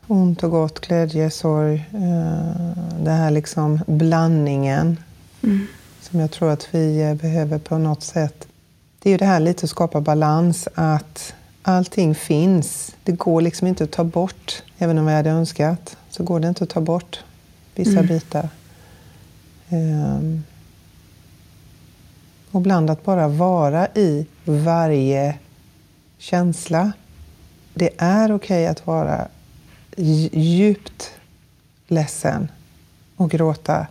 ont 0.07 0.43
och 0.43 0.51
gott, 0.51 0.79
glädje, 0.79 1.29
sorg. 1.29 1.75
Eh, 1.93 2.77
den 2.99 3.17
här 3.17 3.31
liksom 3.31 3.79
blandningen 3.87 4.97
mm. 5.43 5.67
som 6.01 6.19
jag 6.19 6.31
tror 6.31 6.49
att 6.49 6.67
vi 6.71 7.01
eh, 7.01 7.13
behöver 7.13 7.59
på 7.59 7.77
något 7.77 8.03
sätt. 8.03 8.47
Det 8.99 9.09
är 9.09 9.11
ju 9.11 9.17
det 9.17 9.25
här 9.25 9.39
lite 9.39 9.63
att 9.63 9.69
skapa 9.69 10.01
balans, 10.01 10.67
att 10.75 11.33
allting 11.61 12.15
finns. 12.15 12.95
Det 13.03 13.11
går 13.11 13.41
liksom 13.41 13.67
inte 13.67 13.83
att 13.83 13.91
ta 13.91 14.03
bort, 14.03 14.63
även 14.77 14.97
om 14.97 15.05
vi 15.05 15.13
hade 15.13 15.29
önskat, 15.29 15.97
så 16.09 16.23
går 16.23 16.39
det 16.39 16.47
inte 16.47 16.63
att 16.63 16.69
ta 16.69 16.81
bort 16.81 17.23
vissa 17.75 17.99
mm. 17.99 18.07
bitar. 18.07 18.49
Um, 19.69 20.43
och 22.51 22.61
ibland 22.61 22.89
att 22.89 23.03
bara 23.03 23.27
vara 23.27 23.87
i 23.87 24.25
varje 24.45 25.37
känsla. 26.17 26.91
Det 27.73 27.89
är 27.97 28.35
okej 28.35 28.35
okay 28.35 28.65
att 28.65 28.87
vara 28.87 29.27
djupt 29.97 31.11
ledsen 31.87 32.51
och 33.15 33.31
gråta. 33.31 33.87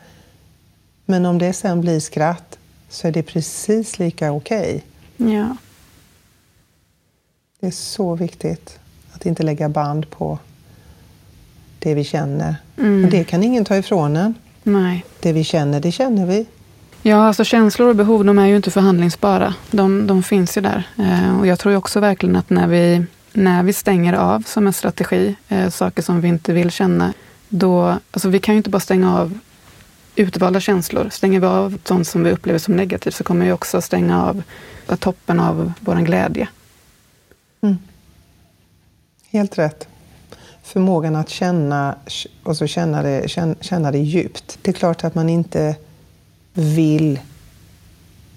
Men 1.04 1.26
om 1.26 1.38
det 1.38 1.52
sen 1.52 1.80
blir 1.80 2.00
skratt 2.00 2.58
så 2.88 3.08
är 3.08 3.12
det 3.12 3.22
precis 3.22 3.98
lika 3.98 4.32
okej. 4.32 4.84
Okay. 5.18 5.34
Ja. 5.34 5.56
Det 7.60 7.66
är 7.66 7.70
så 7.70 8.14
viktigt 8.14 8.78
att 9.12 9.26
inte 9.26 9.42
lägga 9.42 9.68
band 9.68 10.10
på 10.10 10.38
det 11.78 11.94
vi 11.94 12.04
känner. 12.04 12.56
Mm. 12.78 13.04
Och 13.04 13.10
det 13.10 13.24
kan 13.24 13.42
ingen 13.42 13.64
ta 13.64 13.76
ifrån 13.76 14.16
en. 14.16 14.34
Nej. 14.62 15.04
Det 15.20 15.32
vi 15.32 15.44
känner, 15.44 15.80
det 15.80 15.92
känner 15.92 16.26
vi. 16.26 16.46
Ja, 17.02 17.26
alltså 17.26 17.44
känslor 17.44 17.88
och 17.88 17.96
behov 17.96 18.24
de 18.24 18.38
är 18.38 18.46
ju 18.46 18.56
inte 18.56 18.70
förhandlingsbara. 18.70 19.54
De, 19.70 20.06
de 20.06 20.22
finns 20.22 20.56
ju 20.56 20.60
där. 20.60 20.88
Eh, 20.98 21.38
och 21.40 21.46
jag 21.46 21.58
tror 21.58 21.76
också 21.76 22.00
verkligen 22.00 22.36
att 22.36 22.50
när 22.50 22.66
vi 22.66 23.04
när 23.36 23.62
vi 23.62 23.72
stänger 23.72 24.12
av 24.12 24.40
som 24.42 24.66
en 24.66 24.72
strategi, 24.72 25.36
eh, 25.48 25.70
saker 25.70 26.02
som 26.02 26.20
vi 26.20 26.28
inte 26.28 26.52
vill 26.52 26.70
känna, 26.70 27.12
då, 27.48 27.98
alltså 28.10 28.28
vi 28.28 28.38
kan 28.38 28.54
ju 28.54 28.56
inte 28.56 28.70
bara 28.70 28.80
stänga 28.80 29.18
av 29.18 29.38
utvalda 30.16 30.60
känslor. 30.60 31.08
Stänger 31.10 31.40
vi 31.40 31.46
av 31.46 31.78
sånt 31.84 32.08
som 32.08 32.24
vi 32.24 32.30
upplever 32.30 32.58
som 32.58 32.76
negativt 32.76 33.14
så 33.14 33.24
kommer 33.24 33.46
vi 33.46 33.52
också 33.52 33.80
stänga 33.80 34.24
av 34.24 34.42
toppen 34.98 35.40
av 35.40 35.72
vår 35.80 35.94
glädje. 35.94 36.48
Mm. 37.60 37.78
Helt 39.30 39.58
rätt. 39.58 39.88
Förmågan 40.62 41.16
att 41.16 41.28
känna 41.28 41.96
och 42.42 42.56
så 42.56 42.66
känna 42.66 43.02
det, 43.02 43.30
känna 43.60 43.90
det 43.90 43.98
djupt. 43.98 44.58
Det 44.62 44.70
är 44.70 44.74
klart 44.74 45.04
att 45.04 45.14
man 45.14 45.28
inte 45.28 45.76
vill 46.52 47.20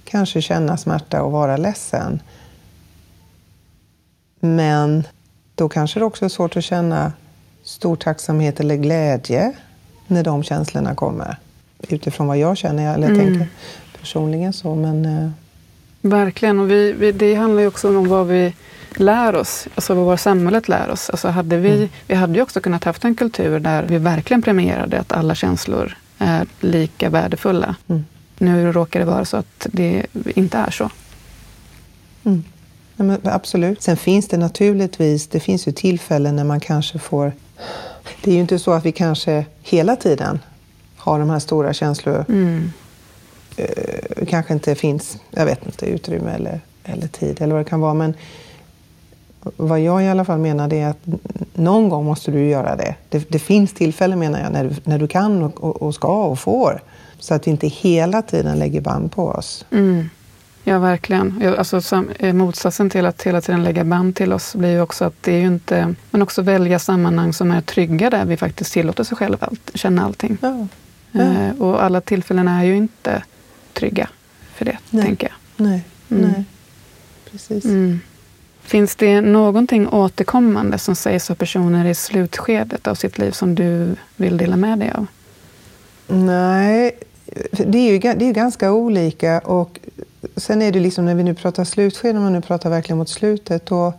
kanske 0.03 0.41
känna 0.41 0.77
smärta 0.77 1.21
och 1.23 1.31
vara 1.31 1.57
ledsen. 1.57 2.21
Men 4.39 5.07
då 5.55 5.69
kanske 5.69 5.99
det 5.99 6.05
också 6.05 6.25
är 6.25 6.29
svårt 6.29 6.57
att 6.57 6.63
känna 6.63 7.13
stor 7.63 7.95
tacksamhet 7.95 8.59
eller 8.59 8.75
glädje 8.75 9.53
när 10.07 10.23
de 10.23 10.43
känslorna 10.43 10.95
kommer. 10.95 11.37
Utifrån 11.89 12.27
vad 12.27 12.37
jag 12.37 12.57
känner, 12.57 12.93
eller 12.93 13.07
mm. 13.07 13.19
tänker 13.19 13.47
personligen 13.99 14.53
så. 14.53 14.75
Men, 14.75 15.05
eh. 15.05 15.29
Verkligen, 16.01 16.59
och 16.59 16.71
vi, 16.71 16.93
vi, 16.93 17.11
det 17.11 17.35
handlar 17.35 17.61
ju 17.61 17.67
också 17.67 17.97
om 17.97 18.07
vad 18.07 18.27
vi 18.27 18.53
lär 18.95 19.35
oss, 19.35 19.67
alltså 19.75 19.93
vad 19.93 20.05
vårt 20.05 20.19
samhället 20.19 20.67
lär 20.67 20.89
oss. 20.89 21.09
Alltså 21.09 21.27
hade 21.27 21.57
vi, 21.57 21.75
mm. 21.75 21.89
vi 22.07 22.15
hade 22.15 22.33
ju 22.33 22.41
också 22.41 22.61
kunnat 22.61 22.83
haft 22.83 23.05
en 23.05 23.15
kultur 23.15 23.59
där 23.59 23.83
vi 23.83 23.97
verkligen 23.97 24.41
premierade 24.41 24.99
att 24.99 25.11
alla 25.11 25.35
känslor 25.35 25.97
är 26.17 26.47
lika 26.59 27.09
värdefulla. 27.09 27.75
Mm. 27.87 28.05
Nu 28.37 28.71
råkar 28.71 28.99
det 28.99 29.05
vara 29.05 29.25
så 29.25 29.37
att 29.37 29.67
det 29.71 30.05
inte 30.35 30.57
är 30.57 30.71
så. 30.71 30.89
Mm. 32.23 32.43
Men 33.03 33.19
absolut. 33.23 33.81
Sen 33.81 33.97
finns 33.97 34.27
det 34.27 34.37
naturligtvis 34.37 35.27
det 35.27 35.39
finns 35.39 35.67
ju 35.67 35.71
tillfällen 35.71 36.35
när 36.35 36.43
man 36.43 36.59
kanske 36.59 36.99
får 36.99 37.31
det 38.21 38.31
är 38.31 38.35
ju 38.35 38.41
inte 38.41 38.59
så 38.59 38.71
att 38.71 38.85
vi 38.85 38.91
kanske 38.91 39.45
hela 39.61 39.95
tiden 39.95 40.39
har 40.97 41.19
de 41.19 41.29
här 41.29 41.39
stora 41.39 41.73
känslor... 41.73 42.25
Mm. 42.29 42.71
Eh, 43.57 44.25
kanske 44.27 44.53
inte 44.53 44.75
finns, 44.75 45.17
jag 45.31 45.45
vet 45.45 45.65
inte, 45.65 45.85
utrymme 45.85 46.31
eller, 46.31 46.61
eller 46.83 47.07
tid 47.07 47.41
eller 47.41 47.55
vad 47.55 47.65
det 47.65 47.69
kan 47.69 47.81
vara. 47.81 47.93
Men 47.93 48.13
vad 49.41 49.79
jag 49.79 50.03
i 50.03 50.07
alla 50.07 50.25
fall 50.25 50.39
menar 50.39 50.73
är 50.73 50.87
att 50.87 50.97
någon 51.53 51.89
gång 51.89 52.05
måste 52.05 52.31
du 52.31 52.49
göra 52.49 52.75
det. 52.75 52.95
Det, 53.09 53.29
det 53.29 53.39
finns 53.39 53.73
tillfällen 53.73 54.19
menar 54.19 54.39
jag 54.39 54.51
när 54.51 54.63
du, 54.63 54.75
när 54.83 54.99
du 54.99 55.07
kan 55.07 55.43
och, 55.43 55.81
och, 55.81 55.95
ska 55.95 56.25
och 56.25 56.39
får. 56.39 56.81
Så 57.19 57.33
att 57.33 57.47
vi 57.47 57.51
inte 57.51 57.67
hela 57.67 58.21
tiden 58.21 58.59
lägger 58.59 58.81
band 58.81 59.11
på 59.11 59.25
oss. 59.27 59.65
Mm. 59.71 60.09
Ja, 60.63 60.79
verkligen. 60.79 61.55
Alltså, 61.57 62.05
eh, 62.19 62.33
motsatsen 62.33 62.89
till 62.89 63.05
att 63.05 63.23
hela 63.23 63.41
tiden 63.41 63.63
lägga 63.63 63.83
band 63.83 64.15
till 64.15 64.33
oss 64.33 64.55
blir 64.55 64.69
ju 64.69 64.81
också 64.81 65.05
att 65.05 65.23
det 65.23 65.31
är 65.31 65.39
ju 65.39 65.47
inte... 65.47 65.95
Men 66.11 66.21
också 66.21 66.41
välja 66.41 66.79
sammanhang 66.79 67.33
som 67.33 67.51
är 67.51 67.61
trygga 67.61 68.09
där 68.09 68.25
vi 68.25 68.37
faktiskt 68.37 68.73
tillåter 68.73 69.03
sig 69.03 69.17
själva 69.17 69.47
allt, 69.47 69.71
känna 69.73 70.05
allting. 70.05 70.37
Ja. 70.41 70.67
Ja. 71.11 71.21
Eh, 71.21 71.61
och 71.61 71.83
alla 71.83 72.01
tillfällen 72.01 72.47
är 72.47 72.63
ju 72.63 72.75
inte 72.75 73.23
trygga 73.73 74.09
för 74.53 74.65
det, 74.65 74.77
nej. 74.89 75.05
tänker 75.05 75.27
jag. 75.27 75.65
Nej, 75.65 75.81
mm. 76.09 76.31
nej. 76.31 76.43
precis. 77.31 77.65
Mm. 77.65 77.99
Finns 78.61 78.95
det 78.95 79.21
någonting 79.21 79.87
återkommande 79.87 80.77
som 80.77 80.95
sägs 80.95 81.31
av 81.31 81.35
personer 81.35 81.85
i 81.85 81.95
slutskedet 81.95 82.87
av 82.87 82.95
sitt 82.95 83.17
liv 83.17 83.31
som 83.31 83.55
du 83.55 83.95
vill 84.15 84.37
dela 84.37 84.55
med 84.55 84.79
dig 84.79 84.91
av? 84.91 85.05
Nej, 86.07 86.91
det 87.51 87.77
är 87.77 87.91
ju 87.91 87.99
det 87.99 88.25
är 88.25 88.33
ganska 88.33 88.71
olika. 88.71 89.39
Och 89.39 89.79
sen 90.39 90.61
är 90.61 90.71
det 90.71 90.79
liksom 90.79 91.05
när 91.05 91.15
vi 91.15 91.23
nu 91.23 91.33
pratar 91.33 91.63
slutskede, 91.63 92.17
om 92.17 92.23
man 92.23 92.33
nu 92.33 92.41
pratar 92.41 92.69
verkligen 92.69 92.97
mot 92.97 93.09
slutet, 93.09 93.65
då, 93.65 93.93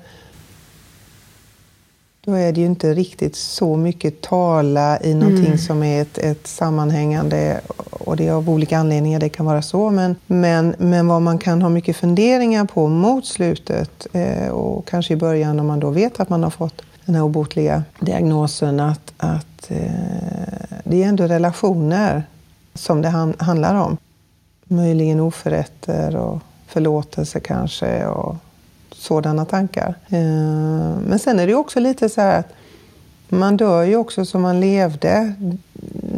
då 2.24 2.32
är 2.32 2.53
det 2.53 2.61
ju 2.61 2.66
inte 2.66 2.95
riktigt 2.95 3.36
så 3.36 3.76
mycket 3.76 4.20
tala 4.20 5.01
i 5.01 5.14
någonting 5.14 5.47
mm. 5.47 5.59
som 5.59 5.82
är 5.82 6.03
ett, 6.03 6.18
ett 6.18 6.47
sammanhängande 6.47 7.61
och 7.91 8.16
det 8.16 8.28
är 8.28 8.32
av 8.32 8.51
olika 8.51 8.78
anledningar 8.78 9.20
det 9.20 9.28
kan 9.28 9.47
vara 9.47 9.62
så. 9.62 9.91
Men, 9.91 10.16
men, 10.26 10.74
men 10.78 11.09
vad 11.09 11.22
man 11.22 11.38
kan 11.38 11.62
ha 11.62 11.68
mycket 11.68 11.97
funderingar 11.97 12.64
på 12.64 12.88
mot 12.88 13.26
slutet 13.26 14.07
eh, 14.12 14.49
och 14.49 14.88
kanske 14.88 15.14
i 15.14 15.16
början 15.16 15.61
om 15.61 15.66
man 15.66 15.80
då 15.80 15.91
vet 15.91 16.20
att 16.20 16.28
man 16.28 16.43
har 16.43 16.51
fått 16.51 16.82
den 17.05 17.14
här 17.14 17.22
obotliga 17.22 17.82
diagnosen 18.01 18.80
att, 18.80 19.12
att 19.16 19.70
eh, 19.70 19.78
det 20.84 21.03
är 21.03 21.09
ändå 21.09 21.26
relationer 21.26 22.22
som 22.74 23.03
det 23.03 23.09
han, 23.09 23.34
handlar 23.38 23.74
om. 23.74 23.97
Möjligen 24.72 25.20
oförrätter 25.20 26.16
och 26.16 26.38
förlåtelse 26.66 27.40
kanske 27.40 28.06
och 28.06 28.36
sådana 28.92 29.44
tankar. 29.44 29.94
Eh, 30.08 30.98
men 31.06 31.18
sen 31.18 31.40
är 31.40 31.46
det 31.46 31.54
också 31.54 31.80
lite 31.80 32.08
så 32.08 32.20
här 32.20 32.38
att 32.38 32.52
man 33.28 33.56
dör 33.56 33.82
ju 33.82 33.96
också 33.96 34.24
som 34.24 34.42
man 34.42 34.60
levde. 34.60 35.34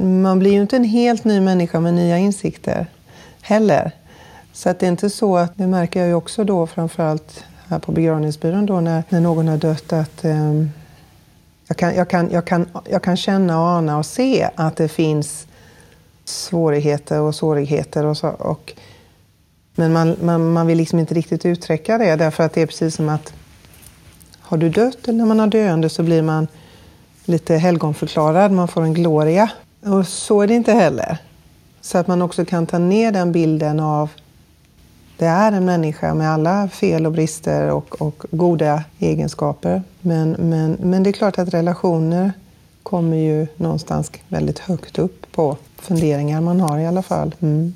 Man 0.03 0.39
blir 0.39 0.53
ju 0.53 0.61
inte 0.61 0.77
en 0.77 0.85
helt 0.85 1.25
ny 1.25 1.41
människa 1.41 1.81
med 1.81 1.95
nya 1.95 2.19
insikter 2.19 2.87
heller. 3.43 3.93
Så 4.53 4.69
att 4.69 4.79
det 4.79 4.87
är 4.87 4.91
inte 4.91 5.11
så 5.11 5.37
att, 5.37 5.53
det 5.57 5.67
märker 5.67 6.01
jag 6.01 6.09
ju 6.09 6.15
också 6.15 6.45
då 6.45 6.67
framförallt 6.67 7.45
här 7.69 7.79
på 7.79 7.93
begravningsbyrån 7.93 8.67
då 8.67 8.81
när, 8.81 9.03
när 9.09 9.21
någon 9.21 9.49
har 9.49 9.57
dött 9.57 9.93
att 9.93 10.25
um, 10.25 10.71
jag, 11.69 11.77
kan, 11.77 11.95
jag, 11.95 12.11
kan, 12.11 12.31
jag, 12.31 12.45
kan, 12.45 12.69
jag 12.89 13.03
kan 13.03 13.17
känna 13.17 13.57
ana 13.57 13.99
och 13.99 14.07
se 14.07 14.49
att 14.55 14.77
det 14.77 14.89
finns 14.89 15.47
svårigheter 16.25 17.21
och 17.21 17.35
svårigheter 17.35 18.05
och 18.05 18.17
så. 18.17 18.29
Och, 18.29 18.73
men 19.75 19.93
man, 19.93 20.17
man, 20.23 20.53
man 20.53 20.67
vill 20.67 20.79
liksom 20.79 20.99
inte 20.99 21.15
riktigt 21.15 21.47
uttrycka 21.47 21.99
det 21.99 22.17
därför 22.17 22.45
att 22.45 22.53
det 22.53 22.63
är 22.63 22.67
precis 22.67 22.95
som 22.95 23.09
att 23.09 23.33
har 24.41 24.57
du 24.57 24.69
dött 24.69 25.09
eller 25.09 25.19
när 25.19 25.27
man 25.27 25.41
har 25.41 25.47
döende 25.47 25.89
så 25.89 26.03
blir 26.03 26.23
man 26.23 26.49
lite 27.25 27.57
helgonförklarad, 27.57 28.53
man 28.53 28.69
får 28.69 28.83
en 28.83 28.95
gloria. 28.95 29.51
Och 29.81 30.07
så 30.07 30.41
är 30.41 30.47
det 30.47 30.55
inte 30.55 30.73
heller. 30.73 31.19
Så 31.81 31.99
att 31.99 32.07
man 32.07 32.23
också 32.23 32.45
kan 32.45 32.67
ta 32.67 32.79
ner 32.79 33.13
den 33.13 33.33
bilden 33.33 33.81
av 33.81 34.11
det 35.17 35.27
är 35.27 35.53
en 35.53 35.65
människa 35.65 36.15
med 36.15 36.31
alla 36.31 36.69
fel 36.69 37.07
och 37.07 37.13
brister 37.13 37.71
och, 37.71 38.03
och 38.03 38.25
goda 38.31 38.85
egenskaper. 38.99 39.83
Men, 40.01 40.31
men, 40.31 40.77
men 40.81 41.03
det 41.03 41.11
är 41.11 41.13
klart 41.13 41.39
att 41.39 41.55
relationer 41.55 42.33
kommer 42.83 43.17
ju 43.17 43.47
någonstans 43.57 44.13
väldigt 44.29 44.59
högt 44.59 44.99
upp 44.99 45.33
på 45.33 45.57
funderingar 45.85 46.41
man 46.41 46.61
har 46.61 46.79
i 46.79 46.87
alla 46.87 47.03
fall. 47.03 47.35
Mm. 47.41 47.75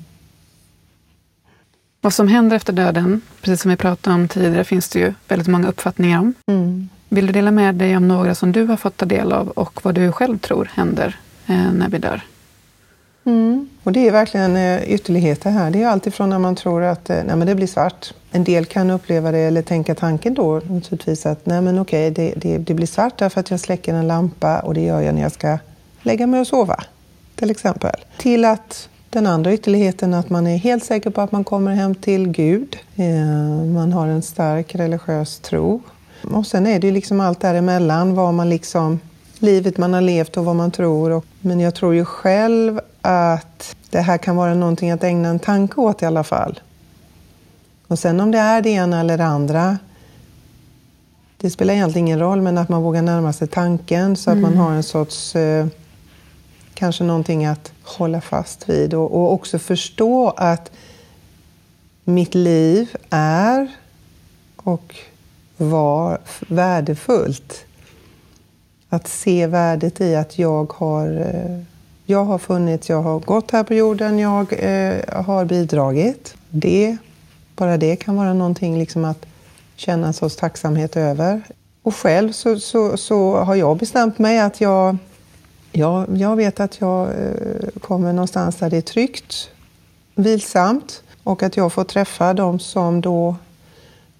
Vad 2.01 2.13
som 2.13 2.27
händer 2.27 2.55
efter 2.55 2.73
döden, 2.73 3.21
precis 3.41 3.61
som 3.61 3.71
vi 3.71 3.77
pratade 3.77 4.15
om 4.15 4.27
tidigare, 4.27 4.63
finns 4.63 4.89
det 4.89 4.99
ju 4.99 5.13
väldigt 5.27 5.47
många 5.47 5.67
uppfattningar 5.67 6.19
om. 6.19 6.33
Mm. 6.47 6.89
Vill 7.09 7.27
du 7.27 7.33
dela 7.33 7.51
med 7.51 7.75
dig 7.75 7.97
om 7.97 8.07
några 8.07 8.35
som 8.35 8.51
du 8.51 8.65
har 8.65 8.77
fått 8.77 8.97
ta 8.97 9.05
del 9.05 9.31
av 9.31 9.49
och 9.49 9.85
vad 9.85 9.95
du 9.95 10.11
själv 10.11 10.37
tror 10.37 10.69
händer 10.73 11.19
eh, 11.47 11.71
när 11.73 11.89
vi 11.89 11.97
dör? 11.97 12.21
Mm. 13.23 13.69
Och 13.83 13.91
det 13.91 14.07
är 14.07 14.11
verkligen 14.11 14.57
eh, 14.57 14.91
ytterligheter 14.93 15.51
här. 15.51 15.71
Det 15.71 15.83
är 15.83 15.87
alltifrån 15.87 16.29
när 16.29 16.39
man 16.39 16.55
tror 16.55 16.83
att 16.83 17.09
eh, 17.09 17.15
nej, 17.15 17.35
men 17.35 17.47
det 17.47 17.55
blir 17.55 17.67
svart. 17.67 18.13
En 18.31 18.43
del 18.43 18.65
kan 18.65 18.89
uppleva 18.89 19.31
det 19.31 19.39
eller 19.39 19.61
tänka 19.61 19.95
tanken 19.95 20.33
då 20.33 20.61
naturligtvis 20.69 21.25
att 21.25 21.45
nej 21.45 21.61
men 21.61 21.79
okej, 21.79 22.11
det, 22.11 22.33
det, 22.37 22.57
det 22.57 22.73
blir 22.73 22.87
svart 22.87 23.17
därför 23.17 23.39
att 23.39 23.51
jag 23.51 23.59
släcker 23.59 23.93
en 23.93 24.07
lampa 24.07 24.59
och 24.59 24.73
det 24.73 24.81
gör 24.81 25.01
jag 25.01 25.15
när 25.15 25.21
jag 25.21 25.31
ska 25.31 25.57
lägga 26.01 26.27
mig 26.27 26.39
och 26.39 26.47
sova. 26.47 26.83
Till 27.39 27.51
exempel. 27.51 27.95
Till 28.17 28.45
att 28.45 28.89
den 29.09 29.27
andra 29.27 29.53
ytterligheten 29.53 30.13
att 30.13 30.29
man 30.29 30.47
är 30.47 30.57
helt 30.57 30.83
säker 30.83 31.09
på 31.09 31.21
att 31.21 31.31
man 31.31 31.43
kommer 31.43 31.73
hem 31.73 31.95
till 31.95 32.27
Gud. 32.27 32.77
Man 33.73 33.93
har 33.93 34.07
en 34.07 34.21
stark 34.21 34.75
religiös 34.75 35.39
tro 35.39 35.81
och 36.23 36.47
sen 36.47 36.67
är 36.67 36.79
det 36.79 36.87
ju 36.87 36.93
liksom 36.93 37.19
allt 37.19 37.39
däremellan, 37.39 38.15
vad 38.15 38.33
man 38.33 38.49
liksom, 38.49 38.99
livet 39.39 39.77
man 39.77 39.93
har 39.93 40.01
levt 40.01 40.37
och 40.37 40.45
vad 40.45 40.55
man 40.55 40.71
tror. 40.71 41.21
Men 41.41 41.59
jag 41.59 41.75
tror 41.75 41.95
ju 41.95 42.05
själv 42.05 42.79
att 43.01 43.75
det 43.89 43.99
här 43.99 44.17
kan 44.17 44.35
vara 44.35 44.53
någonting 44.53 44.91
att 44.91 45.03
ägna 45.03 45.29
en 45.29 45.39
tanke 45.39 45.81
åt 45.81 46.01
i 46.01 46.05
alla 46.05 46.23
fall. 46.23 46.59
Och 47.87 47.99
sen 47.99 48.19
om 48.19 48.31
det 48.31 48.37
är 48.37 48.61
det 48.61 48.69
ena 48.69 48.99
eller 48.99 49.17
det 49.17 49.25
andra, 49.25 49.77
det 51.37 51.49
spelar 51.49 51.73
egentligen 51.73 52.07
ingen 52.07 52.19
roll, 52.19 52.41
men 52.41 52.57
att 52.57 52.69
man 52.69 52.83
vågar 52.83 53.01
närma 53.01 53.33
sig 53.33 53.47
tanken 53.47 54.15
så 54.15 54.29
att 54.29 54.37
mm. 54.37 54.49
man 54.49 54.57
har 54.57 54.71
en 54.71 54.83
sorts, 54.83 55.35
eh, 55.35 55.67
kanske 56.77 57.03
någonting 57.03 57.45
att 57.45 57.71
hålla 57.83 58.21
fast 58.21 58.69
vid 58.69 58.93
och, 58.93 59.13
och 59.13 59.33
också 59.33 59.59
förstå 59.59 60.29
att 60.29 60.71
mitt 62.03 62.35
liv 62.35 62.95
är 63.09 63.71
och 64.55 64.95
var 65.57 66.19
värdefullt. 66.47 67.65
Att 68.89 69.07
se 69.07 69.47
värdet 69.47 70.01
i 70.01 70.15
att 70.15 70.39
jag 70.39 70.73
har, 70.73 71.07
eh, 71.07 71.63
jag 72.05 72.25
har 72.25 72.37
funnits, 72.37 72.89
jag 72.89 73.01
har 73.01 73.19
gått 73.19 73.51
här 73.51 73.63
på 73.63 73.73
jorden, 73.73 74.19
jag 74.19 74.53
eh, 74.59 75.23
har 75.25 75.45
bidragit. 75.45 76.35
Det, 76.49 76.97
bara 77.55 77.77
det 77.77 77.95
kan 77.95 78.15
vara 78.15 78.33
någonting 78.33 78.79
liksom 78.79 79.05
att 79.05 79.25
känna 79.75 80.07
en 80.07 80.13
sorts 80.13 80.35
tacksamhet 80.35 80.97
över. 80.97 81.41
Och 81.83 81.95
själv 81.95 82.31
så, 82.31 82.59
så, 82.59 82.97
så 82.97 83.37
har 83.37 83.55
jag 83.55 83.77
bestämt 83.77 84.19
mig 84.19 84.39
att 84.39 84.61
jag, 84.61 84.97
jag, 85.71 86.17
jag 86.17 86.35
vet 86.35 86.59
att 86.59 86.81
jag 86.81 87.07
eh, 87.07 87.69
kommer 87.81 88.13
någonstans 88.13 88.55
där 88.55 88.69
det 88.69 88.77
är 88.77 88.81
tryggt, 88.81 89.49
vilsamt 90.15 91.03
och 91.23 91.43
att 91.43 91.57
jag 91.57 91.73
får 91.73 91.83
träffa 91.83 92.33
de 92.33 92.59
som 92.59 93.01
då 93.01 93.35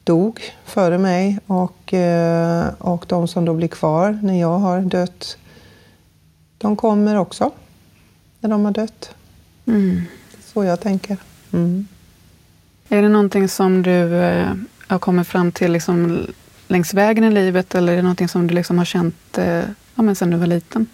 dog 0.04 0.42
före 0.66 0.98
mig 0.98 1.40
och, 1.48 1.94
eh, 1.94 2.68
och 2.78 3.06
de 3.08 3.28
som 3.28 3.46
då 3.46 3.54
blir 3.54 3.68
kvar 3.68 4.20
när 4.24 4.40
jag 4.40 4.60
har 4.60 4.82
dött, 4.82 5.38
de 6.58 6.76
kommer 6.76 7.16
också 7.16 7.52
när 8.40 8.50
de 8.50 8.66
har 8.66 8.72
dött. 8.72 9.10
Mm. 9.66 10.02
Så 10.46 10.64
jag 10.64 10.80
tänker. 10.80 11.18
Mm. 11.54 11.88
Är 12.90 13.02
det 13.02 13.10
någonting 13.10 13.48
som 13.50 13.82
du 13.84 14.16
eh, 14.16 14.54
har 14.88 15.00
kommit 15.00 15.28
fram 15.28 15.52
till 15.52 15.72
liksom, 15.72 16.28
längs 16.68 16.94
vägen 16.94 17.24
i 17.24 17.32
livet 17.32 17.76
eller 17.76 17.94
är 17.94 17.96
det 17.96 18.02
någonting 18.02 18.28
som 18.28 18.48
du 18.48 18.54
liksom 18.54 18.78
har 18.78 18.86
känt 18.86 19.38
ja, 19.96 20.02
men 20.02 20.16
sedan 20.16 20.30
du 20.30 20.38
var 20.38 20.48
liten? 20.48 20.88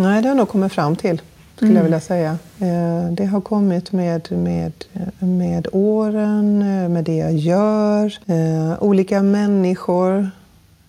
Nej, 0.00 0.22
det 0.22 0.28
har 0.28 0.34
nog 0.34 0.48
kommit 0.48 0.72
fram 0.72 0.96
till 0.96 1.22
skulle 1.58 1.70
mm. 1.70 1.76
jag 1.76 1.84
vilja 1.84 2.00
säga. 2.00 2.38
Eh, 2.58 3.10
det 3.10 3.24
har 3.24 3.40
kommit 3.40 3.92
med, 3.92 4.32
med, 4.32 4.72
med 5.18 5.66
åren, 5.72 6.62
eh, 6.62 6.88
med 6.88 7.04
det 7.04 7.16
jag 7.16 7.32
gör, 7.32 8.18
eh, 8.26 8.82
olika 8.82 9.22
människor 9.22 10.30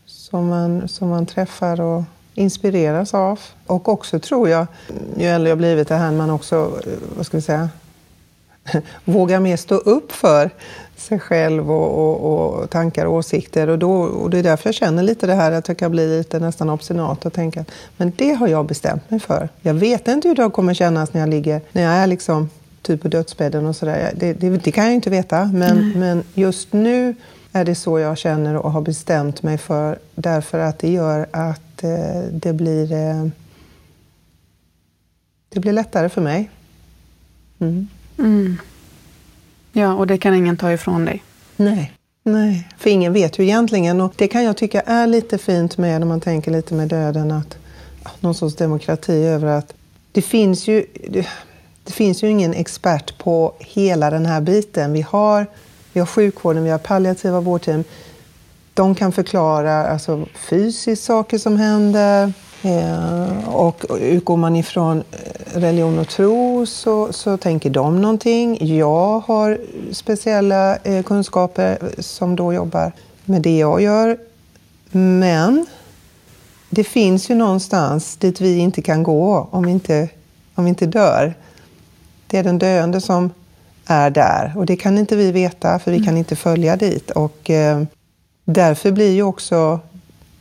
som 0.05 0.47
man, 0.47 0.87
som 0.87 1.09
man 1.09 1.25
träffar 1.25 1.81
och 1.81 2.03
inspireras 2.33 3.13
av. 3.13 3.39
Och 3.65 3.89
också 3.89 4.19
tror 4.19 4.49
jag, 4.49 4.67
ju 5.17 5.25
äldre 5.25 5.49
jag 5.49 5.57
blivit, 5.57 5.87
det 5.87 5.95
här 5.95 6.11
man 6.11 6.29
också, 6.29 6.71
vad 7.17 7.25
ska 7.25 7.37
vi 7.37 7.41
säga, 7.41 7.69
vågar 9.05 9.39
mer 9.39 9.57
stå 9.57 9.75
upp 9.75 10.11
för 10.11 10.49
sig 10.97 11.19
själv 11.19 11.71
och, 11.71 11.99
och, 11.99 12.59
och, 12.61 12.69
tankar 12.69 13.05
och 13.05 13.13
åsikter. 13.13 13.67
Och, 13.67 13.79
då, 13.79 13.91
och 13.91 14.29
det 14.29 14.39
är 14.39 14.43
därför 14.43 14.67
jag 14.67 14.75
känner 14.75 15.03
lite 15.03 15.27
det 15.27 15.33
här 15.33 15.51
att 15.51 15.67
jag 15.67 15.77
kan 15.77 15.91
bli 15.91 16.17
lite 16.17 16.39
nästan 16.39 16.69
obstinat 16.69 17.25
och 17.25 17.33
tänka 17.33 17.65
men 17.97 18.11
det 18.15 18.33
har 18.33 18.47
jag 18.47 18.65
bestämt 18.65 19.09
mig 19.09 19.19
för. 19.19 19.49
Jag 19.61 19.73
vet 19.73 20.07
inte 20.07 20.27
hur 20.27 20.35
det 20.35 20.49
kommer 20.49 20.73
kännas 20.73 21.13
när 21.13 21.21
jag 21.21 21.29
ligger, 21.29 21.61
när 21.71 21.81
jag 21.81 21.93
är 21.93 22.07
liksom 22.07 22.49
typ 22.81 23.01
på 23.01 23.07
dödsbädden 23.07 23.65
och 23.65 23.75
sådär. 23.75 24.13
Det, 24.15 24.33
det, 24.33 24.49
det, 24.49 24.71
kan 24.71 24.85
jag 24.85 24.93
inte 24.93 25.09
veta, 25.09 25.45
men, 25.53 25.99
men 25.99 26.23
just 26.33 26.73
nu 26.73 27.15
är 27.51 27.65
det 27.65 27.75
så 27.75 27.99
jag 27.99 28.17
känner 28.17 28.55
och 28.55 28.71
har 28.71 28.81
bestämt 28.81 29.43
mig 29.43 29.57
för 29.57 29.99
därför 30.15 30.59
att 30.59 30.79
det 30.79 30.91
gör 30.91 31.27
att 31.31 31.83
eh, 31.83 32.21
det 32.31 32.53
blir 32.53 32.91
eh, 32.91 33.27
det 35.49 35.59
blir 35.59 35.73
lättare 35.73 36.09
för 36.09 36.21
mig. 36.21 36.49
Mm. 37.59 37.87
Mm. 38.19 38.57
Ja, 39.71 39.93
och 39.93 40.07
det 40.07 40.17
kan 40.17 40.33
ingen 40.33 40.57
ta 40.57 40.71
ifrån 40.71 41.05
dig? 41.05 41.23
Nej. 41.55 41.93
Nej, 42.23 42.67
för 42.77 42.89
ingen 42.89 43.13
vet 43.13 43.39
ju 43.39 43.43
egentligen. 43.43 44.01
Och 44.01 44.13
det 44.15 44.27
kan 44.27 44.43
jag 44.43 44.57
tycka 44.57 44.81
är 44.81 45.07
lite 45.07 45.37
fint 45.37 45.77
med 45.77 45.99
när 45.99 46.07
man 46.07 46.21
tänker 46.21 46.51
lite 46.51 46.73
med 46.73 46.87
döden, 46.87 47.31
att 47.31 47.57
någon 48.19 48.35
sorts 48.35 48.55
demokrati 48.55 49.25
över 49.25 49.47
att 49.47 49.73
det 50.11 50.21
finns 50.21 50.67
ju, 50.67 50.85
det, 51.09 51.27
det 51.83 51.91
finns 51.91 52.23
ju 52.23 52.27
ingen 52.27 52.53
expert 52.53 53.17
på 53.17 53.53
hela 53.59 54.09
den 54.09 54.25
här 54.25 54.41
biten. 54.41 54.93
Vi 54.93 55.01
har, 55.01 55.45
vi 55.93 55.99
har 55.99 56.07
sjukvården, 56.07 56.63
vi 56.63 56.69
har 56.69 56.77
palliativa 56.77 57.39
vårdteam. 57.39 57.83
De 58.73 58.95
kan 58.95 59.11
förklara 59.11 59.87
alltså, 59.87 60.25
fysiskt 60.35 61.03
saker 61.03 61.37
som 61.37 61.57
händer, 61.57 62.33
Eh, 62.61 63.55
och 63.55 63.85
utgår 63.99 64.37
man 64.37 64.55
ifrån 64.55 65.03
eh, 65.11 65.59
religion 65.59 65.99
och 65.99 66.07
tro 66.07 66.65
så, 66.65 67.13
så 67.13 67.37
tänker 67.37 67.69
de 67.69 68.01
någonting. 68.01 68.77
Jag 68.77 69.19
har 69.19 69.59
speciella 69.91 70.77
eh, 70.77 71.03
kunskaper 71.03 71.77
som 71.99 72.35
då 72.35 72.53
jobbar 72.53 72.91
med 73.25 73.41
det 73.41 73.57
jag 73.57 73.81
gör. 73.81 74.17
Men 74.91 75.65
det 76.69 76.83
finns 76.83 77.29
ju 77.29 77.35
någonstans 77.35 78.17
dit 78.17 78.41
vi 78.41 78.57
inte 78.57 78.81
kan 78.81 79.03
gå 79.03 79.47
om 79.51 79.65
vi 79.65 79.71
inte, 79.71 80.09
om 80.55 80.63
vi 80.63 80.69
inte 80.69 80.85
dör. 80.85 81.33
Det 82.27 82.37
är 82.37 82.43
den 82.43 82.59
döende 82.59 83.01
som 83.01 83.29
är 83.85 84.09
där 84.09 84.53
och 84.57 84.65
det 84.65 84.75
kan 84.75 84.97
inte 84.97 85.15
vi 85.15 85.31
veta 85.31 85.79
för 85.79 85.91
vi 85.91 86.03
kan 86.03 86.17
inte 86.17 86.35
följa 86.35 86.75
dit. 86.75 87.11
Och 87.11 87.49
eh, 87.49 87.83
därför 88.45 88.91
blir 88.91 89.11
ju 89.11 89.23
också 89.23 89.79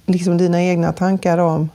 liksom 0.06 0.38
dina 0.38 0.62
egna 0.62 0.92
tankar 0.92 1.38
om 1.38 1.68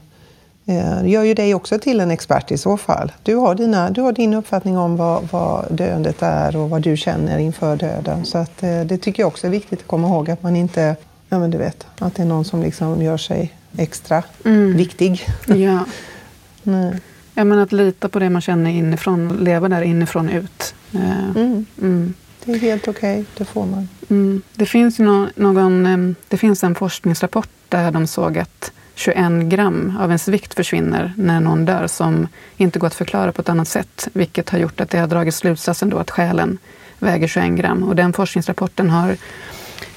det 0.64 1.08
gör 1.08 1.22
ju 1.22 1.34
dig 1.34 1.54
också 1.54 1.78
till 1.78 2.00
en 2.00 2.10
expert 2.10 2.50
i 2.50 2.58
så 2.58 2.76
fall. 2.76 3.12
Du 3.22 3.34
har, 3.34 3.54
dina, 3.54 3.90
du 3.90 4.00
har 4.00 4.12
din 4.12 4.34
uppfattning 4.34 4.78
om 4.78 4.96
vad, 4.96 5.28
vad 5.30 5.66
döendet 5.70 6.22
är 6.22 6.56
och 6.56 6.70
vad 6.70 6.82
du 6.82 6.96
känner 6.96 7.38
inför 7.38 7.76
döden. 7.76 8.24
Så 8.24 8.38
att, 8.38 8.62
eh, 8.62 8.80
det 8.80 8.98
tycker 8.98 9.22
jag 9.22 9.28
också 9.28 9.46
är 9.46 9.50
viktigt 9.50 9.80
att 9.80 9.86
komma 9.86 10.08
ihåg 10.08 10.30
att 10.30 10.42
man 10.42 10.56
inte, 10.56 10.96
ja 11.28 11.38
men 11.38 11.50
du 11.50 11.58
vet, 11.58 11.86
att 11.98 12.14
det 12.14 12.22
är 12.22 12.26
någon 12.26 12.44
som 12.44 12.62
liksom 12.62 13.02
gör 13.02 13.16
sig 13.16 13.52
extra 13.76 14.22
mm. 14.44 14.76
viktig. 14.76 15.26
Ja. 15.46 15.84
Nej. 16.62 17.00
ja, 17.34 17.44
men 17.44 17.58
att 17.58 17.72
lita 17.72 18.08
på 18.08 18.18
det 18.18 18.30
man 18.30 18.42
känner 18.42 18.70
inifrån, 18.70 19.36
leva 19.40 19.68
där 19.68 19.82
inifrån 19.82 20.28
ut. 20.28 20.74
Eh, 20.92 21.30
mm. 21.36 21.66
Mm. 21.80 22.14
Det 22.44 22.52
är 22.52 22.58
helt 22.58 22.88
okej, 22.88 23.20
okay. 23.20 23.24
det 23.38 23.44
får 23.44 23.66
man. 23.66 23.88
Mm. 24.10 24.42
Det 24.54 24.66
finns 24.66 25.00
ju 25.00 25.04
någon, 25.36 26.16
det 26.28 26.36
finns 26.36 26.64
en 26.64 26.74
forskningsrapport 26.74 27.48
där 27.68 27.90
de 27.90 28.06
såg 28.06 28.38
att 28.38 28.72
21 28.94 29.42
gram 29.44 29.96
av 30.00 30.10
ens 30.10 30.28
vikt 30.28 30.54
försvinner 30.54 31.12
när 31.16 31.40
någon 31.40 31.64
dör 31.64 31.86
som 31.86 32.28
inte 32.56 32.78
går 32.78 32.86
att 32.86 32.94
förklara 32.94 33.32
på 33.32 33.42
ett 33.42 33.48
annat 33.48 33.68
sätt, 33.68 34.08
vilket 34.12 34.50
har 34.50 34.58
gjort 34.58 34.80
att 34.80 34.90
det 34.90 34.98
har 34.98 35.06
dragit 35.06 35.34
slutsatsen 35.34 35.90
då 35.90 35.98
att 35.98 36.10
själen 36.10 36.58
väger 36.98 37.26
21 37.26 37.50
gram. 37.50 37.82
Och 37.82 37.96
den 37.96 38.12
forskningsrapporten 38.12 38.90
har 38.90 39.16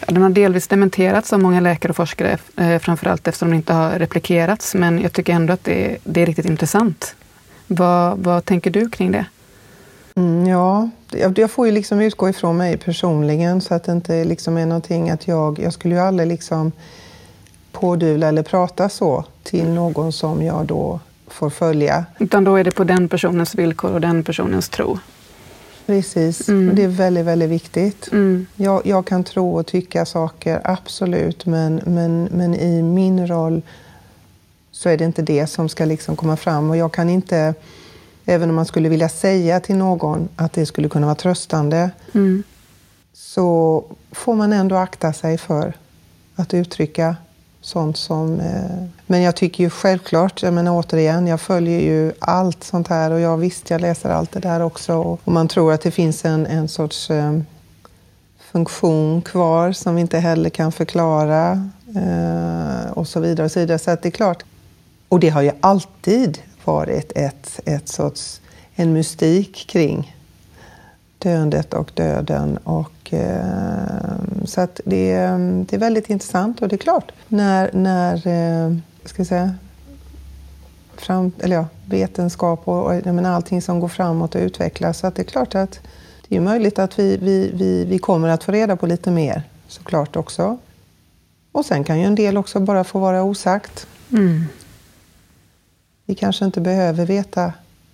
den 0.08 0.24
har 0.24 0.30
delvis 0.30 0.68
dementerats 0.68 1.34
av 1.34 1.40
många 1.40 1.60
läkare 1.60 1.90
och 1.90 1.96
forskare, 1.96 2.38
eh, 2.58 2.80
framförallt 2.80 3.28
eftersom 3.28 3.48
den 3.50 3.58
inte 3.58 3.74
har 3.74 3.92
replikerats. 3.92 4.76
Men 4.76 5.02
jag 5.02 5.14
tycker 5.14 5.34
ändå 5.34 5.54
att 5.54 5.64
det 5.64 5.86
är, 5.86 5.98
det 6.04 6.22
är 6.22 6.26
riktigt 6.26 6.46
intressant. 6.46 7.16
Vad, 7.68 8.18
vad 8.18 8.46
tänker 8.46 8.72
du 8.72 8.90
kring 8.90 9.12
det? 9.12 9.26
Mm, 10.16 10.48
ja, 10.48 10.90
jag 11.36 11.52
får 11.52 11.66
ju 11.66 11.72
liksom 11.72 12.02
utgå 12.02 12.30
ifrån 12.30 12.58
mig 12.58 12.78
personligen 12.78 13.62
så 13.62 13.74
att 13.74 13.84
det 13.84 13.92
inte 13.92 14.24
liksom 14.24 14.58
är 14.58 14.66
någonting 14.66 15.10
att 15.10 15.28
jag... 15.28 15.60
Jag 15.60 15.74
skulle 15.74 15.96
ju 15.96 16.02
aldrig 16.02 16.30
liksom 16.30 16.72
pådyvla 17.80 18.28
eller 18.28 18.44
prata 18.44 18.90
så 18.90 19.26
till 19.44 19.70
någon 19.70 20.12
som 20.12 20.44
jag 20.44 20.66
då 20.66 21.00
får 21.28 21.50
följa. 21.50 22.06
Utan 22.20 22.44
då 22.44 22.56
är 22.56 22.64
det 22.64 22.72
på 22.72 22.84
den 22.84 23.10
personens 23.10 23.56
villkor 23.56 23.92
och 23.92 24.02
den 24.02 24.24
personens 24.24 24.70
tro? 24.70 24.98
Precis, 25.86 26.50
mm. 26.50 26.76
det 26.76 26.84
är 26.84 26.88
väldigt, 26.88 27.26
väldigt 27.26 27.50
viktigt. 27.50 28.12
Mm. 28.12 28.46
Jag, 28.56 28.86
jag, 28.86 29.06
kan 29.06 29.24
tro 29.24 29.56
och 29.56 29.66
tycka 29.66 30.06
saker, 30.06 30.62
absolut, 30.64 31.46
men, 31.46 31.82
men, 31.86 32.24
men 32.24 32.56
i 32.56 32.82
min 32.84 33.28
roll 33.28 33.62
så 34.72 34.90
är 34.90 34.98
det 34.98 35.06
inte 35.06 35.22
det 35.22 35.48
som 35.48 35.70
ska 35.70 35.86
liksom 35.86 36.16
komma 36.16 36.38
fram. 36.38 36.70
Och 36.70 36.78
jag 36.78 36.92
kan 36.92 37.10
inte, 37.10 37.54
även 38.26 38.50
om 38.50 38.56
man 38.56 38.66
skulle 38.66 38.90
vilja 38.90 39.10
säga 39.10 39.60
till 39.60 39.76
någon 39.76 40.30
att 40.36 40.54
det 40.54 40.66
skulle 40.66 40.90
kunna 40.90 41.06
vara 41.08 41.16
tröstande, 41.16 41.92
mm. 42.14 42.44
så 43.14 43.84
får 44.12 44.36
man 44.36 44.54
ändå 44.54 44.76
akta 44.76 45.14
sig 45.14 45.38
för 45.38 45.74
att 46.36 46.54
uttrycka 46.54 47.16
sånt 47.68 47.98
som... 47.98 48.40
Eh, 48.40 48.88
men 49.06 49.22
jag 49.22 49.36
tycker 49.36 49.64
ju 49.64 49.70
självklart, 49.70 50.44
jag 50.44 50.54
menar 50.54 50.80
återigen, 50.80 51.28
jag 51.28 51.42
följer 51.42 51.80
ju 51.80 52.12
allt 52.20 52.64
sånt 52.64 52.88
här 52.88 53.12
och 53.12 53.20
jag 53.20 53.38
visst, 53.38 53.70
jag 53.70 53.82
läser 53.82 54.10
allt 54.10 54.32
det 54.32 54.40
där 54.40 54.62
också. 54.62 54.98
Och 54.98 55.32
man 55.32 55.48
tror 55.48 55.74
att 55.74 55.82
det 55.82 55.92
finns 55.92 56.26
en, 56.26 56.46
en 56.46 56.68
sorts 56.68 57.10
eh, 57.10 57.40
funktion 58.40 59.22
kvar 59.22 59.72
som 59.72 59.96
vi 59.96 60.02
inte 60.02 60.20
heller 60.20 60.50
kan 60.50 60.72
förklara 60.72 61.70
eh, 61.96 62.92
och 62.92 63.08
så 63.08 63.20
vidare. 63.20 63.46
Och 63.46 63.52
så 63.52 63.60
vidare. 63.60 63.80
Så 63.80 63.92
att 63.92 64.02
det 64.02 64.10
är 64.10 64.12
klart. 64.12 64.44
Och 65.10 65.20
det 65.20 65.30
har 65.30 65.42
ju 65.42 65.52
alltid 65.62 66.40
varit 66.66 67.12
ett, 67.16 67.60
ett 67.66 67.90
sorts, 67.90 68.42
en 68.76 68.94
mystik 68.94 69.68
kring 69.70 70.16
döendet 71.18 71.74
och 71.74 71.92
döden 71.94 72.58
och 72.58 72.92
Eh, 73.14 74.46
så 74.46 74.62
att 74.62 74.82
det, 74.86 75.16
det 75.68 75.76
är 75.76 75.80
väldigt 75.80 76.10
intressant 76.10 76.62
och 76.62 76.68
det 76.68 76.76
är 76.76 76.78
klart, 76.78 77.12
när, 77.28 77.70
när 77.74 78.16
eh, 78.16 78.78
ska 79.06 79.20
jag 79.20 79.28
säga, 79.28 79.56
fram, 80.96 81.32
eller 81.40 81.56
ja, 81.56 81.68
vetenskap 81.86 82.68
och, 82.68 82.86
och 82.86 83.06
menar, 83.06 83.32
allting 83.32 83.62
som 83.62 83.80
går 83.80 83.88
framåt 83.88 84.36
och 84.36 84.42
utvecklas, 84.42 85.00
så 85.00 85.08
att 85.08 85.16
det 85.16 85.22
är 85.22 85.24
klart 85.24 85.56
att 85.56 85.80
det 86.28 86.36
är 86.36 86.42
möjligt 86.42 86.80
att 86.80 87.00
vi, 87.00 87.18
vi, 87.18 87.52
vi, 87.54 87.86
vi 87.86 88.00
kommer 88.00 88.30
att 88.30 88.44
få 88.44 88.52
reda 88.52 88.76
på 88.76 88.88
lite 88.88 89.12
mer 89.12 89.44
såklart 89.68 90.16
också. 90.16 90.58
Och 91.52 91.66
sen 91.66 91.84
kan 91.84 92.00
ju 92.00 92.06
en 92.06 92.16
del 92.16 92.38
också 92.38 92.60
bara 92.60 92.84
få 92.84 93.00
vara 93.00 93.24
osagt. 93.24 93.88
Mm. 94.12 94.46
Vi 96.06 96.16
kanske 96.16 96.46
inte 96.46 96.62
behöver 96.62 97.06
veta 97.06 97.54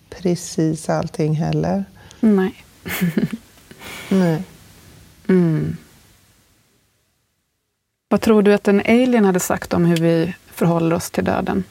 precis 0.09 0.89
allting 0.89 1.35
heller. 1.35 1.85
Nej. 2.19 2.65
Nej. 4.09 4.43
Mm. 5.33 5.77
Vad 8.09 8.21
tror 8.21 8.41
du 8.41 8.53
att 8.53 8.67
en 8.67 8.79
alien 8.79 9.25
hade 9.25 9.39
sagt 9.39 9.73
om 9.73 9.85
hur 9.85 9.97
vi 9.97 10.35
förhåller 10.51 10.95
oss 10.95 11.11
till 11.11 11.23
döden? 11.23 11.63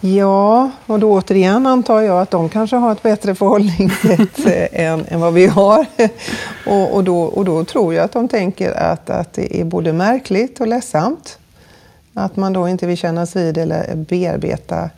Ja, 0.00 0.70
och 0.86 1.00
då 1.00 1.12
återigen 1.12 1.66
antar 1.66 2.00
jag 2.00 2.20
att 2.20 2.30
de 2.30 2.48
kanske 2.48 2.76
har 2.76 2.92
ett 2.92 3.02
bättre 3.02 3.34
förhållningssätt 3.34 4.46
än, 4.72 5.04
än 5.08 5.20
vad 5.20 5.34
vi 5.34 5.46
har. 5.46 5.86
och, 6.66 6.94
och, 6.94 7.04
då, 7.04 7.22
och 7.22 7.44
då 7.44 7.64
tror 7.64 7.94
jag 7.94 8.04
att 8.04 8.12
de 8.12 8.28
tänker 8.28 8.72
att, 8.72 9.10
att 9.10 9.32
det 9.32 9.60
är 9.60 9.64
både 9.64 9.92
märkligt 9.92 10.60
och 10.60 10.66
ledsamt 10.66 11.38
att 12.14 12.36
man 12.36 12.52
då 12.52 12.68
inte 12.68 12.86
vill 12.86 12.96
kännas 12.96 13.36
vid 13.36 13.58
eller 13.58 13.94
bearbeta 13.94 14.90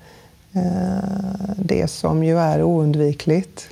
eh, 0.53 1.53
det 1.57 1.91
som 1.91 2.25
ju 2.25 2.39
är 2.39 2.63
oundvikligt. 2.63 3.69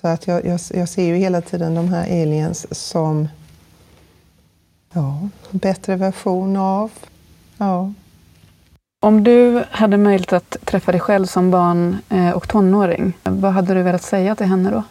Så 0.00 0.08
att 0.08 0.26
jag, 0.26 0.44
jag, 0.44 0.60
jag, 0.74 0.88
ser 0.88 1.02
ju 1.04 1.16
hela 1.16 1.40
tiden 1.40 1.74
de 1.74 1.88
här 1.88 2.02
aliens 2.02 2.66
som 2.70 3.28
ja, 4.92 5.28
bättre 5.50 5.96
version 5.96 6.56
av... 6.56 6.90
Ja. 7.56 7.92
Om 9.00 9.24
du 9.24 9.64
hade 9.70 9.96
möjlighet 9.96 10.32
att 10.32 10.56
träffa 10.64 10.92
dig 10.92 11.00
själv 11.00 11.26
som 11.26 11.50
barn 11.50 11.98
eh, 12.08 12.30
och 12.30 12.48
tonåring, 12.48 13.12
vad 13.24 13.52
hade 13.52 13.74
du 13.74 13.82
velat 13.82 14.02
säga 14.02 14.34
till 14.34 14.46
henne 14.46 14.70
då? 14.70 14.82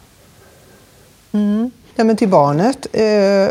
Mm. 1.38 1.70
Ja, 1.94 2.04
men 2.04 2.16
till 2.16 2.28
barnet, 2.28 2.86
eh, 2.92 3.48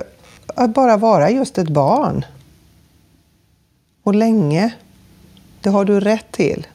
att 0.55 0.73
bara 0.73 0.97
vara 0.97 1.29
just 1.29 1.57
ett 1.57 1.69
barn. 1.69 2.25
Och 4.03 4.15
länge. 4.15 4.73
Det 5.61 5.69
har 5.69 5.85
du 5.85 5.99
rätt 5.99 6.31
till. 6.31 6.67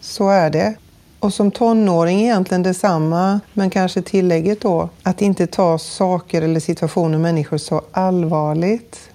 Så 0.00 0.28
är 0.28 0.50
det. 0.50 0.74
Och 1.22 1.34
som 1.34 1.50
tonåring 1.50 2.20
egentligen 2.20 2.62
detsamma, 2.62 3.40
men 3.52 3.70
kanske 3.70 4.02
tillägget 4.02 4.60
då 4.60 4.88
att 5.02 5.22
inte 5.22 5.46
ta 5.46 5.78
saker 5.78 6.42
eller 6.42 6.60
situationer 6.60 7.14
och 7.14 7.20
människor 7.20 7.58
så 7.58 7.82
allvarligt. 7.92 9.10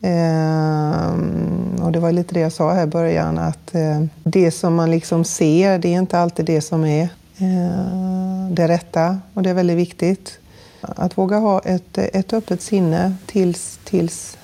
Ehm, 0.00 1.74
och 1.82 1.92
det 1.92 2.00
var 2.00 2.12
lite 2.12 2.34
det 2.34 2.40
jag 2.40 2.52
sa 2.52 2.72
här 2.72 2.84
i 2.84 2.86
början, 2.86 3.38
att 3.38 3.74
eh, 3.74 4.04
det 4.22 4.50
som 4.50 4.74
man 4.74 4.90
liksom 4.90 5.24
ser, 5.24 5.78
det 5.78 5.94
är 5.94 5.98
inte 5.98 6.18
alltid 6.18 6.46
det 6.46 6.60
som 6.60 6.84
är 6.84 7.02
eh, 7.38 8.50
det 8.50 8.68
rätta. 8.68 9.18
Och 9.34 9.42
det 9.42 9.50
är 9.50 9.54
väldigt 9.54 9.76
viktigt. 9.76 10.38
Att 10.80 11.18
våga 11.18 11.38
ha 11.38 11.60
ett, 11.60 11.98
ett 11.98 12.32
öppet 12.32 12.62
sinne 12.62 13.14
tills, 13.26 13.78
tills 13.84 14.38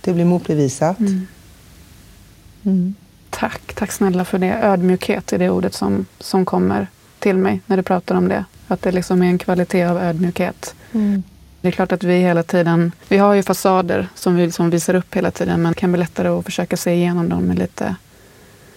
det 0.00 0.12
blir 0.12 0.24
motbevisat. 0.24 0.98
Mm. 0.98 1.26
Mm. 2.64 2.94
Tack, 3.38 3.74
tack 3.74 3.92
snälla 3.92 4.24
för 4.24 4.38
det. 4.38 4.52
Ödmjukhet 4.62 5.32
är 5.32 5.38
det 5.38 5.50
ordet 5.50 5.74
som, 5.74 6.06
som 6.18 6.44
kommer 6.44 6.86
till 7.18 7.36
mig 7.36 7.60
när 7.66 7.76
du 7.76 7.82
pratar 7.82 8.14
om 8.14 8.28
det. 8.28 8.44
Att 8.68 8.82
det 8.82 8.92
liksom 8.92 9.22
är 9.22 9.26
en 9.26 9.38
kvalitet 9.38 9.84
av 9.84 9.98
ödmjukhet. 9.98 10.74
Mm. 10.92 11.22
Det 11.60 11.68
är 11.68 11.72
klart 11.72 11.92
att 11.92 12.04
vi 12.04 12.18
hela 12.18 12.42
tiden, 12.42 12.92
vi 13.08 13.18
har 13.18 13.34
ju 13.34 13.42
fasader 13.42 14.08
som 14.14 14.36
vi 14.36 14.44
liksom 14.44 14.70
visar 14.70 14.94
upp 14.94 15.16
hela 15.16 15.30
tiden 15.30 15.62
men 15.62 15.72
det 15.72 15.78
kan 15.78 15.92
bli 15.92 15.98
lättare 15.98 16.28
att 16.28 16.44
försöka 16.44 16.76
se 16.76 16.94
igenom 16.94 17.28
dem 17.28 17.44
med 17.44 17.58
lite 17.58 17.96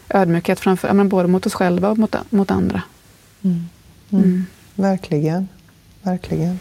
ödmjukhet 0.10 0.60
framför, 0.60 0.94
men 0.94 1.10
både 1.10 1.28
mot 1.28 1.46
oss 1.46 1.54
själva 1.54 1.90
och 1.90 1.98
mot, 1.98 2.16
mot 2.30 2.52
andra. 2.52 2.82
Mm. 3.42 3.66
Mm. 4.10 4.24
mm. 4.24 4.46
Verkligen. 4.76 5.48
Verkligen. 6.02 6.60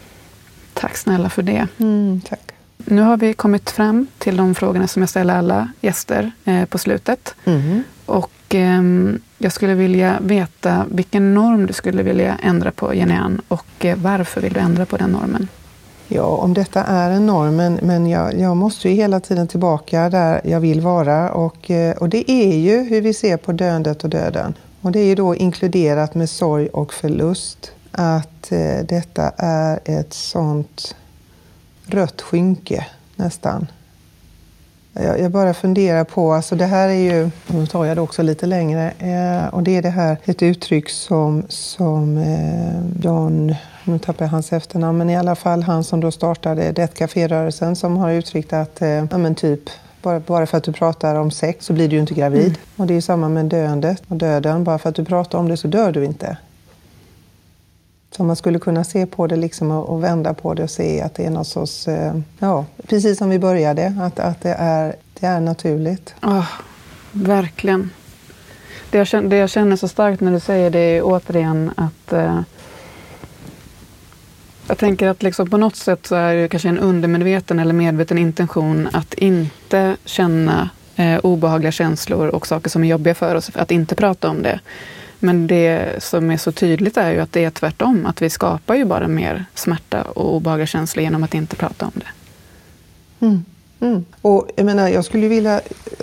Tack 0.73 0.97
snälla 0.97 1.29
för 1.29 1.43
det. 1.43 1.67
Mm, 1.77 2.21
tack. 2.29 2.50
Nu 2.85 3.01
har 3.01 3.17
vi 3.17 3.33
kommit 3.33 3.69
fram 3.69 4.07
till 4.17 4.37
de 4.37 4.55
frågorna 4.55 4.87
som 4.87 5.01
jag 5.01 5.09
ställer 5.09 5.35
alla 5.35 5.71
gäster 5.81 6.31
eh, 6.45 6.65
på 6.65 6.77
slutet. 6.77 7.35
Mm. 7.45 7.83
Och 8.05 8.55
eh, 8.55 8.81
jag 9.37 9.51
skulle 9.51 9.73
vilja 9.73 10.17
veta 10.21 10.85
vilken 10.91 11.33
norm 11.33 11.65
du 11.65 11.73
skulle 11.73 12.03
vilja 12.03 12.37
ändra 12.43 12.71
på, 12.71 12.93
Jenny 12.95 13.37
och 13.47 13.85
eh, 13.85 13.97
varför 13.97 14.41
vill 14.41 14.53
du 14.53 14.59
ändra 14.59 14.85
på 14.85 14.97
den 14.97 15.09
normen? 15.09 15.47
Ja, 16.13 16.23
om 16.23 16.53
detta 16.53 16.83
är 16.83 17.11
en 17.11 17.25
norm, 17.25 17.55
men, 17.55 17.79
men 17.81 18.07
jag, 18.07 18.39
jag, 18.39 18.57
måste 18.57 18.89
ju 18.89 18.95
hela 18.95 19.19
tiden 19.19 19.47
tillbaka 19.47 20.09
där 20.09 20.41
jag 20.43 20.59
vill 20.59 20.81
vara 20.81 21.31
och, 21.31 21.71
eh, 21.71 21.97
och 21.97 22.09
det 22.09 22.31
är 22.31 22.57
ju 22.57 22.83
hur 22.83 23.01
vi 23.01 23.13
ser 23.13 23.37
på 23.37 23.51
döendet 23.51 24.03
och 24.03 24.09
döden. 24.09 24.53
Och 24.81 24.91
det 24.91 24.99
är 24.99 25.05
ju 25.05 25.15
då 25.15 25.35
inkluderat 25.35 26.15
med 26.15 26.29
sorg 26.29 26.67
och 26.67 26.93
förlust 26.93 27.71
att 27.91 28.51
eh, 28.51 28.85
detta 28.85 29.31
är 29.37 29.79
ett 29.85 30.13
sånt 30.13 30.95
rött 31.93 32.21
skynke 32.21 32.85
nästan. 33.15 33.67
Jag, 34.93 35.19
jag, 35.19 35.31
bara 35.31 35.53
funderar 35.53 36.03
på, 36.03 36.33
alltså 36.33 36.55
det 36.55 36.65
här 36.65 36.89
är 36.89 37.13
ju, 37.13 37.29
nu 37.47 37.67
tar 37.67 37.85
jag 37.85 37.97
det 37.97 38.01
också 38.01 38.23
lite 38.23 38.45
längre, 38.45 38.91
eh, 38.99 39.53
och 39.53 39.63
det 39.63 39.77
är 39.77 39.81
det 39.81 39.89
här, 39.89 40.17
ett 40.25 40.43
uttryck 40.43 40.89
som, 40.89 41.43
som 41.49 42.17
eh, 42.17 43.03
John, 43.03 43.55
nu 43.83 43.99
tappar 43.99 44.25
jag 44.25 44.29
hans 44.29 44.53
efternamn, 44.53 44.97
men 44.97 45.09
i 45.09 45.17
alla 45.17 45.35
fall 45.35 45.63
han 45.63 45.83
som 45.83 45.99
då 45.99 46.11
startade 46.11 46.71
Death 46.71 46.93
Café-rörelsen 46.93 47.75
som 47.75 47.97
har 47.97 48.11
uttryckt 48.11 48.53
att, 48.53 48.81
eh, 48.81 48.89
ja 48.89 49.17
men 49.17 49.35
typ, 49.35 49.69
bara, 50.01 50.19
bara 50.19 50.45
för 50.45 50.57
att 50.57 50.63
du 50.63 50.73
pratar 50.73 51.15
om 51.15 51.31
sex 51.31 51.65
så 51.65 51.73
blir 51.73 51.87
du 51.87 51.95
ju 51.95 52.01
inte 52.01 52.13
gravid. 52.13 52.45
Mm. 52.45 52.57
Och 52.75 52.87
det 52.87 52.93
är 52.93 53.01
samma 53.01 53.29
med 53.29 53.45
döendet 53.45 54.03
och 54.07 54.15
döden, 54.15 54.63
bara 54.63 54.79
för 54.79 54.89
att 54.89 54.95
du 54.95 55.05
pratar 55.05 55.39
om 55.39 55.47
det 55.47 55.57
så 55.57 55.67
dör 55.67 55.91
du 55.91 56.05
inte. 56.05 56.37
Så 58.11 58.23
man 58.23 58.35
skulle 58.35 58.59
kunna 58.59 58.83
se 58.83 59.05
på 59.05 59.27
det 59.27 59.35
liksom 59.35 59.71
och 59.71 60.03
vända 60.03 60.33
på 60.33 60.53
det 60.53 60.63
och 60.63 60.69
se 60.69 61.01
att 61.01 61.15
det 61.15 61.25
är 61.25 61.29
något 61.29 61.47
sorts, 61.47 61.87
eh, 61.87 62.13
ja, 62.39 62.65
precis 62.87 63.17
som 63.17 63.29
vi 63.29 63.39
började, 63.39 63.95
att, 64.01 64.19
att 64.19 64.41
det, 64.41 64.55
är, 64.59 64.95
det 65.19 65.25
är 65.25 65.39
naturligt. 65.39 66.15
Oh, 66.21 66.47
verkligen. 67.11 67.89
Det 68.89 68.97
jag, 68.97 69.07
känner, 69.07 69.29
det 69.29 69.37
jag 69.37 69.49
känner 69.49 69.75
så 69.75 69.87
starkt 69.87 70.21
när 70.21 70.31
du 70.31 70.39
säger 70.39 70.69
det 70.69 70.79
är 70.79 71.01
återigen 71.03 71.71
att 71.75 72.13
eh, 72.13 72.41
jag 74.67 74.77
tänker 74.77 75.07
att 75.07 75.23
liksom 75.23 75.49
på 75.49 75.57
något 75.57 75.75
sätt 75.75 76.05
så 76.07 76.15
är 76.15 76.35
det 76.35 76.47
kanske 76.47 76.69
en 76.69 76.79
undermedveten 76.79 77.59
eller 77.59 77.73
medveten 77.73 78.17
intention 78.17 78.89
att 78.93 79.13
inte 79.13 79.95
känna 80.05 80.69
eh, 80.95 81.17
obehagliga 81.17 81.71
känslor 81.71 82.27
och 82.27 82.47
saker 82.47 82.69
som 82.69 82.83
är 82.83 82.87
jobbiga 82.87 83.15
för 83.15 83.35
oss, 83.35 83.51
att 83.53 83.71
inte 83.71 83.95
prata 83.95 84.29
om 84.29 84.41
det. 84.41 84.59
Men 85.23 85.47
det 85.47 86.03
som 86.03 86.31
är 86.31 86.37
så 86.37 86.51
tydligt 86.51 86.97
är 86.97 87.11
ju 87.11 87.19
att 87.19 87.31
det 87.31 87.43
är 87.43 87.49
tvärtom, 87.49 88.05
att 88.05 88.21
vi 88.21 88.29
skapar 88.29 88.75
ju 88.75 88.85
bara 88.85 89.07
mer 89.07 89.45
smärta 89.55 90.01
och 90.01 90.35
obehagliga 90.35 90.67
känslor 90.67 91.03
genom 91.03 91.23
att 91.23 91.33
inte 91.33 91.55
prata 91.55 91.85
om 91.85 91.91
det. 91.95 92.07
Mm. 93.25 93.45
Mm. 93.79 94.05
Och 94.21 94.49
jag, 94.55 94.65
menar, 94.65 94.87
jag 94.87 95.05
skulle 95.05 95.27
vilja 95.27 95.61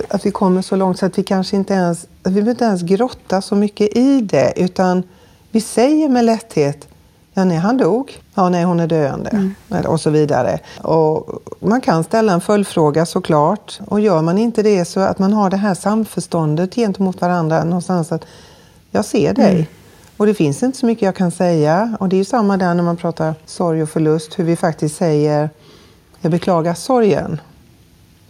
att 0.09 0.27
vi 0.27 0.31
kommer 0.31 0.63
så 0.63 0.77
långt 0.77 0.99
så 0.99 1.07
att 1.07 1.19
vi 1.19 1.23
kanske 1.23 1.57
inte 1.57 1.75
ens, 1.75 2.07
att 2.23 2.33
vi 2.33 2.51
inte 2.51 2.65
ens 2.65 2.83
grotta 2.83 3.43
så 3.43 3.55
mycket 3.55 3.97
i 3.97 4.21
det, 4.21 4.53
utan 4.57 5.03
vi 5.51 5.61
säger 5.61 6.09
med 6.09 6.25
lätthet 6.25 6.89
Ja, 7.39 7.45
nej, 7.45 7.57
han 7.57 7.77
dog. 7.77 8.19
Ja, 8.35 8.49
nej, 8.49 8.65
hon 8.65 8.81
är 8.81 8.87
döende. 8.87 9.31
Mm. 9.31 9.87
Och 9.87 10.01
så 10.01 10.11
vidare. 10.11 10.59
Och 10.83 11.43
man 11.61 11.81
kan 11.81 12.05
ställa 12.05 12.33
en 12.33 12.41
följdfråga 12.41 13.07
såklart. 13.07 13.81
Och 13.87 14.01
gör 14.01 14.23
man 14.23 14.39
inte 14.39 14.63
det 14.63 14.85
så 14.85 15.01
att 15.01 15.19
man 15.19 15.33
har 15.33 15.51
det 15.51 15.57
här 15.57 15.75
samförståndet 15.75 16.75
gentemot 16.75 17.21
varandra 17.21 17.65
någonstans. 17.65 18.13
att 18.13 18.25
jag 18.91 19.05
ser 19.05 19.35
dig. 19.35 19.55
Mm. 19.55 19.67
Och 20.17 20.27
det 20.27 20.35
finns 20.35 20.63
inte 20.63 20.79
så 20.79 20.87
mycket 20.87 21.03
jag 21.03 21.17
kan 21.17 21.31
säga. 21.31 21.97
Och 22.01 22.09
det 22.09 22.17
är 22.17 22.19
ju 22.19 22.25
samma 22.25 22.57
där 22.57 22.75
när 22.75 22.83
man 22.83 22.97
pratar 22.97 23.35
sorg 23.47 23.83
och 23.83 23.91
förlust, 23.91 24.39
hur 24.39 24.45
vi 24.45 24.57
faktiskt 24.57 24.97
säger 24.97 25.51
jag 26.21 26.31
beklagar 26.31 26.75
sorgen. 26.75 27.41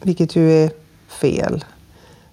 Vilket 0.02 0.36
ju 0.36 0.52
är 0.52 0.70
fel. 1.08 1.64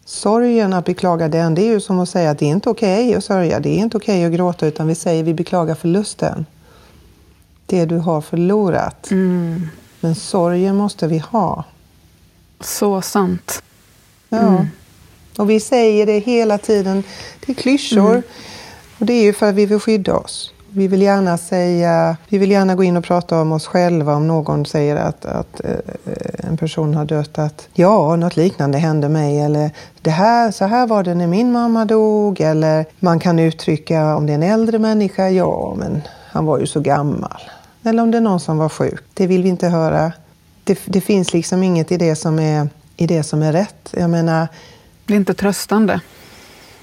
Sorgen, 0.05 0.73
att 0.73 0.85
beklaga 0.85 1.27
den, 1.27 1.55
det 1.55 1.61
är 1.61 1.71
ju 1.71 1.79
som 1.79 1.99
att 1.99 2.09
säga 2.09 2.31
att 2.31 2.39
det 2.39 2.45
är 2.45 2.49
inte 2.49 2.69
okej 2.69 3.05
okay 3.05 3.17
att 3.17 3.23
sörja, 3.23 3.59
det 3.59 3.69
är 3.69 3.77
inte 3.77 3.97
okej 3.97 4.15
okay 4.15 4.25
att 4.25 4.37
gråta, 4.37 4.67
utan 4.67 4.87
vi 4.87 4.95
säger 4.95 5.23
vi 5.23 5.33
beklagar 5.33 5.75
förlusten. 5.75 6.45
Det 7.65 7.85
du 7.85 7.97
har 7.97 8.21
förlorat. 8.21 9.11
Mm. 9.11 9.67
Men 9.99 10.15
sorgen 10.15 10.75
måste 10.75 11.07
vi 11.07 11.17
ha. 11.17 11.63
Så 12.59 13.01
sant. 13.01 13.63
Ja. 14.29 14.39
Mm. 14.39 14.67
Och 15.37 15.49
vi 15.49 15.59
säger 15.59 16.05
det 16.05 16.19
hela 16.19 16.57
tiden. 16.57 17.03
Det 17.45 17.51
är 17.51 17.55
klyschor. 17.55 18.09
Mm. 18.09 18.23
Och 18.99 19.05
det 19.05 19.13
är 19.13 19.23
ju 19.23 19.33
för 19.33 19.49
att 19.49 19.55
vi 19.55 19.65
vill 19.65 19.79
skydda 19.79 20.15
oss. 20.15 20.51
Vi 20.69 20.87
vill 20.87 21.01
gärna 21.01 21.37
säga, 21.37 22.17
vi 22.29 22.37
vill 22.37 22.51
gärna 22.51 22.75
gå 22.75 22.83
in 22.83 22.97
och 22.97 23.03
prata 23.03 23.41
om 23.41 23.51
oss 23.51 23.67
själva 23.67 24.15
om 24.15 24.27
någon 24.27 24.65
säger 24.65 24.95
att, 24.95 25.25
att 25.25 25.61
eh, 25.63 26.49
en 26.49 26.57
person 26.57 26.93
har 26.93 27.05
dött. 27.05 27.39
Att 27.39 27.67
ja, 27.73 28.15
något 28.15 28.37
liknande 28.37 28.77
hände 28.77 29.09
mig. 29.09 29.39
Eller 29.39 29.71
det 30.01 30.09
här, 30.09 30.51
så 30.51 30.65
här 30.65 30.87
var 30.87 31.03
det 31.03 31.15
när 31.15 31.27
min 31.27 31.51
mamma 31.51 31.85
dog. 31.85 32.41
Eller 32.41 32.85
man 32.99 33.19
kan 33.19 33.39
uttrycka 33.39 34.15
om 34.15 34.25
det 34.25 34.33
är 34.33 34.35
en 34.35 34.43
äldre 34.43 34.79
människa. 34.79 35.29
Ja, 35.29 35.75
men 35.77 36.01
han 36.31 36.45
var 36.45 36.59
ju 36.59 36.67
så 36.67 36.79
gammal. 36.79 37.41
Eller 37.83 38.03
om 38.03 38.11
det 38.11 38.17
är 38.17 38.21
någon 38.21 38.39
som 38.39 38.57
var 38.57 38.69
sjuk. 38.69 39.03
Det 39.13 39.27
vill 39.27 39.43
vi 39.43 39.49
inte 39.49 39.67
höra. 39.67 40.11
Det, 40.63 40.79
det 40.85 41.01
finns 41.01 41.33
liksom 41.33 41.63
inget 41.63 41.91
i 41.91 41.97
det 41.97 42.15
som 42.15 42.39
är, 42.39 42.69
i 42.97 43.07
det 43.07 43.23
som 43.23 43.43
är 43.43 43.53
rätt. 43.53 43.93
Jag 43.97 44.09
menar, 44.09 44.47
det 45.05 45.13
är 45.13 45.17
inte 45.17 45.33
tröstande. 45.33 46.01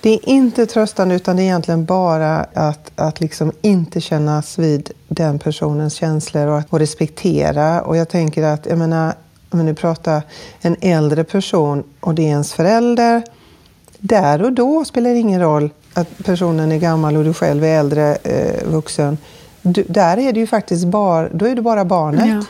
Det 0.01 0.11
är 0.11 0.29
inte 0.29 0.66
tröstande 0.66 1.14
utan 1.14 1.37
det 1.37 1.43
är 1.43 1.45
egentligen 1.45 1.85
bara 1.85 2.37
att, 2.55 2.91
att 2.95 3.20
liksom 3.20 3.53
inte 3.62 4.01
kännas 4.01 4.59
vid 4.59 4.91
den 5.09 5.39
personens 5.39 5.95
känslor 5.95 6.47
och, 6.47 6.62
och 6.70 6.79
respektera. 6.79 7.83
Och 7.83 7.97
jag 7.97 8.09
tänker 8.09 8.43
att, 8.43 8.66
jag 8.66 8.79
menar, 8.79 9.14
om 9.51 9.66
nu 9.66 9.75
pratar 9.75 10.23
en 10.61 10.77
äldre 10.81 11.25
person 11.25 11.85
och 12.01 12.14
det 12.14 12.23
är 12.23 12.27
ens 12.27 12.53
förälder. 12.53 13.23
Där 13.99 14.43
och 14.43 14.53
då 14.53 14.85
spelar 14.85 15.11
det 15.11 15.18
ingen 15.18 15.41
roll 15.41 15.70
att 15.95 16.18
personen 16.25 16.73
är 16.73 16.79
gammal 16.79 17.16
och 17.16 17.25
du 17.25 17.35
själv 17.35 17.64
är 17.64 17.79
äldre 17.79 18.14
eh, 18.14 18.68
vuxen. 18.68 19.18
Du, 19.62 19.85
där 19.89 20.18
är 20.18 20.33
det 20.33 20.41
ju 20.41 20.47
faktiskt 20.47 20.85
bara, 20.85 21.29
då 21.29 21.47
är 21.47 21.57
du 21.57 21.62
bara 21.62 21.85
barnet 21.85 22.29
ja. 22.29 22.45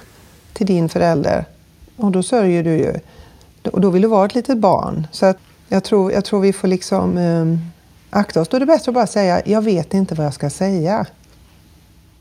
till 0.52 0.66
din 0.66 0.88
förälder. 0.88 1.44
Och 1.96 2.10
då 2.10 2.22
sörjer 2.22 2.64
du 2.64 2.70
ju. 2.76 2.94
Och 3.72 3.80
då 3.80 3.90
vill 3.90 4.02
du 4.02 4.08
vara 4.08 4.26
ett 4.26 4.34
litet 4.34 4.58
barn. 4.58 5.06
Så 5.12 5.26
att 5.26 5.38
jag 5.72 5.84
tror, 5.84 6.12
jag 6.12 6.24
tror 6.24 6.40
vi 6.40 6.52
får 6.52 6.68
liksom 6.68 7.18
eh, 7.18 7.58
akta 8.10 8.40
oss. 8.40 8.48
Då 8.48 8.56
är 8.56 8.60
det 8.60 8.66
bättre 8.66 8.90
att 8.90 8.94
bara 8.94 9.06
säga, 9.06 9.42
jag 9.44 9.62
vet 9.62 9.94
inte 9.94 10.14
vad 10.14 10.26
jag 10.26 10.34
ska 10.34 10.50
säga. 10.50 11.06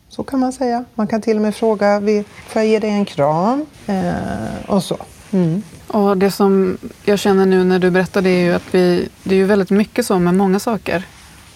Så 0.09 0.23
kan 0.23 0.39
man 0.39 0.53
säga. 0.53 0.85
Man 0.95 1.07
kan 1.07 1.21
till 1.21 1.35
och 1.35 1.41
med 1.41 1.55
fråga, 1.55 2.01
får 2.47 2.61
jag 2.61 2.65
ge 2.65 2.79
dig 2.79 2.89
en 2.89 3.05
kram? 3.05 3.65
Eh, 3.87 4.69
och 4.69 4.83
så. 4.83 4.97
Mm. 5.31 5.61
Och 5.87 6.17
det 6.17 6.31
som 6.31 6.77
jag 7.05 7.19
känner 7.19 7.45
nu 7.45 7.63
när 7.63 7.79
du 7.79 7.91
berättar 7.91 8.21
det 8.21 8.29
är 8.29 8.43
ju 8.43 8.53
att 8.53 8.75
vi, 8.75 9.09
det 9.23 9.35
är 9.35 9.39
ju 9.39 9.45
väldigt 9.45 9.69
mycket 9.69 10.05
så 10.05 10.19
med 10.19 10.33
många 10.33 10.59
saker 10.59 11.03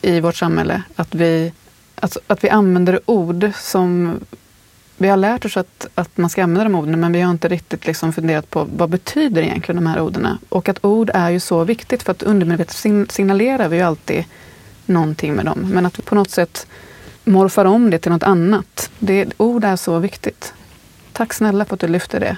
i 0.01 0.19
vårt 0.19 0.35
samhälle. 0.35 0.83
Att 0.95 1.15
vi, 1.15 1.53
att, 1.95 2.17
att 2.27 2.43
vi 2.43 2.49
använder 2.49 2.99
ord 3.05 3.51
som 3.61 4.19
vi 4.97 5.07
har 5.07 5.17
lärt 5.17 5.45
oss 5.45 5.57
att, 5.57 5.87
att 5.95 6.17
man 6.17 6.29
ska 6.29 6.43
använda 6.43 6.63
de 6.63 6.75
orden 6.75 6.99
men 6.99 7.11
vi 7.11 7.21
har 7.21 7.31
inte 7.31 7.47
riktigt 7.47 7.87
liksom 7.87 8.13
funderat 8.13 8.49
på 8.49 8.67
vad 8.75 8.89
betyder 8.89 9.41
egentligen 9.41 9.83
de 9.83 9.89
här 9.89 10.01
orden? 10.01 10.27
Och 10.49 10.69
att 10.69 10.85
ord 10.85 11.11
är 11.13 11.29
ju 11.29 11.39
så 11.39 11.63
viktigt 11.63 12.03
för 12.03 12.11
att 12.11 12.23
undermedvetet 12.23 13.11
signalerar 13.11 13.69
vi 13.69 13.77
ju 13.77 13.83
alltid 13.83 14.25
någonting 14.85 15.33
med 15.33 15.45
dem. 15.45 15.69
Men 15.73 15.85
att 15.85 15.99
vi 15.99 16.03
på 16.03 16.15
något 16.15 16.31
sätt 16.31 16.67
morfar 17.23 17.65
om 17.65 17.89
det 17.89 17.99
till 17.99 18.11
något 18.11 18.23
annat. 18.23 18.91
Det, 18.99 19.33
ord 19.37 19.63
är 19.63 19.75
så 19.75 19.99
viktigt. 19.99 20.53
Tack 21.11 21.33
snälla 21.33 21.65
för 21.65 21.73
att 21.73 21.79
du 21.79 21.87
lyfter 21.87 22.19
det. 22.19 22.37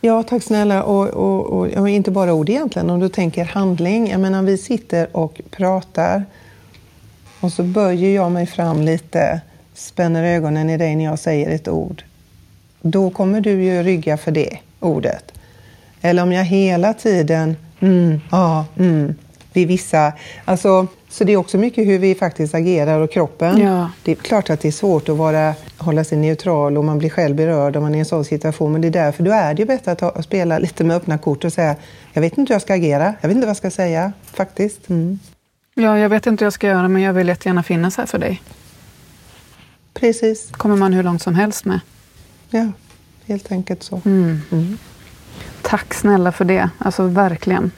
Ja, 0.00 0.22
tack 0.22 0.42
snälla. 0.42 0.82
Och, 0.82 1.08
och, 1.08 1.46
och, 1.46 1.66
och 1.66 1.88
inte 1.88 2.10
bara 2.10 2.34
ord 2.34 2.48
egentligen, 2.48 2.90
om 2.90 3.00
du 3.00 3.08
tänker 3.08 3.44
handling. 3.44 4.10
Jag 4.10 4.20
menar, 4.20 4.42
vi 4.42 4.58
sitter 4.58 5.16
och 5.16 5.40
pratar 5.50 6.24
och 7.40 7.52
så 7.52 7.62
böjer 7.62 8.14
jag 8.14 8.32
mig 8.32 8.46
fram 8.46 8.82
lite 8.82 9.40
spänner 9.76 10.24
ögonen 10.24 10.70
i 10.70 10.76
dig 10.76 10.96
när 10.96 11.04
jag 11.04 11.18
säger 11.18 11.50
ett 11.50 11.68
ord, 11.68 12.02
då 12.82 13.10
kommer 13.10 13.40
du 13.40 13.64
ju 13.64 13.82
rygga 13.82 14.16
för 14.16 14.30
det 14.30 14.58
ordet. 14.80 15.32
Eller 16.00 16.22
om 16.22 16.32
jag 16.32 16.44
hela 16.44 16.94
tiden, 16.94 17.56
mm, 17.80 18.20
ja, 18.30 18.64
mm, 18.78 19.14
vid 19.52 19.68
vissa... 19.68 20.12
Alltså, 20.44 20.86
så 21.08 21.24
det 21.24 21.32
är 21.32 21.36
också 21.36 21.58
mycket 21.58 21.86
hur 21.86 21.98
vi 21.98 22.14
faktiskt 22.14 22.54
agerar 22.54 23.00
och 23.00 23.12
kroppen. 23.12 23.60
Ja. 23.60 23.90
Det 24.02 24.10
är 24.10 24.14
klart 24.14 24.50
att 24.50 24.60
det 24.60 24.68
är 24.68 24.72
svårt 24.72 25.08
att 25.08 25.16
vara, 25.16 25.54
hålla 25.78 26.04
sig 26.04 26.18
neutral 26.18 26.78
och 26.78 26.84
man 26.84 26.98
blir 26.98 27.10
själv 27.10 27.36
berörd 27.36 27.76
om 27.76 27.82
man 27.82 27.92
är 27.92 27.96
i 27.96 28.00
en 28.00 28.04
sån 28.04 28.24
situation. 28.24 28.72
Men 28.72 28.80
det 28.80 28.88
är 28.88 28.92
därför 28.92 29.22
då 29.22 29.32
är 29.32 29.54
det 29.54 29.62
ju 29.62 29.66
bättre 29.66 29.92
att, 29.92 29.98
ta, 29.98 30.22
spela 30.22 30.58
lite 30.58 30.84
med 30.84 30.96
öppna 30.96 31.18
kort 31.18 31.44
och 31.44 31.52
säga 31.52 31.76
jag 32.12 32.20
vet 32.20 32.38
inte 32.38 32.50
hur 32.50 32.54
jag 32.54 32.62
ska 32.62 32.74
agera, 32.74 33.14
jag 33.20 33.28
vet 33.28 33.36
inte 33.36 33.46
vad 33.46 33.50
jag 33.50 33.56
ska 33.56 33.70
säga 33.70 34.12
faktiskt. 34.32 34.88
Mm. 34.88 35.18
Ja, 35.74 35.98
jag 35.98 36.08
vet 36.08 36.26
inte 36.26 36.44
hur 36.44 36.46
jag 36.46 36.52
ska 36.52 36.66
göra 36.66 36.88
men 36.88 37.02
jag 37.02 37.12
vill 37.12 37.28
jättegärna 37.28 37.62
finnas 37.62 37.96
här 37.96 38.06
för 38.06 38.18
dig. 38.18 38.42
Precis. 40.00 40.50
kommer 40.52 40.76
man 40.76 40.92
hur 40.92 41.02
långt 41.02 41.22
som 41.22 41.34
helst 41.34 41.64
med. 41.64 41.80
Ja, 42.50 42.72
helt 43.26 43.52
enkelt 43.52 43.82
så. 43.82 44.00
Mm. 44.04 44.40
Mm. 44.52 44.78
Tack 45.62 45.94
snälla 45.94 46.32
för 46.32 46.44
det. 46.44 46.70
Alltså 46.78 47.06
verkligen. 47.06 47.70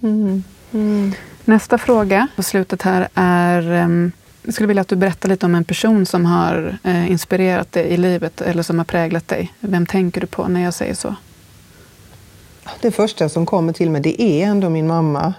Mm. 0.00 0.44
Mm. 0.72 1.12
Nästa 1.44 1.78
fråga 1.78 2.28
på 2.36 2.42
slutet 2.42 2.82
här 2.82 3.08
är 3.14 3.72
ehm, 3.72 4.12
jag 4.42 4.54
skulle 4.54 4.66
vilja 4.66 4.80
att 4.80 4.88
du 4.88 4.96
berättar 4.96 5.28
lite 5.28 5.46
om 5.46 5.54
en 5.54 5.64
person 5.64 6.06
som 6.06 6.26
har 6.26 6.78
eh, 6.82 7.10
inspirerat 7.10 7.72
dig 7.72 7.84
i 7.84 7.96
livet 7.96 8.40
eller 8.40 8.62
som 8.62 8.78
har 8.78 8.84
präglat 8.84 9.28
dig. 9.28 9.52
Vem 9.60 9.86
tänker 9.86 10.20
du 10.20 10.26
på 10.26 10.48
när 10.48 10.60
jag 10.60 10.74
säger 10.74 10.94
så? 10.94 11.14
Det 12.80 12.90
första 12.90 13.28
som 13.28 13.46
kommer 13.46 13.72
till 13.72 13.90
mig 13.90 14.00
det 14.00 14.22
är 14.22 14.46
ändå 14.46 14.68
min 14.68 14.86
mamma. 14.86 15.34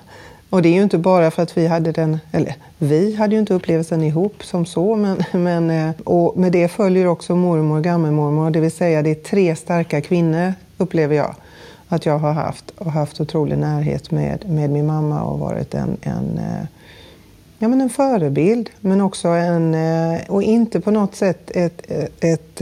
Och 0.50 0.62
det 0.62 0.70
är 0.70 0.74
ju 0.74 0.84
inte 0.84 0.97
bara 0.97 1.32
för 1.32 1.43
att 1.43 1.58
vi 1.58 1.68
hade 1.68 1.91
den, 1.91 2.20
eller 2.32 2.56
vi 2.78 3.16
hade 3.16 3.36
ju 3.36 3.39
inte 3.39 3.54
upplevelsen 3.54 4.04
ihop 4.04 4.43
som 4.43 4.66
så, 4.66 4.95
men, 4.95 5.24
men 5.43 5.70
eh, 5.70 5.91
och 6.04 6.38
med 6.38 6.52
det 6.52 6.68
följer 6.68 7.08
också 7.08 7.36
mormor 7.36 7.78
och 7.78 7.84
gammelmormor, 7.84 8.52
det 8.52 8.60
vill 8.60 8.72
säga 8.72 9.02
det 9.02 9.10
är 9.10 9.16
tre 9.16 9.56
starka 9.56 10.02
kvinnor 10.02 10.54
upplever 10.78 11.16
jag 11.16 11.36
att 11.88 12.06
jag 12.06 12.20
har 12.20 12.34
haft 12.34 12.72
och 12.78 12.91
haft 12.91 13.22
otrolig 13.22 13.58
närhet 13.58 14.12
med, 14.12 14.50
med 14.50 14.70
min 14.70 14.86
mamma 14.86 15.24
och 15.24 15.39
varit 15.39 15.74
en, 15.74 15.97
en, 16.02 16.38
eh, 16.38 16.66
ja, 17.60 17.68
men 17.68 17.82
en 17.82 17.89
förebild, 17.89 18.70
men 18.80 19.02
också 19.02 19.28
en, 19.28 19.74
eh, 19.74 20.20
och 20.28 20.43
inte 20.43 20.82
på 20.82 20.91
något 20.91 21.16
sätt 21.16 21.52
ett, 21.52 21.91
ett, 21.91 22.24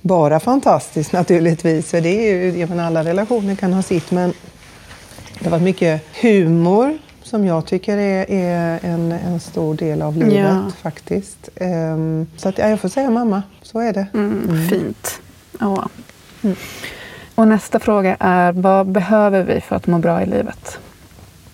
bara 0.00 0.40
fantastiskt 0.40 1.12
naturligtvis, 1.12 1.90
för 1.90 2.00
det 2.00 2.30
är 2.30 2.34
ju, 2.34 2.60
jag 2.60 2.68
menar, 2.68 2.84
alla 2.84 3.04
relationer 3.04 3.54
kan 3.54 3.72
ha 3.72 3.82
sitt, 3.82 4.10
men 4.10 4.32
det 5.38 5.44
har 5.44 5.50
varit 5.50 5.62
mycket 5.62 6.02
humor 6.22 6.98
som 7.26 7.44
jag 7.46 7.66
tycker 7.66 7.96
är, 7.96 8.26
är 8.30 8.78
en, 8.82 9.12
en 9.12 9.40
stor 9.40 9.74
del 9.74 10.02
av 10.02 10.16
livet 10.16 10.34
Ja. 10.34 10.70
faktiskt. 10.82 11.48
Ehm, 11.56 12.26
så 12.36 12.48
att, 12.48 12.58
ja, 12.58 12.68
jag 12.68 12.80
får 12.80 12.88
säga 12.88 13.10
mamma, 13.10 13.42
så 13.62 13.78
är 13.78 13.92
det. 13.92 14.06
Mm, 14.14 14.68
Fint. 14.68 15.20
Ja. 15.60 15.88
Och 17.34 17.48
nästa 17.48 17.78
fråga 17.78 18.16
är, 18.20 18.52
vad 18.52 18.86
behöver 18.86 19.42
vi 19.42 19.60
för 19.60 19.76
att 19.76 19.86
må 19.86 19.98
bra 19.98 20.22
i 20.22 20.26
livet? 20.26 20.78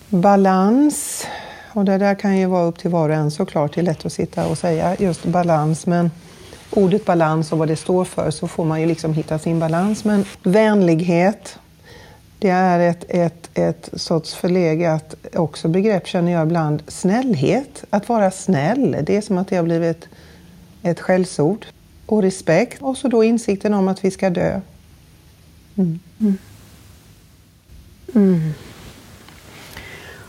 Balans, 0.09 1.27
och 1.73 1.85
det 1.85 1.99
där 1.99 2.15
kan 2.15 2.39
ju 2.39 2.47
vara 2.47 2.65
upp 2.65 2.79
till 2.79 2.91
var 2.91 3.09
och 3.09 3.15
en 3.15 3.31
såklart. 3.31 3.75
Det 3.75 3.81
är 3.81 3.83
lätt 3.83 4.07
att 4.07 4.13
sitta 4.13 4.47
och 4.47 4.59
säga 4.59 4.97
just 4.99 5.25
balans, 5.25 5.87
men 5.87 6.11
ordet 6.71 7.05
balans 7.05 7.53
och 7.53 7.59
vad 7.59 7.69
det 7.69 7.77
står 7.77 8.05
för 8.05 8.31
så 8.31 8.49
får 8.49 8.65
man 8.65 8.81
ju 8.81 8.87
liksom 8.87 9.15
hitta 9.15 9.39
sin 9.39 9.59
balans. 9.59 10.05
Men 10.05 10.25
vänlighet, 10.43 11.59
det 12.43 12.49
är 12.49 12.91
ett, 12.91 13.05
ett, 13.09 13.51
ett 13.55 13.91
sorts 13.93 14.35
förlegat 14.35 15.15
också 15.35 15.69
begrepp 15.69 16.07
känner 16.07 16.33
jag 16.33 16.47
ibland. 16.47 16.83
Snällhet, 16.87 17.85
att 17.91 18.09
vara 18.09 18.31
snäll, 18.31 18.97
det 19.07 19.17
är 19.17 19.21
som 19.21 19.39
att 19.39 19.49
det 19.49 19.57
har 19.57 19.63
blivit 19.65 20.09
ett 20.83 21.01
skällsord. 21.01 21.67
Och 22.07 22.23
respekt, 22.23 22.83
och 22.83 22.97
så 22.97 23.09
då 23.09 23.25
insikten 23.25 23.75
om 23.75 23.89
att 23.89 24.05
vi 24.05 24.11
ska 24.11 24.31
dö. 24.31 24.61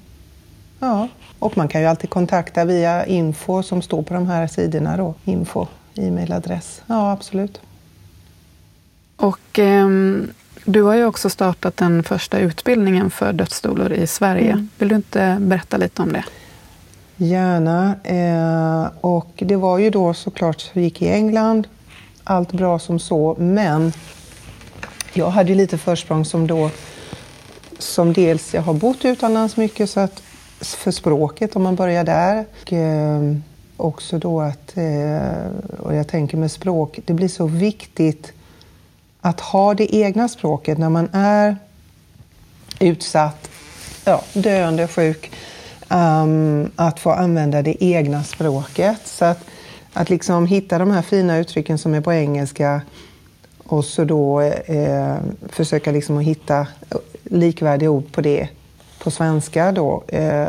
Ja, 0.78 1.08
och 1.38 1.56
man 1.56 1.68
kan 1.68 1.80
ju 1.80 1.86
alltid 1.86 2.10
kontakta 2.10 2.64
via 2.64 3.06
info 3.06 3.62
som 3.62 3.82
står 3.82 4.02
på 4.02 4.14
de 4.14 4.26
här 4.26 4.46
sidorna 4.46 4.96
då. 4.96 5.14
Info, 5.24 5.66
e-mailadress. 5.94 6.82
Ja, 6.86 7.12
absolut. 7.12 7.60
Och 9.18 9.58
ehm, 9.58 10.30
du 10.64 10.82
har 10.82 10.94
ju 10.94 11.04
också 11.04 11.30
startat 11.30 11.76
den 11.76 12.02
första 12.02 12.38
utbildningen 12.38 13.10
för 13.10 13.32
dödsstolar 13.32 13.92
i 13.92 14.06
Sverige. 14.06 14.66
Vill 14.78 14.88
du 14.88 14.94
inte 14.94 15.36
berätta 15.40 15.76
lite 15.76 16.02
om 16.02 16.12
det? 16.12 16.24
Gärna. 17.16 17.94
Eh, 18.04 18.90
och 19.00 19.32
det 19.36 19.56
var 19.56 19.78
ju 19.78 19.90
då 19.90 20.14
såklart, 20.14 20.70
vi 20.72 20.82
gick 20.82 21.02
i 21.02 21.08
England, 21.08 21.68
allt 22.24 22.52
bra 22.52 22.78
som 22.78 22.98
så, 22.98 23.36
men 23.38 23.92
jag 25.12 25.30
hade 25.30 25.48
ju 25.48 25.54
lite 25.54 25.78
försprång 25.78 26.24
som 26.24 26.46
då, 26.46 26.70
som 27.78 28.12
dels, 28.12 28.54
jag 28.54 28.62
har 28.62 28.74
bott 28.74 29.04
utomlands 29.04 29.56
mycket 29.56 29.90
så 29.90 30.00
att 30.00 30.22
för 30.60 30.90
språket 30.90 31.56
om 31.56 31.62
man 31.62 31.74
börjar 31.74 32.04
där. 32.04 32.44
Och, 32.62 32.72
eh, 32.72 33.36
också 33.76 34.18
då 34.18 34.40
att, 34.40 34.76
eh, 34.76 35.78
och 35.78 35.94
jag 35.94 36.08
tänker 36.08 36.36
med 36.36 36.50
språk, 36.50 37.00
det 37.04 37.12
blir 37.12 37.28
så 37.28 37.46
viktigt 37.46 38.32
att 39.20 39.40
ha 39.40 39.74
det 39.74 39.94
egna 39.94 40.28
språket 40.28 40.78
när 40.78 40.88
man 40.88 41.08
är 41.12 41.56
utsatt, 42.80 43.50
ja, 44.04 44.22
döende, 44.32 44.88
sjuk, 44.88 45.30
um, 45.88 46.70
att 46.76 47.00
få 47.00 47.10
använda 47.10 47.62
det 47.62 47.84
egna 47.84 48.24
språket. 48.24 49.00
Så 49.04 49.24
att, 49.24 49.44
att 49.92 50.10
liksom 50.10 50.46
hitta 50.46 50.78
de 50.78 50.90
här 50.90 51.02
fina 51.02 51.38
uttrycken 51.38 51.78
som 51.78 51.94
är 51.94 52.00
på 52.00 52.12
engelska 52.12 52.80
och 53.64 53.84
så 53.84 54.04
då 54.04 54.40
eh, 54.40 55.16
försöka 55.48 55.92
liksom 55.92 56.18
att 56.18 56.24
hitta 56.24 56.66
likvärdiga 57.24 57.90
ord 57.90 58.12
på 58.12 58.20
det 58.20 58.48
på 59.08 59.12
svenska 59.12 59.72
då 59.72 60.02
eh, 60.06 60.46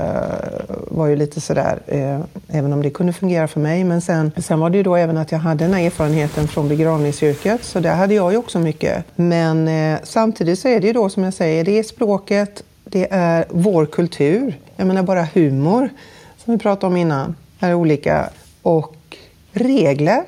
var 0.87 1.07
ju 1.07 1.15
lite 1.15 1.41
sådär, 1.41 1.79
eh, 1.87 2.19
även 2.47 2.73
om 2.73 2.83
det 2.83 2.89
kunde 2.89 3.13
fungera 3.13 3.47
för 3.47 3.59
mig. 3.59 3.83
Men 3.83 4.01
sen, 4.01 4.31
sen 4.37 4.59
var 4.59 4.69
det 4.69 4.77
ju 4.77 4.83
då 4.83 4.95
även 4.95 5.17
att 5.17 5.31
jag 5.31 5.39
hade 5.39 5.63
den 5.63 5.73
här 5.73 5.85
erfarenheten 5.85 6.47
från 6.47 6.67
begravningsyrket, 6.67 7.63
så 7.63 7.79
där 7.79 7.95
hade 7.95 8.13
jag 8.13 8.31
ju 8.31 8.37
också 8.37 8.59
mycket. 8.59 9.05
Men 9.15 9.67
eh, 9.67 9.99
samtidigt 10.03 10.59
så 10.59 10.67
är 10.67 10.79
det 10.79 10.87
ju 10.87 10.93
då 10.93 11.09
som 11.09 11.23
jag 11.23 11.33
säger, 11.33 11.63
det 11.63 11.79
är 11.79 11.83
språket, 11.83 12.63
det 12.83 13.07
är 13.11 13.45
vår 13.49 13.85
kultur. 13.85 14.59
Jag 14.75 14.87
menar 14.87 15.03
bara 15.03 15.27
humor, 15.33 15.89
som 16.37 16.53
vi 16.53 16.59
pratade 16.59 16.87
om 16.87 16.97
innan, 16.97 17.35
är 17.59 17.73
olika. 17.73 18.29
Och 18.61 19.17
regler 19.51 20.23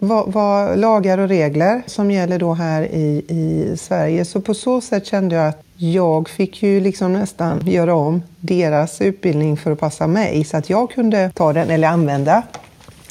vad, 0.00 0.32
vad, 0.32 0.78
lagar 0.78 1.18
och 1.18 1.28
regler 1.28 1.82
som 1.86 2.10
gäller 2.10 2.38
då 2.38 2.54
här 2.54 2.82
i, 2.82 3.24
i 3.28 3.76
Sverige. 3.76 4.24
Så 4.24 4.40
på 4.40 4.54
så 4.54 4.80
sätt 4.80 5.06
kände 5.06 5.34
jag 5.34 5.48
att 5.48 5.62
jag 5.76 6.28
fick 6.28 6.62
ju 6.62 6.80
liksom 6.80 7.12
nästan 7.12 7.60
göra 7.66 7.94
om 7.94 8.22
deras 8.40 9.00
utbildning 9.00 9.56
för 9.56 9.70
att 9.70 9.80
passa 9.80 10.06
mig 10.06 10.44
så 10.44 10.56
att 10.56 10.70
jag 10.70 10.90
kunde 10.90 11.30
ta 11.34 11.52
den 11.52 11.70
eller 11.70 11.88
använda 11.88 12.42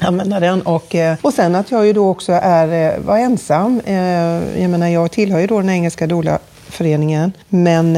använda 0.01 0.39
den. 0.39 0.61
Och, 0.61 0.95
eh, 0.95 1.17
och 1.21 1.33
sen 1.33 1.55
att 1.55 1.71
jag 1.71 1.85
ju 1.85 1.93
då 1.93 2.09
också 2.09 2.31
är, 2.31 2.93
eh, 2.93 2.99
var 2.99 3.17
ensam. 3.17 3.81
Eh, 3.85 3.95
jag 4.61 4.69
menar, 4.69 4.87
jag 4.87 5.11
tillhör 5.11 5.39
ju 5.39 5.47
då 5.47 5.59
den 5.59 5.69
engelska 5.69 6.07
dola-föreningen, 6.07 7.31
Men 7.49 7.95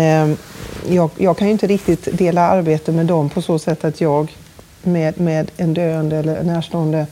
jag, 0.89 1.09
jag 1.17 1.37
kan 1.37 1.47
ju 1.47 1.53
inte 1.53 1.67
riktigt 1.67 2.17
dela 2.17 2.41
arbete 2.41 2.91
med 2.91 3.05
dem 3.05 3.29
på 3.29 3.41
så 3.41 3.59
sätt 3.59 3.85
att 3.85 4.01
jag 4.01 4.37
med, 4.83 5.19
med 5.19 5.51
en 5.57 5.73
döende 5.73 6.17
eller 6.17 6.43
närstående 6.43 7.05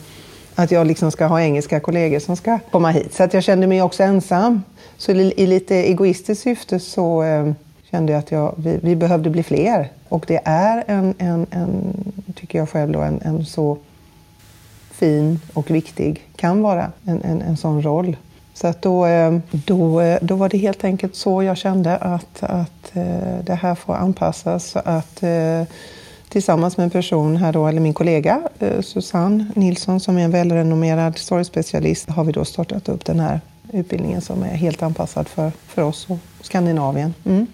att 0.54 0.70
jag 0.70 0.86
liksom 0.86 1.10
ska 1.10 1.26
ha 1.26 1.40
engelska 1.40 1.80
kollegor 1.80 2.18
som 2.18 2.36
ska 2.36 2.58
komma 2.70 2.90
hit. 2.90 3.14
Så 3.14 3.22
att 3.22 3.34
jag 3.34 3.42
kände 3.42 3.66
mig 3.66 3.82
också 3.82 4.02
ensam. 4.02 4.62
Så 4.96 5.12
i 5.12 5.46
lite 5.46 5.76
egoistiskt 5.76 6.42
syfte 6.42 6.80
så 6.80 7.22
eh, 7.22 7.52
kände 7.90 8.12
jag 8.12 8.18
att 8.18 8.30
jag, 8.30 8.54
vi, 8.56 8.78
vi 8.82 8.96
behövde 8.96 9.30
bli 9.30 9.42
fler. 9.42 9.88
Och 10.08 10.24
det 10.28 10.40
är 10.44 10.84
en, 10.86 11.14
en, 11.18 11.46
en 11.50 11.94
tycker 12.34 12.58
jag 12.58 12.68
själv, 12.68 12.92
då, 12.92 13.00
en, 13.00 13.20
en 13.24 13.46
så 13.46 13.78
fin 14.90 15.40
och 15.54 15.70
viktig, 15.70 16.26
kan 16.36 16.62
vara, 16.62 16.92
en, 17.04 17.22
en, 17.22 17.42
en 17.42 17.56
sån 17.56 17.82
roll. 17.82 18.16
Så 18.54 18.66
att 18.66 18.82
då, 18.82 19.06
eh, 19.06 19.38
då, 19.50 20.00
eh, 20.00 20.18
då 20.22 20.34
var 20.34 20.48
det 20.48 20.58
helt 20.58 20.84
enkelt 20.84 21.16
så 21.16 21.42
jag 21.42 21.56
kände 21.56 21.96
att, 21.96 22.42
att 22.42 22.96
eh, 22.96 23.38
det 23.44 23.54
här 23.54 23.74
får 23.74 23.94
anpassas. 23.94 24.70
Så 24.70 24.78
att 24.84 25.22
eh, 25.22 25.62
tillsammans 26.30 26.76
med 26.76 26.84
en 26.84 26.90
person 26.90 27.36
här 27.36 27.52
då, 27.52 27.66
eller 27.66 27.80
min 27.80 27.94
kollega 27.94 28.42
eh, 28.58 28.80
Susanne 28.80 29.46
Nilsson 29.54 30.00
som 30.00 30.18
är 30.18 30.24
en 30.24 30.30
välrenommerad 30.30 31.18
sorgspecialist 31.18 32.10
har 32.10 32.24
vi 32.24 32.32
då 32.32 32.44
startat 32.44 32.88
upp 32.88 33.04
den 33.04 33.20
här 33.20 33.40
utbildningen 33.72 34.20
som 34.20 34.42
är 34.42 34.54
helt 34.54 34.82
anpassad 34.82 35.28
för, 35.28 35.52
för 35.66 35.82
oss 35.82 36.06
och 36.08 36.18
Skandinavien. 36.40 37.14
Mm. 37.24 37.46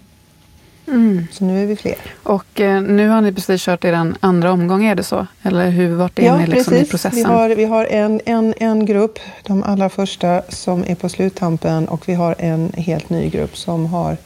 Så 1.32 1.44
nu 1.44 1.62
är 1.62 1.66
vi 1.66 1.76
fler. 1.76 1.94
Och 2.22 2.60
eh, 2.60 2.82
nu 2.82 3.08
har 3.08 3.20
ni 3.20 3.32
precis 3.32 3.62
kört 3.62 3.84
er 3.84 4.12
andra 4.20 4.52
omgång, 4.52 4.84
är 4.84 4.94
det 4.94 5.02
så? 5.02 5.26
Eller 5.42 5.70
hur, 5.70 5.94
vart 5.94 6.18
är 6.18 6.38
ni 6.38 6.46
liksom 6.46 6.74
i 6.74 6.84
processen? 6.84 7.16
Vi 7.16 7.22
har, 7.22 7.48
vi 7.48 7.64
har 7.64 7.84
en, 7.84 8.20
en, 8.24 8.54
en 8.56 8.86
grupp, 8.86 9.18
de 9.42 9.62
allra 9.62 9.88
första, 9.88 10.42
som 10.48 10.84
är 10.86 10.94
på 10.94 11.08
sluttampen 11.08 11.88
och 11.88 12.08
vi 12.08 12.14
har 12.14 12.34
en 12.38 12.72
helt 12.76 13.10
ny 13.10 13.28
grupp 13.28 13.56
som 13.56 13.86
har 13.86 14.16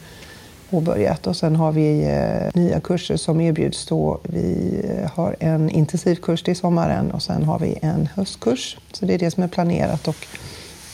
påbörjat. 0.71 1.27
Och 1.27 1.35
sen 1.35 1.55
har 1.55 1.71
vi 1.71 2.03
eh, 2.03 2.61
nya 2.61 2.79
kurser 2.79 3.17
som 3.17 3.41
erbjuds 3.41 3.85
då. 3.85 4.19
Vi 4.23 4.81
eh, 4.83 5.11
har 5.11 5.35
en 5.39 5.69
intensivkurs 5.69 6.43
till 6.43 6.55
sommaren 6.55 7.11
och 7.11 7.23
sen 7.23 7.43
har 7.43 7.59
vi 7.59 7.77
en 7.81 8.09
höstkurs. 8.15 8.77
Så 8.91 9.05
det 9.05 9.13
är 9.13 9.19
det 9.19 9.31
som 9.31 9.43
är 9.43 9.47
planerat 9.47 10.07
och 10.07 10.27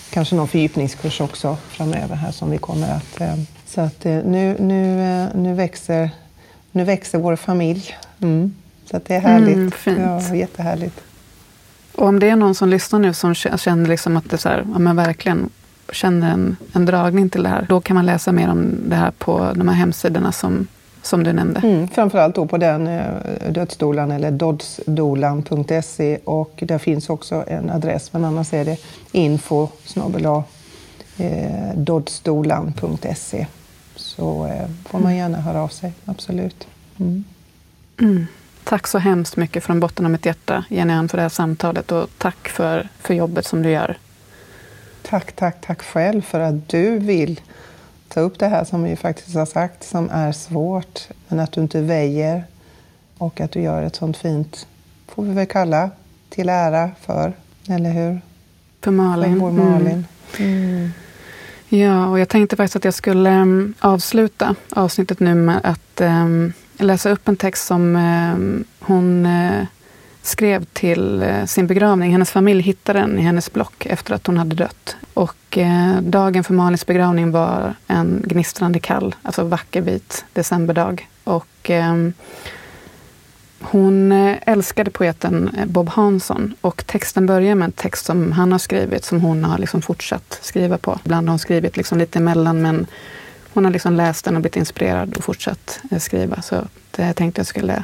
kanske 0.09 0.35
någon 0.35 0.47
fördjupningskurs 0.47 1.21
också 1.21 1.57
framöver 1.69 2.15
här 2.15 2.31
som 2.31 2.51
vi 2.51 2.57
kommer 2.57 2.95
att... 2.95 3.21
Eh, 3.21 3.35
så 3.65 3.81
att 3.81 4.03
nu, 4.03 4.55
nu, 4.59 5.27
nu, 5.35 5.53
växer, 5.53 6.09
nu 6.71 6.83
växer 6.83 7.19
vår 7.19 7.35
familj. 7.35 7.95
Mm. 8.21 8.53
Så 8.85 8.97
att 8.97 9.05
det 9.05 9.15
är 9.15 9.19
härligt. 9.19 9.55
Mm, 9.55 9.71
fint. 9.71 9.99
Ja, 9.99 10.35
jättehärligt. 10.35 11.01
Och 11.95 12.07
om 12.07 12.19
det 12.19 12.29
är 12.29 12.35
någon 12.35 12.55
som 12.55 12.69
lyssnar 12.69 12.99
nu 12.99 13.13
som 13.13 13.35
känner 13.35 13.89
liksom 13.89 14.17
att 14.17 14.29
det 14.29 14.37
så 14.37 14.49
här, 14.49 14.65
ja, 14.73 14.79
men 14.79 14.95
verkligen 14.95 15.49
känner 15.91 16.33
en, 16.33 16.57
en 16.73 16.85
dragning 16.85 17.29
till 17.29 17.43
det 17.43 17.49
här, 17.49 17.65
då 17.69 17.81
kan 17.81 17.95
man 17.95 18.05
läsa 18.05 18.31
mer 18.31 18.49
om 18.49 18.75
det 18.89 18.95
här 18.95 19.11
på 19.11 19.51
de 19.55 19.67
här 19.67 19.75
hemsidorna 19.75 20.31
som, 20.31 20.67
som 21.01 21.23
du 21.23 21.33
nämnde. 21.33 21.59
Mm, 21.59 21.87
framförallt 21.87 22.35
då 22.35 22.47
på 22.47 22.57
den 22.57 22.87
eh, 22.87 23.05
dödsdolan 23.49 24.11
eller 24.11 24.31
dodsdolan.se 24.31 26.17
och 26.23 26.63
där 26.67 26.77
finns 26.77 27.09
också 27.09 27.43
en 27.47 27.69
adress 27.69 28.13
men 28.13 28.25
annars 28.25 28.53
är 28.53 28.65
det 28.65 28.77
info 29.11 29.67
eh, 31.17 31.75
dodsdolan.se 31.75 33.47
så 33.95 34.45
eh, 34.45 34.69
får 34.85 34.99
man 34.99 35.15
gärna 35.15 35.37
höra 35.37 35.61
av 35.61 35.67
sig, 35.67 35.93
absolut. 36.05 36.67
Mm. 36.99 37.23
Mm. 37.99 38.27
Tack 38.63 38.87
så 38.87 38.97
hemskt 38.97 39.37
mycket 39.37 39.63
från 39.63 39.79
botten 39.79 40.05
av 40.05 40.11
mitt 40.11 40.25
hjärta, 40.25 40.63
Jenny 40.69 40.93
Ann, 40.93 41.09
för 41.09 41.17
det 41.17 41.21
här 41.21 41.29
samtalet 41.29 41.91
och 41.91 42.09
tack 42.17 42.47
för, 42.47 42.87
för 42.99 43.13
jobbet 43.13 43.45
som 43.45 43.61
du 43.61 43.69
gör. 43.69 43.97
Tack, 45.09 45.31
tack, 45.31 45.61
tack 45.61 45.83
själv 45.83 46.21
för 46.21 46.39
att 46.39 46.69
du 46.69 46.99
vill 46.99 47.41
ta 48.07 48.19
upp 48.19 48.39
det 48.39 48.47
här 48.47 48.63
som 48.63 48.83
vi 48.83 48.95
faktiskt 48.95 49.35
har 49.35 49.45
sagt, 49.45 49.83
som 49.83 50.09
är 50.09 50.31
svårt, 50.31 51.07
men 51.27 51.39
att 51.39 51.51
du 51.51 51.61
inte 51.61 51.81
väjer 51.81 52.43
och 53.17 53.41
att 53.41 53.51
du 53.51 53.61
gör 53.61 53.83
ett 53.83 53.95
sånt 53.95 54.17
fint, 54.17 54.67
får 55.07 55.23
vi 55.23 55.33
väl 55.33 55.45
kalla, 55.45 55.89
till 56.29 56.49
ära 56.49 56.91
för, 57.01 57.33
eller 57.69 57.89
hur? 57.89 58.21
För 58.81 58.91
Malin. 58.91 59.33
För 59.33 59.39
vår 59.39 59.51
Malin. 59.51 60.05
Mm. 60.37 60.69
Mm. 60.69 60.91
Ja, 61.69 62.07
och 62.07 62.19
jag 62.19 62.29
tänkte 62.29 62.55
faktiskt 62.55 62.75
att 62.75 62.85
jag 62.85 62.93
skulle 62.93 63.41
um, 63.41 63.73
avsluta 63.79 64.55
avsnittet 64.69 65.19
nu 65.19 65.35
med 65.35 65.59
att 65.63 66.01
um, 66.01 66.53
läsa 66.77 67.09
upp 67.09 67.27
en 67.27 67.37
text 67.37 67.65
som 67.65 67.95
um, 67.95 68.65
hon 68.79 69.25
uh, 69.25 69.65
skrev 70.27 70.65
till 70.65 71.23
eh, 71.23 71.45
sin 71.45 71.67
begravning. 71.67 72.11
Hennes 72.11 72.31
familj 72.31 72.61
hittade 72.61 72.99
den 72.99 73.19
i 73.19 73.21
hennes 73.21 73.53
block 73.53 73.85
efter 73.85 74.13
att 74.13 74.27
hon 74.27 74.37
hade 74.37 74.55
dött. 74.55 74.95
Och 75.13 75.57
eh, 75.57 76.01
dagen 76.01 76.43
för 76.43 76.53
Malins 76.53 76.85
begravning 76.85 77.31
var 77.31 77.73
en 77.87 78.23
gnistrande 78.25 78.79
kall, 78.79 79.15
alltså 79.21 79.43
vacker 79.43 79.81
vit 79.81 80.25
decemberdag. 80.33 81.07
Och 81.23 81.69
ehm, 81.69 82.13
hon 83.59 84.11
eh, 84.11 84.37
älskade 84.41 84.91
poeten 84.91 85.51
Bob 85.65 85.89
Hansson 85.89 86.53
och 86.61 86.87
texten 86.87 87.25
börjar 87.25 87.55
med 87.55 87.65
en 87.65 87.71
text 87.71 88.05
som 88.05 88.31
han 88.31 88.51
har 88.51 88.59
skrivit, 88.59 89.05
som 89.05 89.21
hon 89.21 89.43
har 89.43 89.57
liksom 89.57 89.81
fortsatt 89.81 90.39
skriva 90.41 90.77
på. 90.77 90.99
Ibland 91.05 91.27
har 91.27 91.31
hon 91.31 91.39
skrivit 91.39 91.77
liksom 91.77 91.97
lite 91.97 92.19
emellan, 92.19 92.61
men 92.61 92.85
hon 93.53 93.65
har 93.65 93.71
liksom 93.71 93.93
läst 93.93 94.25
den 94.25 94.35
och 94.35 94.41
blivit 94.41 94.57
inspirerad 94.57 95.13
och 95.17 95.23
fortsatt 95.23 95.79
skriva. 95.99 96.41
Så 96.41 96.67
det 96.91 97.05
jag 97.05 97.15
tänkte 97.15 97.39
jag 97.39 97.47
skulle 97.47 97.83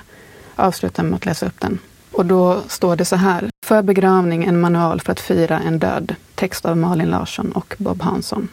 avsluta 0.55 1.03
med 1.03 1.15
att 1.15 1.25
läsa 1.25 1.45
upp 1.45 1.59
den. 1.59 1.79
Och 2.13 2.25
då 2.25 2.61
står 2.67 2.95
det 2.95 3.05
så 3.05 3.15
här. 3.15 3.49
För 3.65 3.81
begravning, 3.81 4.43
en 4.43 4.61
manual 4.61 5.01
för 5.01 5.11
att 5.11 5.19
fira 5.19 5.59
en 5.59 5.79
död. 5.79 6.15
Text 6.35 6.65
av 6.65 6.77
Malin 6.77 7.09
Larsson 7.09 7.51
och 7.51 7.75
Bob 7.77 8.01
Hansson. 8.01 8.47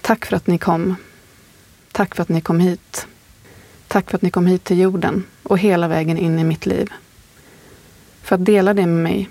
Tack 0.00 0.26
för 0.26 0.36
att 0.36 0.46
ni 0.46 0.58
kom. 0.58 0.96
Tack 1.92 2.14
för 2.14 2.22
att 2.22 2.28
ni 2.28 2.40
kom 2.40 2.60
hit. 2.60 3.06
Tack 3.88 4.10
för 4.10 4.16
att 4.16 4.22
ni 4.22 4.30
kom 4.30 4.46
hit 4.46 4.64
till 4.64 4.78
jorden 4.78 5.24
och 5.42 5.58
hela 5.58 5.88
vägen 5.88 6.18
in 6.18 6.38
i 6.38 6.44
mitt 6.44 6.66
liv. 6.66 6.92
För 8.22 8.34
att 8.34 8.44
dela 8.44 8.74
det 8.74 8.86
med 8.86 9.02
mig. 9.02 9.28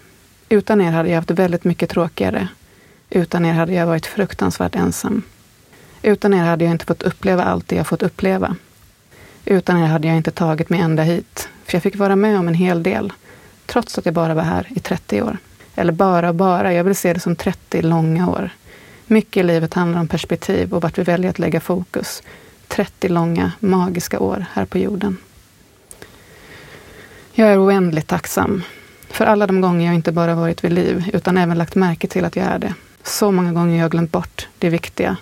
Utan 0.50 0.82
er 0.82 0.92
hade 0.92 1.10
jag 1.10 1.16
haft 1.16 1.32
väldigt 1.32 1.64
mycket 1.64 1.90
tråkigare. 1.90 2.48
Utan 3.10 3.46
er 3.46 3.54
hade 3.54 3.74
jag 3.74 3.88
varit 3.88 4.06
fruktansvärt 4.06 4.76
ensam. 4.76 5.22
Utan 6.02 6.34
er 6.34 6.44
hade 6.44 6.64
jag 6.64 6.72
inte 6.72 6.86
fått 6.86 7.04
uppleva 7.04 7.44
allt 7.44 7.68
det 7.68 7.76
jag 7.76 7.88
fått 7.88 8.04
uppleva. 8.04 8.56
Utan 9.46 9.78
er 9.78 9.88
hade 9.88 10.08
jag 10.08 10.18
inte 10.18 10.32
tagit 10.32 10.70
mig 10.70 10.80
ända 10.80 11.04
hit, 11.04 11.50
för 11.66 11.76
jag 11.76 11.84
fick 11.84 11.96
vara 11.96 12.16
med 12.16 12.40
om 12.40 12.48
en 12.48 12.54
hel 12.54 12.84
del, 12.84 13.14
trots 13.66 13.98
att 13.98 14.06
jag 14.06 14.14
bara 14.14 14.34
var 14.34 14.44
här 14.44 14.68
i 14.76 14.80
30 14.80 15.22
år. 15.22 15.38
Eller 15.76 15.94
bara 15.94 16.30
och 16.30 16.36
bara, 16.36 16.74
jag 16.74 16.84
vill 16.84 16.96
se 16.96 17.14
det 17.14 17.20
som 17.20 17.36
30 17.36 17.82
långa 17.82 18.30
år. 18.30 18.50
Mycket 19.08 19.38
i 19.38 19.44
livet 19.44 19.74
handlar 19.74 20.00
om 20.00 20.08
perspektiv 20.08 20.74
och 20.74 20.82
vart 20.82 20.98
vi 20.98 21.04
väljer 21.04 21.30
att 21.30 21.40
lägga 21.40 21.60
fokus. 21.60 22.24
30 22.68 23.10
långa, 23.10 23.52
magiska 23.60 24.20
år 24.20 24.46
här 24.54 24.66
på 24.66 24.78
jorden. 24.78 25.18
Jag 27.34 27.50
är 27.50 27.66
oändligt 27.66 28.08
tacksam 28.08 28.64
för 29.10 29.26
alla 29.26 29.48
de 29.48 29.62
gånger 29.62 29.86
jag 29.86 29.96
inte 29.96 30.12
bara 30.12 30.36
varit 30.36 30.64
vid 30.64 30.74
liv, 30.74 31.10
utan 31.14 31.38
även 31.38 31.58
lagt 31.58 31.76
märke 31.76 32.08
till 32.08 32.26
att 32.26 32.36
jag 32.36 32.46
är 32.46 32.60
det. 32.60 32.74
Så 33.04 33.32
många 33.32 33.54
gånger 33.54 33.80
jag 33.80 33.92
glömt 33.92 34.12
bort 34.12 34.48
det 34.60 34.70
viktiga. 34.70 35.18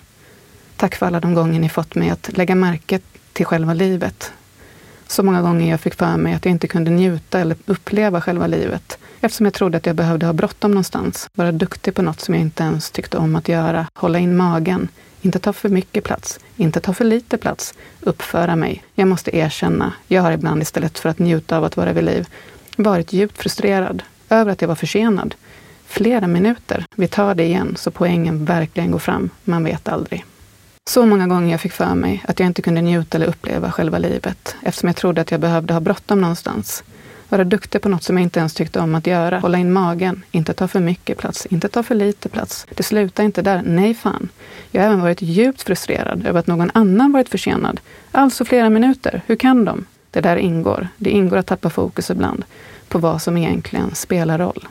Tack 0.76 0.94
för 0.94 1.06
alla 1.06 1.20
de 1.20 1.34
gånger 1.34 1.60
ni 1.60 1.68
fått 1.68 1.94
mig 1.94 2.10
att 2.10 2.36
lägga 2.36 2.54
märke 2.54 3.00
till 3.34 3.46
själva 3.46 3.74
livet. 3.74 4.32
Så 5.06 5.22
många 5.22 5.42
gånger 5.42 5.70
jag 5.70 5.80
fick 5.80 5.94
för 5.94 6.16
mig 6.16 6.34
att 6.34 6.44
jag 6.44 6.52
inte 6.52 6.68
kunde 6.68 6.90
njuta 6.90 7.40
eller 7.40 7.56
uppleva 7.66 8.20
själva 8.20 8.46
livet 8.46 8.98
eftersom 9.24 9.46
jag 9.46 9.54
trodde 9.54 9.76
att 9.76 9.86
jag 9.86 9.96
behövde 9.96 10.26
ha 10.26 10.32
bråttom 10.32 10.70
någonstans, 10.70 11.28
vara 11.34 11.52
duktig 11.52 11.94
på 11.94 12.02
något 12.02 12.20
som 12.20 12.34
jag 12.34 12.40
inte 12.40 12.62
ens 12.62 12.90
tyckte 12.90 13.18
om 13.18 13.36
att 13.36 13.48
göra, 13.48 13.86
hålla 13.94 14.18
in 14.18 14.36
magen, 14.36 14.88
inte 15.22 15.38
ta 15.38 15.52
för 15.52 15.68
mycket 15.68 16.04
plats, 16.04 16.40
inte 16.56 16.80
ta 16.80 16.94
för 16.94 17.04
lite 17.04 17.38
plats, 17.38 17.74
uppföra 18.00 18.56
mig. 18.56 18.84
Jag 18.94 19.08
måste 19.08 19.36
erkänna, 19.36 19.92
jag 20.08 20.22
har 20.22 20.32
ibland 20.32 20.62
istället 20.62 20.98
för 20.98 21.08
att 21.08 21.18
njuta 21.18 21.56
av 21.56 21.64
att 21.64 21.76
vara 21.76 21.92
vid 21.92 22.04
liv, 22.04 22.28
varit 22.76 23.12
djupt 23.12 23.38
frustrerad 23.38 24.02
över 24.28 24.52
att 24.52 24.60
jag 24.60 24.68
var 24.68 24.74
försenad. 24.74 25.34
Flera 25.86 26.26
minuter. 26.26 26.86
Vi 26.96 27.08
tar 27.08 27.34
det 27.34 27.44
igen 27.44 27.74
så 27.76 27.90
poängen 27.90 28.44
verkligen 28.44 28.90
går 28.90 28.98
fram. 28.98 29.30
Man 29.44 29.64
vet 29.64 29.88
aldrig. 29.88 30.24
Så 30.86 31.06
många 31.06 31.26
gånger 31.26 31.50
jag 31.50 31.60
fick 31.60 31.72
för 31.72 31.94
mig 31.94 32.24
att 32.28 32.40
jag 32.40 32.46
inte 32.46 32.62
kunde 32.62 32.80
njuta 32.80 33.18
eller 33.18 33.26
uppleva 33.26 33.72
själva 33.72 33.98
livet 33.98 34.56
eftersom 34.62 34.86
jag 34.86 34.96
trodde 34.96 35.20
att 35.20 35.30
jag 35.30 35.40
behövde 35.40 35.74
ha 35.74 35.80
bråttom 35.80 36.20
någonstans. 36.20 36.84
Vara 37.28 37.44
duktig 37.44 37.82
på 37.82 37.88
något 37.88 38.02
som 38.02 38.16
jag 38.16 38.22
inte 38.22 38.38
ens 38.38 38.54
tyckte 38.54 38.80
om 38.80 38.94
att 38.94 39.06
göra. 39.06 39.38
Hålla 39.38 39.58
in 39.58 39.72
magen. 39.72 40.22
Inte 40.30 40.52
ta 40.52 40.68
för 40.68 40.80
mycket 40.80 41.18
plats. 41.18 41.46
Inte 41.46 41.68
ta 41.68 41.82
för 41.82 41.94
lite 41.94 42.28
plats. 42.28 42.66
Det 42.74 42.82
slutar 42.82 43.24
inte 43.24 43.42
där. 43.42 43.62
Nej 43.64 43.94
fan. 43.94 44.28
Jag 44.70 44.82
har 44.82 44.86
även 44.86 45.00
varit 45.00 45.22
djupt 45.22 45.62
frustrerad 45.62 46.26
över 46.26 46.40
att 46.40 46.46
någon 46.46 46.70
annan 46.74 47.12
varit 47.12 47.28
försenad. 47.28 47.80
Alltså 48.12 48.44
flera 48.44 48.70
minuter. 48.70 49.22
Hur 49.26 49.36
kan 49.36 49.64
de? 49.64 49.84
Det 50.10 50.20
där 50.20 50.36
ingår. 50.36 50.88
Det 50.96 51.10
ingår 51.10 51.36
att 51.36 51.46
tappa 51.46 51.70
fokus 51.70 52.10
ibland 52.10 52.44
på 52.88 52.98
vad 52.98 53.22
som 53.22 53.36
egentligen 53.36 53.94
spelar 53.94 54.38
roll. 54.38 54.68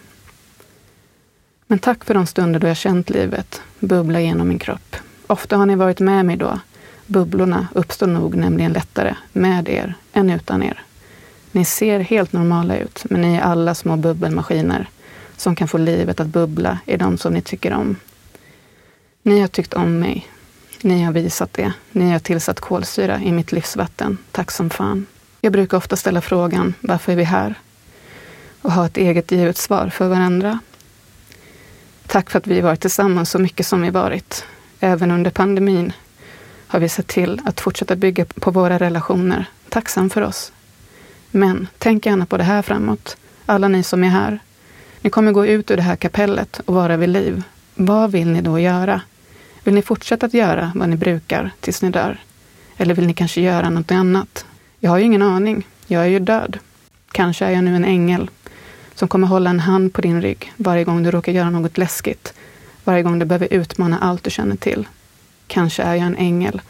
Men 1.67 1.79
tack 1.79 2.03
för 2.03 2.13
de 2.13 2.25
stunder 2.25 2.59
då 2.59 2.67
jag 2.67 2.77
känt 2.77 3.09
livet 3.09 3.61
bubbla 3.79 4.19
genom 4.21 4.47
min 4.47 4.59
kropp. 4.59 4.95
Ofta 5.33 5.57
har 5.57 5.65
ni 5.65 5.75
varit 5.75 5.99
med 5.99 6.25
mig 6.25 6.37
då. 6.37 6.59
Bubblorna 7.05 7.67
uppstår 7.73 8.07
nog 8.07 8.35
nämligen 8.35 8.73
lättare 8.73 9.15
med 9.31 9.69
er 9.69 9.93
än 10.13 10.29
utan 10.29 10.63
er. 10.63 10.83
Ni 11.51 11.65
ser 11.65 11.99
helt 11.99 12.33
normala 12.33 12.77
ut, 12.77 13.05
men 13.09 13.21
ni 13.21 13.35
är 13.35 13.41
alla 13.41 13.75
små 13.75 13.95
bubbelmaskiner 13.95 14.89
som 15.37 15.55
kan 15.55 15.67
få 15.67 15.77
livet 15.77 16.19
att 16.19 16.27
bubbla 16.27 16.79
i 16.85 16.97
de 16.97 17.17
som 17.17 17.33
ni 17.33 17.41
tycker 17.41 17.73
om. 17.73 17.95
Ni 19.23 19.39
har 19.39 19.47
tyckt 19.47 19.73
om 19.73 19.99
mig. 19.99 20.27
Ni 20.81 21.03
har 21.03 21.13
visat 21.13 21.53
det. 21.53 21.73
Ni 21.91 22.11
har 22.11 22.19
tillsatt 22.19 22.59
kolsyra 22.59 23.21
i 23.21 23.31
mitt 23.31 23.51
livsvatten. 23.51 24.17
Tack 24.31 24.51
som 24.51 24.69
fan. 24.69 25.05
Jag 25.41 25.53
brukar 25.53 25.77
ofta 25.77 25.95
ställa 25.95 26.21
frågan, 26.21 26.73
varför 26.79 27.11
är 27.11 27.15
vi 27.15 27.23
här? 27.23 27.55
Och 28.61 28.71
ha 28.71 28.85
ett 28.85 28.97
eget 28.97 29.31
givet 29.31 29.57
svar 29.57 29.89
för 29.89 30.07
varandra. 30.07 30.59
Tack 32.07 32.29
för 32.29 32.39
att 32.39 32.47
vi 32.47 32.61
varit 32.61 32.81
tillsammans 32.81 33.29
så 33.29 33.39
mycket 33.39 33.67
som 33.67 33.81
vi 33.81 33.89
varit. 33.89 34.45
Även 34.83 35.11
under 35.11 35.31
pandemin 35.31 35.93
har 36.67 36.79
vi 36.79 36.89
sett 36.89 37.07
till 37.07 37.41
att 37.45 37.61
fortsätta 37.61 37.95
bygga 37.95 38.25
på 38.25 38.51
våra 38.51 38.77
relationer. 38.77 39.45
Tacksam 39.69 40.09
för 40.09 40.21
oss. 40.21 40.51
Men 41.31 41.67
tänk 41.77 42.05
gärna 42.05 42.25
på 42.25 42.37
det 42.37 42.43
här 42.43 42.61
framåt. 42.61 43.17
Alla 43.45 43.67
ni 43.67 43.83
som 43.83 44.03
är 44.03 44.09
här. 44.09 44.39
Ni 45.01 45.09
kommer 45.09 45.31
gå 45.31 45.45
ut 45.45 45.71
ur 45.71 45.75
det 45.75 45.81
här 45.81 45.95
kapellet 45.95 46.61
och 46.65 46.75
vara 46.75 46.97
vid 46.97 47.09
liv. 47.09 47.43
Vad 47.75 48.11
vill 48.11 48.27
ni 48.27 48.41
då 48.41 48.59
göra? 48.59 49.01
Vill 49.63 49.73
ni 49.73 49.81
fortsätta 49.81 50.25
att 50.25 50.33
göra 50.33 50.71
vad 50.75 50.89
ni 50.89 50.95
brukar 50.95 51.51
tills 51.59 51.81
ni 51.81 51.89
dör? 51.89 52.17
Eller 52.77 52.95
vill 52.95 53.07
ni 53.07 53.13
kanske 53.13 53.41
göra 53.41 53.69
något 53.69 53.91
annat? 53.91 54.45
Jag 54.79 54.91
har 54.91 54.97
ju 54.97 55.03
ingen 55.03 55.21
aning. 55.21 55.67
Jag 55.87 56.03
är 56.03 56.09
ju 56.09 56.19
död. 56.19 56.59
Kanske 57.11 57.45
är 57.45 57.51
jag 57.51 57.63
nu 57.63 57.75
en 57.75 57.85
ängel 57.85 58.29
som 58.95 59.07
kommer 59.07 59.27
hålla 59.27 59.49
en 59.49 59.59
hand 59.59 59.93
på 59.93 60.01
din 60.01 60.21
rygg 60.21 60.53
varje 60.57 60.83
gång 60.83 61.03
du 61.03 61.11
råkar 61.11 61.31
göra 61.31 61.49
något 61.49 61.77
läskigt. 61.77 62.33
Varje 62.83 63.03
gång 63.03 63.19
du 63.19 63.25
behöver 63.25 63.53
utmana 63.53 63.99
allt 63.99 64.23
du 64.23 64.29
känner 64.29 64.55
till. 64.55 64.87
Kanske 65.47 65.83
är 65.83 65.95
jag 65.95 66.05
en 66.05 66.15
ängel 66.15 66.61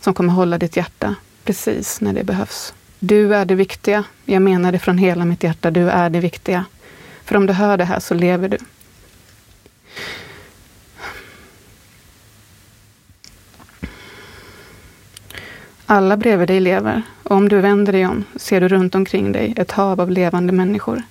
som 0.00 0.14
kommer 0.14 0.32
hålla 0.32 0.58
ditt 0.58 0.76
hjärta 0.76 1.14
precis 1.44 2.00
när 2.00 2.12
det 2.12 2.24
behövs. 2.24 2.74
Du 2.98 3.34
är 3.34 3.44
det 3.44 3.54
viktiga. 3.54 4.04
Jag 4.24 4.42
menar 4.42 4.72
det 4.72 4.78
från 4.78 4.98
hela 4.98 5.24
mitt 5.24 5.42
hjärta. 5.42 5.70
Du 5.70 5.90
är 5.90 6.10
det 6.10 6.20
viktiga. 6.20 6.64
För 7.24 7.36
om 7.36 7.46
du 7.46 7.52
hör 7.52 7.76
det 7.76 7.84
här 7.84 8.00
så 8.00 8.14
lever 8.14 8.48
du. 8.48 8.58
Alla 15.86 16.16
bredvid 16.16 16.48
dig 16.48 16.60
lever 16.60 17.02
och 17.22 17.36
om 17.36 17.48
du 17.48 17.60
vänder 17.60 17.92
dig 17.92 18.06
om 18.06 18.24
ser 18.36 18.60
du 18.60 18.68
runt 18.68 18.94
omkring 18.94 19.32
dig 19.32 19.54
ett 19.56 19.70
hav 19.70 20.00
av 20.00 20.10
levande 20.10 20.52
människor. 20.52 21.02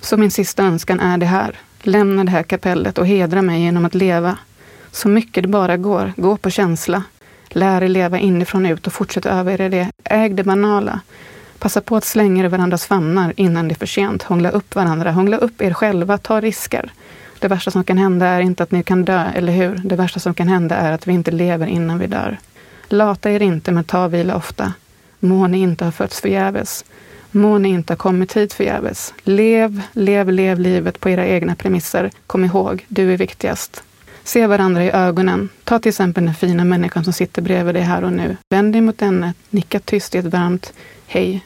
Så 0.00 0.16
min 0.16 0.30
sista 0.30 0.62
önskan 0.62 1.00
är 1.00 1.18
det 1.18 1.26
här. 1.26 1.58
Lämna 1.86 2.24
det 2.24 2.30
här 2.30 2.42
kapellet 2.42 2.98
och 2.98 3.06
hedra 3.06 3.42
mig 3.42 3.62
genom 3.62 3.84
att 3.84 3.94
leva. 3.94 4.38
Så 4.90 5.08
mycket 5.08 5.42
det 5.42 5.48
bara 5.48 5.76
går. 5.76 6.12
Gå 6.16 6.36
på 6.36 6.50
känsla. 6.50 7.02
Lär 7.48 7.82
er 7.82 7.88
leva 7.88 8.18
inifrån 8.18 8.66
ut 8.66 8.86
och 8.86 8.92
fortsätt 8.92 9.26
öva 9.26 9.52
er 9.52 9.60
i 9.60 9.68
det. 9.68 9.90
Äg 10.04 10.28
det 10.28 10.44
banala. 10.44 11.00
Passa 11.58 11.80
på 11.80 11.96
att 11.96 12.04
slänga 12.04 12.40
er 12.40 12.44
i 12.44 12.48
varandras 12.48 12.86
famnar 12.86 13.32
innan 13.36 13.68
det 13.68 13.74
är 13.74 13.76
för 13.76 13.86
sent. 13.86 14.22
Hångla 14.22 14.50
upp 14.50 14.74
varandra. 14.74 15.12
Hångla 15.12 15.36
upp 15.36 15.62
er 15.62 15.72
själva. 15.72 16.18
Ta 16.18 16.40
risker. 16.40 16.92
Det 17.38 17.48
värsta 17.48 17.70
som 17.70 17.84
kan 17.84 17.98
hända 17.98 18.26
är 18.26 18.40
inte 18.40 18.62
att 18.62 18.70
ni 18.70 18.82
kan 18.82 19.04
dö, 19.04 19.24
eller 19.34 19.52
hur? 19.52 19.80
Det 19.84 19.96
värsta 19.96 20.20
som 20.20 20.34
kan 20.34 20.48
hända 20.48 20.76
är 20.76 20.92
att 20.92 21.06
vi 21.06 21.12
inte 21.12 21.30
lever 21.30 21.66
innan 21.66 21.98
vi 21.98 22.06
dör. 22.06 22.38
Lata 22.88 23.30
er 23.30 23.42
inte, 23.42 23.72
men 23.72 23.84
ta 23.84 24.08
vila 24.08 24.36
ofta. 24.36 24.72
Må 25.20 25.46
ni 25.46 25.58
inte 25.58 25.84
ha 25.84 25.92
fötts 25.92 26.20
förgäves. 26.20 26.84
Må 27.36 27.58
ni 27.58 27.68
inte 27.68 27.92
ha 27.92 27.96
kommit 27.96 28.36
hit 28.36 28.52
förgäves. 28.52 29.14
Lev, 29.22 29.82
lev, 29.92 30.30
lev 30.30 30.58
livet 30.58 31.00
på 31.00 31.10
era 31.10 31.26
egna 31.26 31.54
premisser. 31.54 32.10
Kom 32.26 32.44
ihåg, 32.44 32.84
du 32.88 33.12
är 33.12 33.16
viktigast. 33.16 33.82
Se 34.24 34.46
varandra 34.46 34.84
i 34.84 34.90
ögonen. 34.90 35.48
Ta 35.64 35.78
till 35.78 35.88
exempel 35.88 36.24
den 36.24 36.34
fina 36.34 36.64
människan 36.64 37.04
som 37.04 37.12
sitter 37.12 37.42
bredvid 37.42 37.74
dig 37.74 37.82
här 37.82 38.04
och 38.04 38.12
nu. 38.12 38.36
Vänd 38.48 38.72
dig 38.72 38.80
mot 38.80 39.00
henne, 39.00 39.34
nicka 39.50 39.80
tyst 39.80 40.14
i 40.14 40.18
ett 40.18 40.24
varmt 40.24 40.72
Hej, 41.06 41.44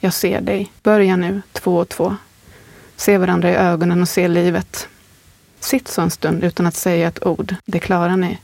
jag 0.00 0.14
ser 0.14 0.40
dig. 0.40 0.72
Börja 0.82 1.16
nu, 1.16 1.42
två 1.52 1.76
och 1.76 1.88
två. 1.88 2.16
Se 2.96 3.18
varandra 3.18 3.50
i 3.50 3.54
ögonen 3.54 4.02
och 4.02 4.08
se 4.08 4.28
livet. 4.28 4.88
Sitt 5.60 5.88
så 5.88 6.02
en 6.02 6.10
stund 6.10 6.44
utan 6.44 6.66
att 6.66 6.74
säga 6.74 7.08
ett 7.08 7.26
ord. 7.26 7.54
Det 7.66 7.78
klarar 7.78 8.16
ni. 8.16 8.38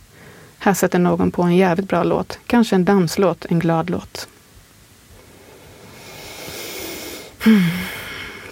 Här 0.59 0.75
sätter 0.75 0.99
någon 0.99 1.31
på 1.31 1.43
en 1.43 1.57
jävligt 1.57 1.89
bra 1.89 2.03
låt. 2.03 2.39
Kanske 2.47 2.77
en 2.77 2.85
danslåt, 2.85 3.47
en 3.49 3.59
glad 3.59 3.91
låt. 3.91 4.29
Mm. 7.47 7.61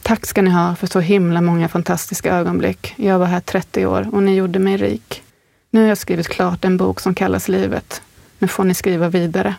Tack 0.02 0.26
ska 0.26 0.42
ni 0.42 0.50
ha 0.50 0.76
för 0.76 0.86
så 0.86 1.00
himla 1.00 1.40
många 1.40 1.68
fantastiska 1.68 2.36
ögonblick. 2.36 2.94
Jag 2.96 3.18
var 3.18 3.26
här 3.26 3.40
30 3.40 3.86
år 3.86 4.08
och 4.12 4.22
ni 4.22 4.34
gjorde 4.34 4.58
mig 4.58 4.76
rik. 4.76 5.22
Nu 5.70 5.80
har 5.80 5.88
jag 5.88 5.98
skrivit 5.98 6.28
klart 6.28 6.64
en 6.64 6.76
bok 6.76 7.00
som 7.00 7.14
kallas 7.14 7.48
Livet. 7.48 8.02
Nu 8.38 8.48
får 8.48 8.64
ni 8.64 8.74
skriva 8.74 9.08
vidare. 9.08 9.54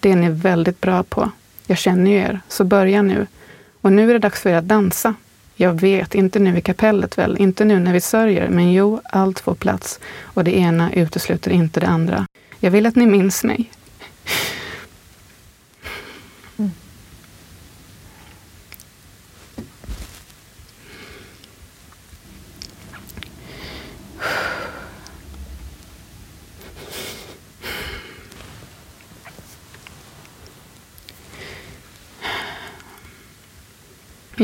Det 0.00 0.10
är 0.10 0.16
ni 0.16 0.28
väldigt 0.28 0.80
bra 0.80 1.02
på. 1.02 1.30
Jag 1.66 1.78
känner 1.78 2.10
ju 2.10 2.16
er, 2.16 2.40
så 2.48 2.64
börja 2.64 3.02
nu. 3.02 3.26
Och 3.80 3.92
nu 3.92 4.10
är 4.10 4.12
det 4.12 4.18
dags 4.18 4.40
för 4.40 4.50
er 4.50 4.54
att 4.54 4.68
dansa. 4.68 5.14
Jag 5.54 5.80
vet, 5.80 6.14
inte 6.14 6.38
nu 6.38 6.58
i 6.58 6.60
kapellet 6.60 7.18
väl, 7.18 7.36
inte 7.38 7.64
nu 7.64 7.78
när 7.78 7.92
vi 7.92 8.00
sörjer, 8.00 8.48
men 8.48 8.72
jo, 8.72 9.00
allt 9.04 9.40
får 9.40 9.54
plats 9.54 10.00
och 10.22 10.44
det 10.44 10.58
ena 10.58 10.92
utesluter 10.92 11.50
inte 11.50 11.80
det 11.80 11.86
andra. 11.86 12.26
Jag 12.58 12.70
vill 12.70 12.86
att 12.86 12.96
ni 12.96 13.06
minns 13.06 13.44
mig. 13.44 13.70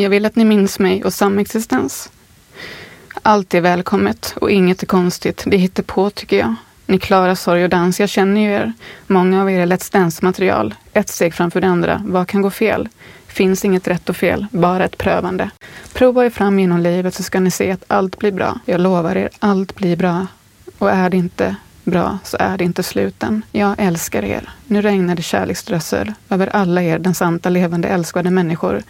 Jag 0.03 0.11
vill 0.11 0.26
att 0.26 0.36
ni 0.36 0.44
minns 0.44 0.78
mig 0.78 1.05
och 1.05 1.12
samexistens. 1.12 2.11
Allt 3.22 3.55
är 3.55 3.61
välkommet 3.61 4.34
och 4.40 4.51
inget 4.51 4.82
är 4.82 4.86
konstigt. 4.86 5.44
Det 5.47 5.57
hittar 5.57 5.82
på 5.82 6.11
tycker 6.11 6.38
jag. 6.38 6.55
Ni 6.86 6.99
klarar 6.99 7.34
sorg 7.34 7.64
och 7.64 7.70
dans, 7.70 8.01
jag 8.01 8.09
känner 8.09 8.40
ju 8.40 8.51
er. 8.51 8.72
Många 9.07 9.42
av 9.42 9.51
er 9.51 9.61
är 9.61 9.66
Let's 9.66 9.92
Dance-material. 9.92 10.74
Ett 10.92 11.09
steg 11.09 11.34
framför 11.34 11.61
det 11.61 11.66
andra. 11.66 12.03
Vad 12.07 12.28
kan 12.28 12.42
gå 12.42 12.51
fel? 12.51 12.88
Finns 13.26 13.64
inget 13.64 13.88
rätt 13.88 14.09
och 14.09 14.16
fel, 14.16 14.47
bara 14.51 14.84
ett 14.84 14.99
prövande. 14.99 15.51
Prova 15.92 16.26
er 16.26 16.30
fram 16.30 16.59
genom 16.59 16.80
livet 16.80 17.14
så 17.14 17.22
ska 17.22 17.40
ni 17.40 17.51
se 17.51 17.70
att 17.70 17.84
allt 17.86 18.18
blir 18.18 18.32
bra. 18.32 18.59
Jag 18.64 18.80
lovar 18.80 19.16
er, 19.16 19.28
allt 19.38 19.74
blir 19.74 19.97
bra. 19.97 20.26
Och 20.78 20.90
är 20.90 21.11
det 21.11 21.16
inte 21.16 21.57
bra 21.84 22.18
så 22.24 22.36
är 22.40 22.59
det 22.59 22.64
inte 22.64 22.82
sluten. 22.82 23.42
Jag 23.53 23.74
älskar 23.78 24.24
er. 24.24 24.51
Nu 24.66 24.82
regnar 24.82 25.14
det 25.14 25.22
kärleksdrössel 25.22 26.12
över 26.28 26.47
alla 26.47 26.82
er, 26.82 26.99
den 26.99 27.14
santa, 27.14 27.49
levande, 27.49 27.88
älskade 27.88 28.30
människor 28.30 28.82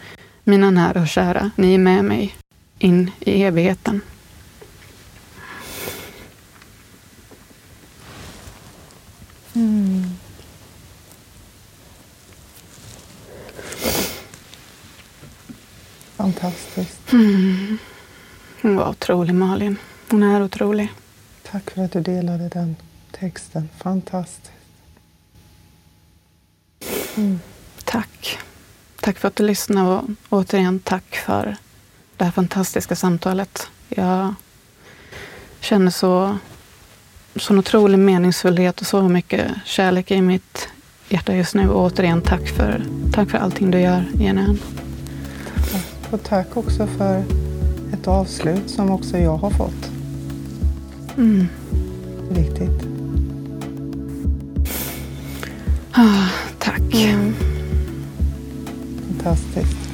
mina 0.47 0.71
nära 0.71 1.01
och 1.01 1.07
kära, 1.07 1.51
ni 1.55 1.73
är 1.73 1.77
med 1.77 2.05
mig 2.05 2.35
in 2.79 3.11
i 3.19 3.43
evigheten. 3.43 4.01
Mm. 9.53 10.03
Fantastiskt. 16.15 17.13
Mm. 17.13 17.77
Hon 18.61 18.75
var 18.75 18.89
otrolig, 18.89 19.33
Malin. 19.33 19.77
Hon 20.09 20.23
är 20.23 20.43
otrolig. 20.43 20.93
Tack 21.43 21.69
för 21.69 21.85
att 21.85 21.91
du 21.91 22.01
delade 22.01 22.49
den 22.49 22.75
texten. 23.11 23.69
Fantastiskt. 23.77 24.51
Mm. 27.15 27.39
Tack. 27.83 28.39
Tack 29.07 29.19
för 29.19 29.27
att 29.27 29.35
du 29.35 29.43
lyssnade 29.43 29.89
och 29.89 30.03
återigen 30.29 30.79
tack 30.79 31.15
för 31.15 31.55
det 32.17 32.23
här 32.23 32.31
fantastiska 32.31 32.95
samtalet. 32.95 33.67
Jag 33.89 34.33
känner 35.59 35.91
så, 35.91 36.37
sån 37.35 37.59
otrolig 37.59 37.99
meningsfullhet 37.99 38.81
och 38.81 38.87
så 38.87 39.01
mycket 39.01 39.51
kärlek 39.65 40.11
i 40.11 40.21
mitt 40.21 40.69
hjärta 41.09 41.35
just 41.35 41.55
nu. 41.55 41.69
Och 41.69 41.85
återigen 41.85 42.21
tack 42.21 42.47
för, 42.47 42.83
tack 43.13 43.29
för 43.29 43.37
allting 43.37 43.71
du 43.71 43.79
gör, 43.79 44.03
Jenny 44.13 44.57
Och 46.11 46.23
tack 46.23 46.57
också 46.57 46.87
för 46.87 47.23
ett 47.93 48.07
avslut 48.07 48.69
som 48.69 48.91
också 48.91 49.17
jag 49.17 49.37
har 49.37 49.49
fått. 49.49 49.91
Mm. 51.17 51.47
Viktigt. 52.29 52.87
Ah. 55.91 56.29
podcast 59.27 59.57
ist. 59.57 59.86